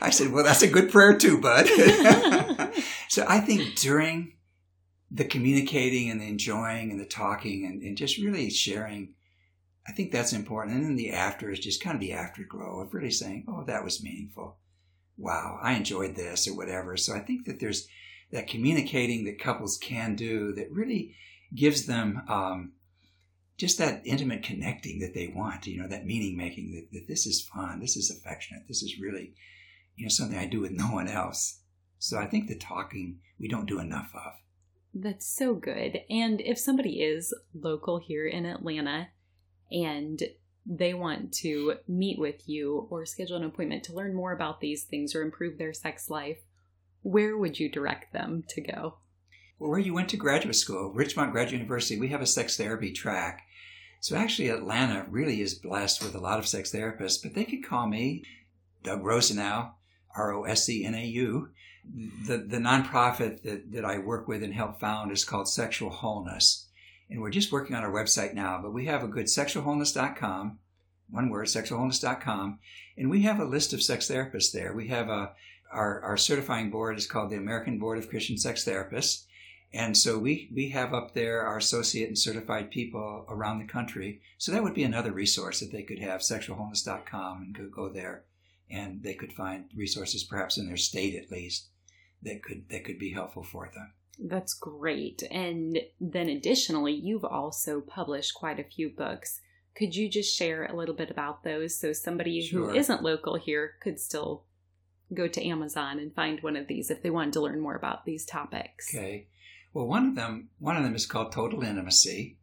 I 0.00 0.10
said, 0.10 0.32
well, 0.32 0.44
that's 0.44 0.62
a 0.62 0.68
good 0.68 0.90
prayer 0.90 1.18
too, 1.18 1.38
bud. 1.38 1.66
so 3.08 3.26
I 3.28 3.40
think 3.40 3.74
during 3.74 4.36
the 5.10 5.24
communicating 5.24 6.08
and 6.10 6.20
the 6.20 6.28
enjoying 6.28 6.90
and 6.90 7.00
the 7.00 7.04
talking 7.06 7.66
and, 7.66 7.82
and 7.82 7.96
just 7.96 8.16
really 8.16 8.48
sharing 8.48 9.15
I 9.88 9.92
think 9.92 10.10
that's 10.10 10.32
important. 10.32 10.76
And 10.76 10.84
then 10.84 10.96
the 10.96 11.12
after 11.12 11.50
is 11.50 11.60
just 11.60 11.82
kind 11.82 11.94
of 11.94 12.00
the 12.00 12.12
afterglow 12.12 12.80
of 12.80 12.92
really 12.92 13.10
saying, 13.10 13.44
oh, 13.48 13.64
that 13.64 13.84
was 13.84 14.02
meaningful. 14.02 14.58
Wow, 15.16 15.58
I 15.62 15.74
enjoyed 15.74 16.16
this 16.16 16.48
or 16.48 16.56
whatever. 16.56 16.96
So 16.96 17.14
I 17.14 17.20
think 17.20 17.46
that 17.46 17.60
there's 17.60 17.86
that 18.32 18.48
communicating 18.48 19.24
that 19.24 19.40
couples 19.40 19.78
can 19.78 20.16
do 20.16 20.52
that 20.54 20.70
really 20.72 21.14
gives 21.54 21.86
them 21.86 22.22
um, 22.28 22.72
just 23.56 23.78
that 23.78 24.02
intimate 24.04 24.42
connecting 24.42 24.98
that 24.98 25.14
they 25.14 25.28
want, 25.28 25.66
you 25.66 25.80
know, 25.80 25.88
that 25.88 26.04
meaning 26.04 26.36
making 26.36 26.72
that, 26.72 26.98
that 26.98 27.08
this 27.08 27.26
is 27.26 27.40
fun, 27.40 27.80
this 27.80 27.96
is 27.96 28.10
affectionate, 28.10 28.64
this 28.68 28.82
is 28.82 28.98
really, 29.00 29.34
you 29.94 30.04
know, 30.04 30.10
something 30.10 30.38
I 30.38 30.46
do 30.46 30.60
with 30.60 30.72
no 30.72 30.86
one 30.86 31.08
else. 31.08 31.60
So 31.98 32.18
I 32.18 32.26
think 32.26 32.48
the 32.48 32.56
talking 32.56 33.20
we 33.38 33.48
don't 33.48 33.66
do 33.66 33.78
enough 33.78 34.10
of. 34.14 34.32
That's 34.92 35.26
so 35.26 35.54
good. 35.54 36.00
And 36.10 36.40
if 36.40 36.58
somebody 36.58 37.02
is 37.02 37.34
local 37.54 37.98
here 37.98 38.26
in 38.26 38.44
Atlanta 38.46 39.08
and 39.70 40.22
they 40.66 40.94
want 40.94 41.32
to 41.32 41.74
meet 41.86 42.18
with 42.18 42.48
you 42.48 42.88
or 42.90 43.06
schedule 43.06 43.36
an 43.36 43.44
appointment 43.44 43.84
to 43.84 43.94
learn 43.94 44.14
more 44.14 44.32
about 44.32 44.60
these 44.60 44.84
things 44.84 45.14
or 45.14 45.22
improve 45.22 45.58
their 45.58 45.72
sex 45.72 46.10
life, 46.10 46.38
where 47.02 47.36
would 47.36 47.58
you 47.60 47.70
direct 47.70 48.12
them 48.12 48.42
to 48.48 48.60
go? 48.60 48.98
Well, 49.58 49.70
where 49.70 49.78
you 49.78 49.94
went 49.94 50.08
to 50.10 50.16
graduate 50.16 50.56
school, 50.56 50.92
Richmont 50.92 51.32
Graduate 51.32 51.60
University, 51.60 51.98
we 51.98 52.08
have 52.08 52.20
a 52.20 52.26
sex 52.26 52.56
therapy 52.56 52.92
track. 52.92 53.42
So 54.00 54.16
actually, 54.16 54.48
Atlanta 54.48 55.06
really 55.08 55.40
is 55.40 55.54
blessed 55.54 56.02
with 56.02 56.14
a 56.14 56.20
lot 56.20 56.38
of 56.38 56.46
sex 56.46 56.72
therapists, 56.72 57.22
but 57.22 57.34
they 57.34 57.44
could 57.44 57.64
call 57.64 57.86
me, 57.86 58.24
Doug 58.82 59.04
Rosenau, 59.04 59.70
R 60.16 60.32
O 60.32 60.44
S 60.44 60.68
E 60.68 60.84
N 60.84 60.94
A 60.94 61.04
U. 61.04 61.48
The, 62.26 62.38
the 62.38 62.58
nonprofit 62.58 63.42
that, 63.42 63.72
that 63.72 63.84
I 63.84 63.98
work 63.98 64.26
with 64.26 64.42
and 64.42 64.52
help 64.52 64.80
found 64.80 65.12
is 65.12 65.24
called 65.24 65.48
Sexual 65.48 65.90
Wholeness 65.90 66.65
and 67.10 67.20
we're 67.20 67.30
just 67.30 67.52
working 67.52 67.76
on 67.76 67.84
our 67.84 67.92
website 67.92 68.34
now, 68.34 68.60
but 68.62 68.72
we 68.72 68.86
have 68.86 69.02
a 69.02 69.08
good 69.08 69.26
sexualwholeness.com, 69.26 70.58
one 71.10 71.30
word, 71.30 71.46
sexualwholeness.com, 71.46 72.58
and 72.96 73.10
we 73.10 73.22
have 73.22 73.38
a 73.38 73.44
list 73.44 73.72
of 73.72 73.82
sex 73.82 74.08
therapists 74.08 74.52
there. 74.52 74.72
We 74.72 74.88
have 74.88 75.08
a 75.08 75.32
our, 75.72 76.00
our 76.02 76.16
certifying 76.16 76.70
board 76.70 76.96
is 76.96 77.06
called 77.06 77.30
the 77.30 77.36
American 77.36 77.78
Board 77.78 77.98
of 77.98 78.08
Christian 78.08 78.38
Sex 78.38 78.64
Therapists. 78.64 79.24
And 79.72 79.96
so 79.96 80.16
we, 80.16 80.48
we 80.54 80.70
have 80.70 80.94
up 80.94 81.12
there 81.12 81.42
our 81.42 81.58
associate 81.58 82.06
and 82.06 82.16
certified 82.16 82.70
people 82.70 83.26
around 83.28 83.58
the 83.58 83.66
country. 83.66 84.20
So 84.38 84.52
that 84.52 84.62
would 84.62 84.74
be 84.74 84.84
another 84.84 85.10
resource 85.10 85.58
that 85.58 85.72
they 85.72 85.82
could 85.82 85.98
have, 85.98 86.20
sexualwholeness.com, 86.20 87.42
and 87.42 87.54
could 87.54 87.72
go 87.72 87.88
there 87.88 88.24
and 88.70 89.02
they 89.02 89.14
could 89.14 89.32
find 89.32 89.70
resources 89.74 90.24
perhaps 90.24 90.58
in 90.58 90.66
their 90.66 90.76
state 90.76 91.14
at 91.14 91.30
least 91.30 91.68
that 92.22 92.42
could 92.42 92.68
that 92.70 92.84
could 92.84 92.98
be 92.98 93.12
helpful 93.12 93.44
for 93.44 93.70
them. 93.72 93.92
That's 94.18 94.54
great. 94.54 95.22
And 95.30 95.78
then 96.00 96.28
additionally, 96.28 96.94
you've 96.94 97.24
also 97.24 97.80
published 97.80 98.34
quite 98.34 98.58
a 98.58 98.64
few 98.64 98.88
books. 98.88 99.40
Could 99.76 99.94
you 99.94 100.08
just 100.08 100.34
share 100.34 100.64
a 100.64 100.74
little 100.74 100.94
bit 100.94 101.10
about 101.10 101.44
those 101.44 101.78
so 101.78 101.92
somebody 101.92 102.40
sure. 102.42 102.70
who 102.70 102.74
isn't 102.74 103.02
local 103.02 103.36
here 103.36 103.74
could 103.82 104.00
still 104.00 104.44
go 105.12 105.28
to 105.28 105.46
Amazon 105.46 105.98
and 105.98 106.14
find 106.14 106.42
one 106.42 106.56
of 106.56 106.66
these 106.66 106.90
if 106.90 107.02
they 107.02 107.10
wanted 107.10 107.34
to 107.34 107.40
learn 107.40 107.60
more 107.60 107.76
about 107.76 108.04
these 108.04 108.24
topics? 108.24 108.94
Okay. 108.94 109.28
Well, 109.72 109.86
one 109.86 110.06
of 110.06 110.14
them 110.14 110.48
one 110.58 110.78
of 110.78 110.84
them 110.84 110.94
is 110.94 111.04
called 111.04 111.32
Total 111.32 111.62
Intimacy, 111.62 112.38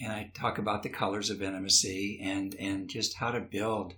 and 0.00 0.12
I 0.12 0.30
talk 0.34 0.58
about 0.58 0.84
the 0.84 0.88
colors 0.88 1.30
of 1.30 1.42
intimacy 1.42 2.20
and 2.22 2.54
and 2.54 2.88
just 2.88 3.16
how 3.16 3.32
to 3.32 3.40
build 3.40 3.94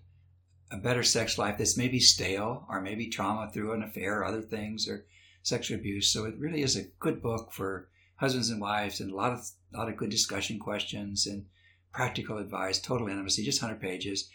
a 0.70 0.78
better 0.78 1.02
sex 1.02 1.36
life 1.36 1.58
that's 1.58 1.76
maybe 1.76 2.00
stale 2.00 2.66
or 2.68 2.80
maybe 2.80 3.08
trauma 3.08 3.50
through 3.52 3.72
an 3.72 3.82
affair 3.82 4.20
or 4.20 4.24
other 4.24 4.40
things 4.42 4.88
or 4.88 5.04
sexual 5.48 5.78
abuse. 5.78 6.10
So 6.10 6.24
it 6.24 6.38
really 6.38 6.62
is 6.62 6.76
a 6.76 6.88
good 7.00 7.22
book 7.22 7.52
for 7.52 7.88
husbands 8.16 8.50
and 8.50 8.60
wives 8.60 9.00
and 9.00 9.10
a 9.10 9.16
lot 9.16 9.32
of 9.32 9.40
a 9.74 9.78
lot 9.78 9.88
of 9.88 9.96
good 9.96 10.10
discussion 10.10 10.58
questions 10.58 11.26
and 11.26 11.44
practical 11.92 12.38
advice, 12.38 12.80
total 12.80 13.08
intimacy, 13.08 13.44
just 13.44 13.62
100 13.62 13.80
pages. 13.80 14.28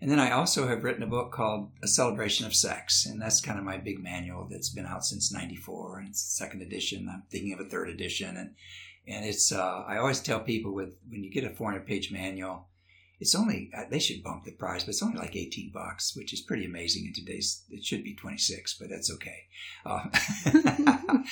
And 0.00 0.10
then 0.10 0.20
I 0.20 0.30
also 0.30 0.68
have 0.68 0.84
written 0.84 1.02
a 1.02 1.08
book 1.08 1.32
called 1.32 1.72
A 1.82 1.88
Celebration 1.88 2.46
of 2.46 2.54
Sex, 2.54 3.04
and 3.04 3.20
that's 3.20 3.40
kind 3.40 3.58
of 3.58 3.64
my 3.64 3.78
big 3.78 3.98
manual 4.00 4.46
that's 4.48 4.68
been 4.68 4.86
out 4.86 5.04
since 5.04 5.32
'94, 5.32 5.98
and 5.98 6.08
it's 6.10 6.22
second 6.22 6.62
edition. 6.62 7.08
I'm 7.12 7.24
thinking 7.30 7.52
of 7.52 7.58
a 7.58 7.68
third 7.68 7.88
edition, 7.88 8.36
and 8.36 8.54
and 9.08 9.24
it's 9.24 9.50
uh, 9.50 9.82
I 9.88 9.96
always 9.96 10.20
tell 10.20 10.38
people 10.38 10.72
with 10.72 10.90
when 11.08 11.24
you 11.24 11.32
get 11.32 11.42
a 11.42 11.50
400 11.50 11.84
page 11.84 12.12
manual, 12.12 12.67
it's 13.20 13.34
only 13.34 13.70
uh, 13.76 13.84
they 13.90 13.98
should 13.98 14.22
bump 14.22 14.44
the 14.44 14.52
price, 14.52 14.84
but 14.84 14.90
it's 14.90 15.02
only 15.02 15.18
like 15.18 15.34
eighteen 15.34 15.70
bucks, 15.72 16.14
which 16.16 16.32
is 16.32 16.40
pretty 16.40 16.64
amazing 16.64 17.06
in 17.06 17.12
today's. 17.12 17.64
It 17.70 17.84
should 17.84 18.04
be 18.04 18.14
twenty 18.14 18.38
six, 18.38 18.76
but 18.78 18.88
that's 18.88 19.12
okay. 19.12 19.46
Uh, 19.84 20.04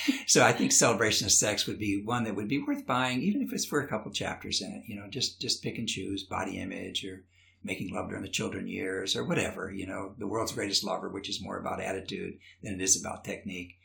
so 0.26 0.44
I 0.44 0.52
think 0.52 0.72
Celebration 0.72 1.26
of 1.26 1.32
Sex 1.32 1.66
would 1.66 1.78
be 1.78 2.02
one 2.02 2.24
that 2.24 2.34
would 2.34 2.48
be 2.48 2.62
worth 2.62 2.86
buying, 2.86 3.22
even 3.22 3.42
if 3.42 3.52
it's 3.52 3.66
for 3.66 3.80
a 3.80 3.88
couple 3.88 4.10
chapters 4.10 4.60
in 4.60 4.72
it. 4.72 4.82
You 4.86 4.96
know, 4.96 5.08
just 5.08 5.40
just 5.40 5.62
pick 5.62 5.78
and 5.78 5.88
choose 5.88 6.24
body 6.24 6.58
image 6.58 7.04
or 7.04 7.24
making 7.62 7.94
love 7.94 8.08
during 8.08 8.22
the 8.22 8.28
children 8.28 8.66
years 8.66 9.16
or 9.16 9.24
whatever. 9.24 9.70
You 9.70 9.86
know, 9.86 10.14
the 10.18 10.26
world's 10.26 10.52
greatest 10.52 10.84
lover, 10.84 11.08
which 11.08 11.28
is 11.28 11.42
more 11.42 11.58
about 11.58 11.80
attitude 11.80 12.38
than 12.62 12.74
it 12.74 12.80
is 12.80 13.00
about 13.00 13.24
technique. 13.24 13.76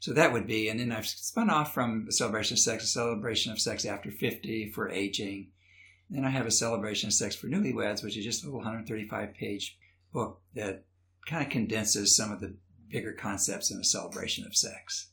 So 0.00 0.12
that 0.12 0.32
would 0.32 0.46
be, 0.46 0.68
and 0.68 0.78
then 0.78 0.92
I've 0.92 1.06
spun 1.06 1.50
off 1.50 1.72
from 1.72 2.10
celebration 2.10 2.54
of 2.54 2.58
sex, 2.58 2.84
a 2.84 2.86
celebration 2.86 3.52
of 3.52 3.60
sex 3.60 3.84
after 3.84 4.10
50 4.10 4.72
for 4.72 4.90
aging. 4.90 5.48
Then 6.08 6.24
I 6.24 6.30
have 6.30 6.46
a 6.46 6.52
celebration 6.52 7.08
of 7.08 7.12
sex 7.12 7.34
for 7.34 7.48
newlyweds, 7.48 8.04
which 8.04 8.16
is 8.16 8.24
just 8.24 8.42
a 8.42 8.46
little 8.46 8.60
135 8.60 9.34
page 9.34 9.76
book 10.12 10.40
that 10.54 10.84
kind 11.26 11.44
of 11.44 11.50
condenses 11.50 12.16
some 12.16 12.32
of 12.32 12.40
the 12.40 12.56
bigger 12.88 13.12
concepts 13.12 13.70
in 13.70 13.80
a 13.80 13.84
celebration 13.84 14.46
of 14.46 14.56
sex. 14.56 15.10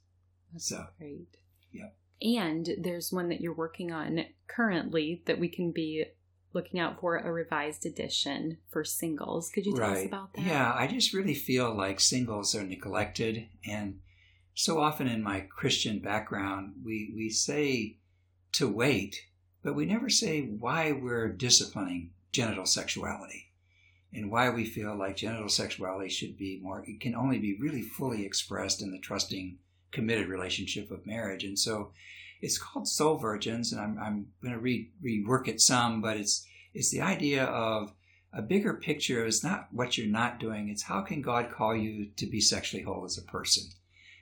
That's 0.51 0.69
so 0.69 0.85
great. 0.99 1.37
Yep. 1.71 1.95
And 2.21 2.69
there's 2.77 3.11
one 3.11 3.29
that 3.29 3.41
you're 3.41 3.53
working 3.53 3.91
on 3.91 4.25
currently 4.47 5.23
that 5.25 5.39
we 5.39 5.49
can 5.49 5.71
be 5.71 6.05
looking 6.53 6.79
out 6.79 6.99
for 6.99 7.17
a 7.17 7.31
revised 7.31 7.85
edition 7.85 8.59
for 8.69 8.83
singles. 8.83 9.49
Could 9.49 9.65
you 9.65 9.75
tell 9.75 9.89
right. 9.89 9.97
us 9.97 10.05
about 10.05 10.33
that? 10.33 10.45
Yeah, 10.45 10.71
I 10.73 10.87
just 10.87 11.13
really 11.13 11.33
feel 11.33 11.75
like 11.75 11.99
singles 11.99 12.55
are 12.55 12.63
neglected. 12.63 13.47
And 13.67 13.99
so 14.53 14.79
often 14.79 15.07
in 15.07 15.23
my 15.23 15.41
Christian 15.41 15.99
background, 15.99 16.75
we, 16.85 17.11
we 17.15 17.29
say 17.29 17.97
to 18.53 18.67
wait, 18.67 19.15
but 19.63 19.75
we 19.75 19.85
never 19.85 20.09
say 20.09 20.41
why 20.41 20.91
we're 20.91 21.29
disciplining 21.29 22.11
genital 22.31 22.65
sexuality 22.65 23.51
and 24.13 24.29
why 24.29 24.49
we 24.49 24.65
feel 24.65 24.95
like 24.95 25.15
genital 25.15 25.49
sexuality 25.49 26.09
should 26.09 26.37
be 26.37 26.59
more, 26.61 26.83
it 26.85 26.99
can 26.99 27.15
only 27.15 27.39
be 27.39 27.57
really 27.59 27.81
fully 27.81 28.25
expressed 28.25 28.81
in 28.81 28.91
the 28.91 28.99
trusting, 28.99 29.57
committed 29.91 30.27
relationship 30.27 30.91
of 30.91 31.05
marriage. 31.05 31.43
And 31.43 31.57
so 31.57 31.91
it's 32.41 32.57
called 32.57 32.87
Soul 32.87 33.17
Virgins, 33.17 33.71
and 33.71 33.81
I'm, 33.81 33.97
I'm 33.97 34.27
going 34.41 34.53
to 34.53 34.59
re, 34.59 34.89
rework 35.03 35.47
it 35.47 35.61
some, 35.61 36.01
but 36.01 36.17
it's, 36.17 36.45
it's 36.73 36.91
the 36.91 37.01
idea 37.01 37.45
of 37.45 37.93
a 38.33 38.41
bigger 38.41 38.73
picture 38.73 39.25
is 39.25 39.43
not 39.43 39.67
what 39.71 39.97
you're 39.97 40.07
not 40.07 40.39
doing, 40.39 40.69
it's 40.69 40.83
how 40.83 41.01
can 41.01 41.21
God 41.21 41.51
call 41.51 41.75
you 41.75 42.07
to 42.17 42.25
be 42.25 42.41
sexually 42.41 42.83
whole 42.83 43.05
as 43.05 43.17
a 43.17 43.21
person? 43.21 43.63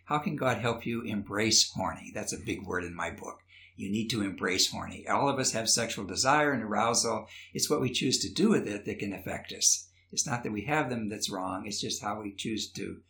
How 0.05 0.19
can 0.19 0.35
God 0.35 0.57
help 0.57 0.85
you 0.85 1.01
embrace 1.03 1.71
horny? 1.71 2.11
That's 2.13 2.33
a 2.33 2.37
big 2.45 2.63
word 2.63 2.83
in 2.83 2.93
my 2.93 3.09
book. 3.09 3.39
You 3.81 3.91
need 3.91 4.09
to 4.11 4.21
embrace 4.21 4.69
horny. 4.69 5.07
All 5.07 5.27
of 5.27 5.39
us 5.39 5.53
have 5.53 5.69
sexual 5.69 6.05
desire 6.05 6.51
and 6.51 6.63
arousal. 6.63 7.27
It's 7.53 7.69
what 7.69 7.81
we 7.81 7.89
choose 7.89 8.19
to 8.19 8.31
do 8.31 8.49
with 8.49 8.67
it 8.67 8.85
that 8.85 8.99
can 8.99 9.11
affect 9.11 9.51
us. 9.53 9.89
It's 10.11 10.27
not 10.27 10.43
that 10.43 10.51
we 10.51 10.65
have 10.65 10.89
them 10.89 11.09
that's 11.09 11.31
wrong. 11.31 11.65
It's 11.65 11.81
just 11.81 12.01
how 12.01 12.21
we 12.21 12.33
choose 12.35 12.71
to 12.73 13.01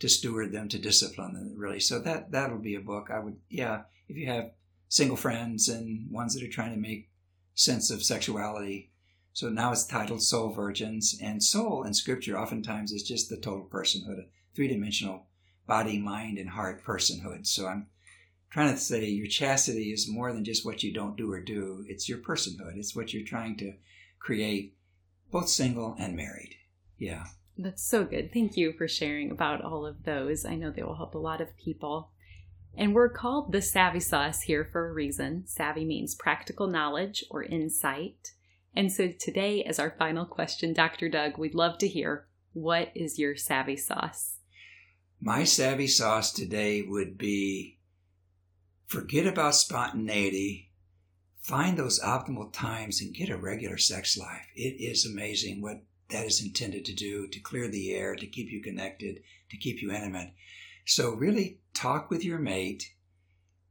to 0.00 0.08
steward 0.08 0.50
them, 0.50 0.68
to 0.68 0.78
discipline 0.78 1.34
them, 1.34 1.54
really. 1.56 1.78
So 1.78 1.98
that 2.00 2.32
that'll 2.32 2.58
be 2.58 2.74
a 2.74 2.80
book. 2.80 3.10
I 3.12 3.18
would, 3.20 3.36
yeah, 3.48 3.82
if 4.08 4.16
you 4.16 4.26
have 4.26 4.52
single 4.88 5.16
friends 5.16 5.68
and 5.68 6.10
ones 6.10 6.34
that 6.34 6.42
are 6.42 6.50
trying 6.50 6.72
to 6.72 6.80
make 6.80 7.10
sense 7.54 7.90
of 7.90 8.02
sexuality. 8.02 8.92
So 9.32 9.48
now 9.48 9.72
it's 9.72 9.84
titled 9.84 10.22
Soul 10.22 10.52
Virgins, 10.52 11.18
and 11.20 11.42
soul 11.42 11.82
in 11.82 11.92
Scripture 11.92 12.38
oftentimes 12.38 12.92
is 12.92 13.02
just 13.02 13.28
the 13.28 13.36
total 13.36 13.68
personhood, 13.70 14.18
a 14.20 14.26
three 14.54 14.68
dimensional 14.68 15.26
body, 15.66 15.98
mind, 15.98 16.38
and 16.38 16.50
heart 16.50 16.84
personhood. 16.84 17.46
So 17.46 17.66
I'm 17.66 17.88
trying 18.54 18.72
to 18.72 18.80
say 18.80 19.04
your 19.06 19.26
chastity 19.26 19.92
is 19.92 20.08
more 20.08 20.32
than 20.32 20.44
just 20.44 20.64
what 20.64 20.84
you 20.84 20.94
don't 20.94 21.16
do 21.16 21.32
or 21.32 21.40
do. 21.40 21.84
It's 21.88 22.08
your 22.08 22.18
personhood. 22.18 22.76
It's 22.76 22.94
what 22.94 23.12
you're 23.12 23.26
trying 23.26 23.56
to 23.56 23.72
create, 24.20 24.76
both 25.32 25.48
single 25.48 25.96
and 25.98 26.14
married. 26.14 26.54
Yeah. 26.96 27.24
That's 27.58 27.82
so 27.82 28.04
good. 28.04 28.32
Thank 28.32 28.56
you 28.56 28.72
for 28.72 28.86
sharing 28.86 29.32
about 29.32 29.64
all 29.64 29.84
of 29.84 30.04
those. 30.04 30.44
I 30.44 30.54
know 30.54 30.70
they 30.70 30.84
will 30.84 30.94
help 30.94 31.16
a 31.16 31.18
lot 31.18 31.40
of 31.40 31.56
people. 31.56 32.12
And 32.76 32.94
we're 32.94 33.08
called 33.08 33.50
the 33.50 33.60
Savvy 33.60 33.98
Sauce 33.98 34.42
here 34.42 34.68
for 34.70 34.88
a 34.88 34.92
reason. 34.92 35.48
Savvy 35.48 35.84
means 35.84 36.14
practical 36.14 36.68
knowledge 36.68 37.24
or 37.32 37.42
insight. 37.42 38.34
And 38.72 38.92
so 38.92 39.08
today, 39.08 39.64
as 39.64 39.80
our 39.80 39.96
final 39.98 40.26
question, 40.26 40.72
Dr. 40.72 41.08
Doug, 41.08 41.38
we'd 41.38 41.56
love 41.56 41.78
to 41.78 41.88
hear 41.88 42.28
what 42.52 42.92
is 42.94 43.18
your 43.18 43.34
Savvy 43.34 43.76
Sauce? 43.76 44.36
My 45.20 45.42
Savvy 45.42 45.88
Sauce 45.88 46.32
today 46.32 46.82
would 46.82 47.18
be 47.18 47.78
Forget 48.94 49.26
about 49.26 49.56
spontaneity. 49.56 50.70
Find 51.40 51.76
those 51.76 51.98
optimal 51.98 52.52
times 52.52 53.00
and 53.00 53.12
get 53.12 53.28
a 53.28 53.36
regular 53.36 53.76
sex 53.76 54.16
life. 54.16 54.46
It 54.54 54.80
is 54.80 55.04
amazing 55.04 55.60
what 55.60 55.82
that 56.10 56.26
is 56.26 56.40
intended 56.40 56.84
to 56.84 56.94
do 56.94 57.26
to 57.26 57.40
clear 57.40 57.66
the 57.66 57.92
air, 57.92 58.14
to 58.14 58.24
keep 58.24 58.52
you 58.52 58.62
connected, 58.62 59.20
to 59.50 59.56
keep 59.56 59.82
you 59.82 59.90
intimate. 59.90 60.32
So, 60.84 61.10
really 61.10 61.58
talk 61.74 62.08
with 62.08 62.24
your 62.24 62.38
mate. 62.38 62.94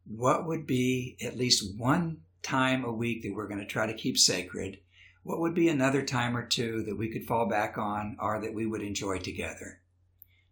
What 0.05 0.45
would 0.45 0.67
be 0.67 1.15
at 1.21 1.37
least 1.37 1.77
one 1.77 2.23
time 2.41 2.83
a 2.83 2.91
week 2.91 3.23
that 3.23 3.33
we're 3.33 3.47
going 3.47 3.61
to 3.61 3.65
try 3.65 3.85
to 3.85 3.93
keep 3.93 4.17
sacred? 4.17 4.79
What 5.23 5.39
would 5.39 5.53
be 5.53 5.69
another 5.69 6.01
time 6.01 6.35
or 6.35 6.45
two 6.45 6.83
that 6.83 6.97
we 6.97 7.07
could 7.07 7.25
fall 7.25 7.45
back 7.45 7.77
on 7.77 8.17
or 8.19 8.41
that 8.41 8.53
we 8.53 8.65
would 8.65 8.81
enjoy 8.81 9.19
together? 9.19 9.79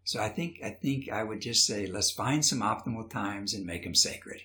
So 0.04 0.18
I 0.18 0.30
think 0.30 0.60
I 0.64 0.70
think 0.70 1.10
I 1.10 1.24
would 1.24 1.42
just 1.42 1.66
say 1.66 1.86
let's 1.86 2.10
find 2.10 2.42
some 2.42 2.60
optimal 2.60 3.10
times 3.10 3.52
and 3.52 3.66
make 3.66 3.84
them 3.84 3.94
sacred. 3.94 4.40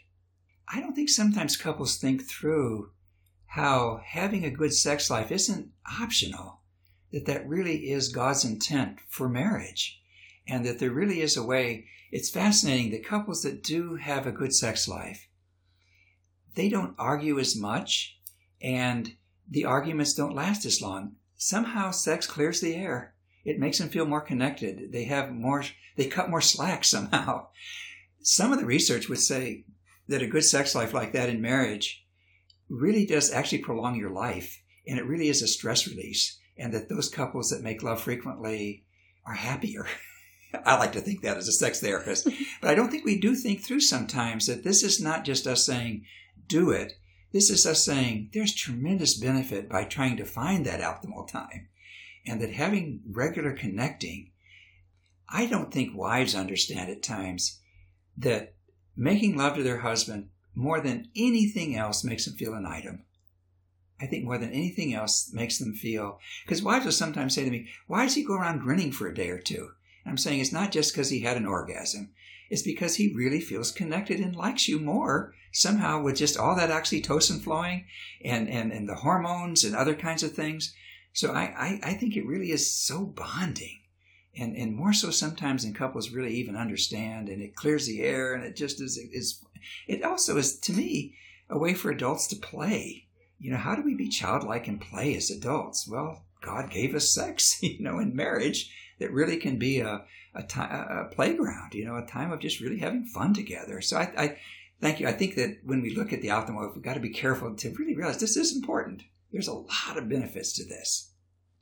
I 0.70 0.80
don't 0.80 0.93
think 0.93 1.09
sometimes 1.09 1.57
couples 1.57 1.97
think 1.97 2.28
through 2.28 2.91
how 3.47 4.01
having 4.05 4.43
a 4.43 4.51
good 4.51 4.74
sex 4.74 5.09
life 5.09 5.32
isn't 5.32 5.72
optional, 5.99 6.61
that 7.11 7.26
that 7.26 7.47
really 7.47 7.89
is 7.89 8.09
God's 8.09 8.43
intent 8.43 8.99
for 9.07 9.30
marriage, 9.30 10.01
and 10.47 10.65
that 10.65 10.80
there 10.80 10.91
really 10.91 11.22
is 11.22 11.38
a 11.38 11.43
way. 11.43 11.86
It's 12.11 12.30
fascinating 12.30 12.91
that 12.91 13.05
couples 13.05 13.43
that 13.43 13.63
do 13.63 13.95
have 13.95 14.28
a 14.28 14.32
good 14.32 14.53
sex 14.53 14.88
life, 14.88 15.28
they 16.57 16.70
don't 16.70 16.95
argue 16.97 17.38
as 17.39 17.55
much, 17.55 18.18
and 18.59 19.15
the 19.47 19.63
arguments 19.63 20.15
don't 20.15 20.34
last 20.34 20.65
as 20.65 20.82
long. 20.82 21.15
Somehow, 21.36 21.91
sex 21.91 22.26
clears 22.26 22.59
the 22.59 22.74
air. 22.74 23.13
It 23.45 23.59
makes 23.59 23.78
them 23.78 23.89
feel 23.89 24.07
more 24.07 24.22
connected. 24.22 24.91
They 24.91 25.03
have 25.03 25.32
more. 25.32 25.63
They 25.95 26.07
cut 26.07 26.32
more 26.32 26.41
slack 26.41 26.84
somehow. 26.84 27.49
Some 28.24 28.51
of 28.51 28.59
the 28.59 28.65
research 28.65 29.07
would 29.07 29.20
say 29.20 29.65
that 30.08 30.22
a 30.22 30.28
good 30.28 30.43
sex 30.43 30.76
life 30.76 30.93
like 30.93 31.14
that 31.14 31.30
in 31.30 31.41
marriage 31.41 32.05
really 32.70 33.05
does 33.05 33.32
actually 33.32 33.60
prolong 33.60 33.95
your 33.95 34.10
life 34.10 34.62
and 34.88 34.99
it 34.99 35.05
really 35.05 35.28
is 35.28 35.41
a 35.41 35.47
stress 35.47 35.88
release 35.88 36.39
and 36.58 36.74
that 36.74 36.89
those 36.89 37.10
couples 37.10 37.49
that 37.49 37.62
make 37.62 37.84
love 37.84 38.01
frequently 38.01 38.84
are 39.26 39.36
happier. 39.36 39.86
I 40.66 40.78
like 40.78 40.93
to 40.93 41.01
think 41.01 41.22
that 41.22 41.38
as 41.38 41.47
a 41.47 41.51
sex 41.51 41.80
therapist. 41.80 42.28
But 42.62 42.72
i 42.72 42.76
don't 42.76 42.89
think 42.89 43.05
we 43.05 43.20
do 43.20 43.36
think 43.36 43.62
through 43.62 43.82
sometimes 43.82 44.47
that 44.47 44.64
this 44.64 44.82
is 44.82 44.99
not 44.99 45.24
just 45.24 45.45
us 45.45 45.66
saying 45.66 46.05
do 46.47 46.72
it. 46.72 46.93
This 47.34 47.49
is 47.49 47.66
us 47.66 47.86
saying 47.86 48.32
there's 48.34 48.55
tremendous 48.55 49.20
benefit 49.20 49.70
by 49.70 49.84
trying 49.84 50.18
to 50.18 50.26
find 50.26 50.66
that 50.66 50.82
optimal 50.82 51.28
time. 51.28 51.68
And 52.26 52.41
that 52.41 52.51
having 52.51 53.01
regular 53.12 53.51
connecting 53.51 54.32
i 55.30 55.45
don't 55.45 55.74
think 55.74 55.95
wives 55.95 56.36
understand 56.36 56.89
at 56.89 57.03
times 57.03 57.60
that 58.18 58.53
making 58.98 59.38
love 59.38 59.56
to 59.56 59.64
their 59.64 59.80
husband 59.80 60.30
more 60.56 60.82
than 60.82 61.08
anything 61.16 61.76
else 61.76 62.04
makes 62.04 62.26
them 62.26 62.36
feel 62.36 62.56
an 62.56 62.66
item. 62.66 63.04
I 64.02 64.08
think 64.08 64.26
more 64.26 64.38
than 64.38 64.52
anything 64.52 64.93
else 64.93 65.32
makes 65.34 65.58
them 65.58 65.74
feel, 65.74 66.20
because 66.45 66.62
wives 66.62 66.86
will 66.86 66.91
sometimes 66.91 67.36
say 67.36 67.45
to 67.45 67.52
me, 67.52 67.68
why 67.88 68.04
does 68.04 68.16
he 68.16 68.24
go 68.24 68.36
around 68.36 68.60
grinning 68.60 68.91
for 68.91 69.08
a 69.08 69.16
day 69.16 69.30
or 69.30 69.39
two? 69.39 69.70
And 70.04 70.12
I'm 70.12 70.18
saying 70.18 70.39
it's 70.39 70.52
not 70.52 70.72
just 70.72 70.93
because 70.93 71.10
he 71.10 71.22
had 71.22 71.38
an 71.38 71.45
orgasm. 71.45 72.12
It's 72.50 72.62
because 72.62 72.95
he 72.95 73.14
really 73.14 73.41
feels 73.41 73.72
connected 73.72 74.20
and 74.20 74.36
likes 74.36 74.68
you 74.68 74.80
more 74.80 75.34
somehow 75.52 76.02
with 76.02 76.16
just 76.16 76.38
all 76.38 76.56
that 76.56 76.70
oxytocin 76.70 77.41
flowing 77.41 77.86
and, 78.24 78.48
and, 78.50 78.72
and 78.72 78.88
the 78.88 78.95
hormones 78.95 79.64
and 79.64 79.76
other 79.76 79.95
kinds 79.95 80.24
of 80.24 80.34
things. 80.34 80.74
So 81.14 81.32
I, 81.34 81.54
I, 81.58 81.80
I 81.84 81.93
think 81.93 82.16
it 82.16 82.26
really 82.26 82.52
is 82.52 82.74
so 82.74 83.06
bonding 83.06 83.80
and 84.40 84.56
and 84.56 84.76
more 84.76 84.94
so 84.94 85.10
sometimes 85.10 85.64
than 85.64 85.74
couples 85.74 86.12
really 86.12 86.34
even 86.34 86.56
understand 86.56 87.30
and 87.30 87.42
it 87.42 87.56
clears 87.56 87.88
the 87.88 88.02
air 88.02 88.34
and 88.34 88.44
it 88.44 88.56
just 88.56 88.82
is 88.82 88.98
is 88.98 89.44
it 89.88 90.04
also 90.04 90.38
is 90.38 90.60
to 90.60 90.74
me 90.74 91.16
a 91.50 91.58
way 91.58 91.74
for 91.74 91.92
adults 91.92 92.28
to 92.28 92.36
play. 92.36 93.08
You 93.40 93.52
know 93.52 93.58
how 93.58 93.76
do 93.76 93.84
we 93.84 93.96
be 93.96 94.10
childlike 94.10 94.68
and 94.68 94.82
play 94.82 95.16
as 95.16 95.30
adults? 95.30 95.88
Well 95.88 96.24
god 96.42 96.70
gave 96.70 96.94
us 96.94 97.14
sex 97.14 97.62
you 97.64 97.82
know 97.82 98.00
in 98.00 98.16
marriage 98.16 98.72
that 99.00 99.12
really 99.12 99.38
can 99.38 99.58
be 99.58 99.80
a 99.80 100.06
a, 100.36 100.44
time, 100.44 100.72
a 100.72 101.06
playground 101.06 101.74
you 101.74 101.86
know 101.86 101.96
a 101.96 102.06
time 102.06 102.32
of 102.32 102.40
just 102.40 102.60
really 102.60 102.80
having 102.80 103.06
fun 103.06 103.34
together. 103.34 103.82
So 103.82 103.98
I, 103.98 104.12
I 104.18 104.38
thank 104.82 105.00
you. 105.00 105.08
I 105.08 105.14
think 105.14 105.36
that 105.36 105.58
when 105.64 105.82
we 105.82 105.96
look 105.96 106.14
at 106.14 106.22
the 106.22 106.30
optimal 106.30 106.74
we've 106.76 106.84
got 106.84 106.94
to 106.94 107.00
be 107.00 107.10
careful 107.10 107.56
to 107.56 107.76
really 107.78 107.96
realize 107.96 108.20
this 108.20 108.38
is 108.38 108.56
important. 108.56 109.04
There's 109.32 109.48
a 109.48 109.54
lot 109.54 109.98
of 109.98 110.08
benefits 110.08 110.54
to 110.54 110.64
this 110.64 111.12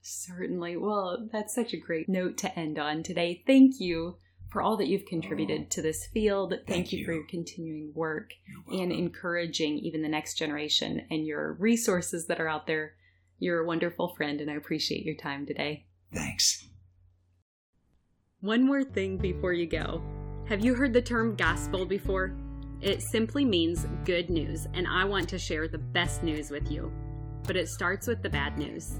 Certainly. 0.08 0.78
Well, 0.78 1.28
that's 1.32 1.56
such 1.56 1.74
a 1.74 1.80
great 1.80 2.08
note 2.08 2.38
to 2.38 2.60
end 2.60 2.78
on 2.78 3.01
today. 3.01 3.43
Thank 3.47 3.80
you 3.80 4.18
for 4.51 4.62
all 4.62 4.78
that 4.78 4.88
you've 4.88 5.08
contributed 5.08 5.62
oh, 5.64 5.68
to 5.72 5.82
this 5.82 6.06
field. 6.14 6.51
Thank, 6.51 6.68
thank 6.68 6.93
you, 6.93 6.99
you, 6.99 7.06
for 7.06 7.14
your 7.14 7.26
continuing 7.28 7.91
work 7.95 8.30
and 8.72 8.91
encouraging 8.91 9.80
even 9.80 10.03
the 10.03 10.08
next 10.08 10.36
generation 10.36 11.08
and 11.10 11.26
your 11.26 11.53
resources 11.53 12.28
that 12.28 12.39
are 12.39 12.47
out 12.47 12.68
there. 12.68 12.93
You're 13.39 13.64
a 13.64 13.66
wonderful 13.66 14.14
friend, 14.16 14.39
and 14.41 14.51
I 14.51 14.53
appreciate 14.53 15.03
your 15.03 15.16
time 15.16 15.47
today. 15.47 15.88
Thanks. 16.14 16.64
One 18.41 18.64
more 18.64 18.84
thing 18.84 19.18
before 19.18 19.53
you 19.53 19.66
go. 19.66 20.03
Have 20.47 20.64
you 20.64 20.76
heard 20.76 20.93
the 20.93 21.01
term 21.01 21.36
gospel 21.36 21.84
before? 21.84 22.38
It 22.80 23.01
simply 23.01 23.43
means 23.43 23.88
good 24.03 24.30
news, 24.30 24.68
and 24.76 24.88
I 24.88 25.03
want 25.03 25.28
to 25.30 25.39
share 25.39 25.68
the 25.68 25.80
best 25.80 26.22
news 26.22 26.51
with 26.51 26.70
you. 26.70 26.93
But 27.47 27.58
it 27.58 27.70
starts 27.70 28.06
with 28.06 28.22
the 28.22 28.30
bad 28.30 28.60
news. 28.60 28.99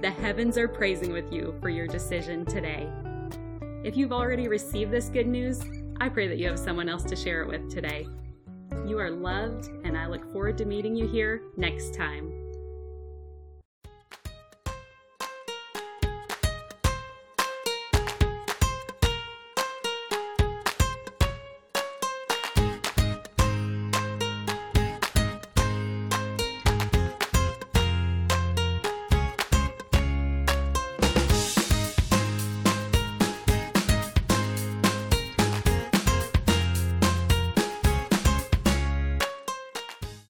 The 0.00 0.10
heavens 0.10 0.56
are 0.56 0.68
praising 0.68 1.12
with 1.12 1.32
you 1.32 1.56
for 1.60 1.68
your 1.70 1.88
decision 1.88 2.44
today. 2.44 2.88
If 3.82 3.96
you've 3.96 4.12
already 4.12 4.46
received 4.46 4.92
this 4.92 5.08
good 5.08 5.26
news, 5.26 5.60
I 6.00 6.08
pray 6.08 6.28
that 6.28 6.38
you 6.38 6.46
have 6.46 6.58
someone 6.58 6.88
else 6.88 7.02
to 7.02 7.16
share 7.16 7.42
it 7.42 7.48
with 7.48 7.68
today. 7.68 8.06
You 8.86 9.00
are 9.00 9.10
loved, 9.10 9.70
and 9.84 9.98
I 9.98 10.06
look 10.06 10.32
forward 10.32 10.56
to 10.58 10.64
meeting 10.64 10.94
you 10.94 11.08
here 11.08 11.42
next 11.56 11.94
time. 11.94 12.32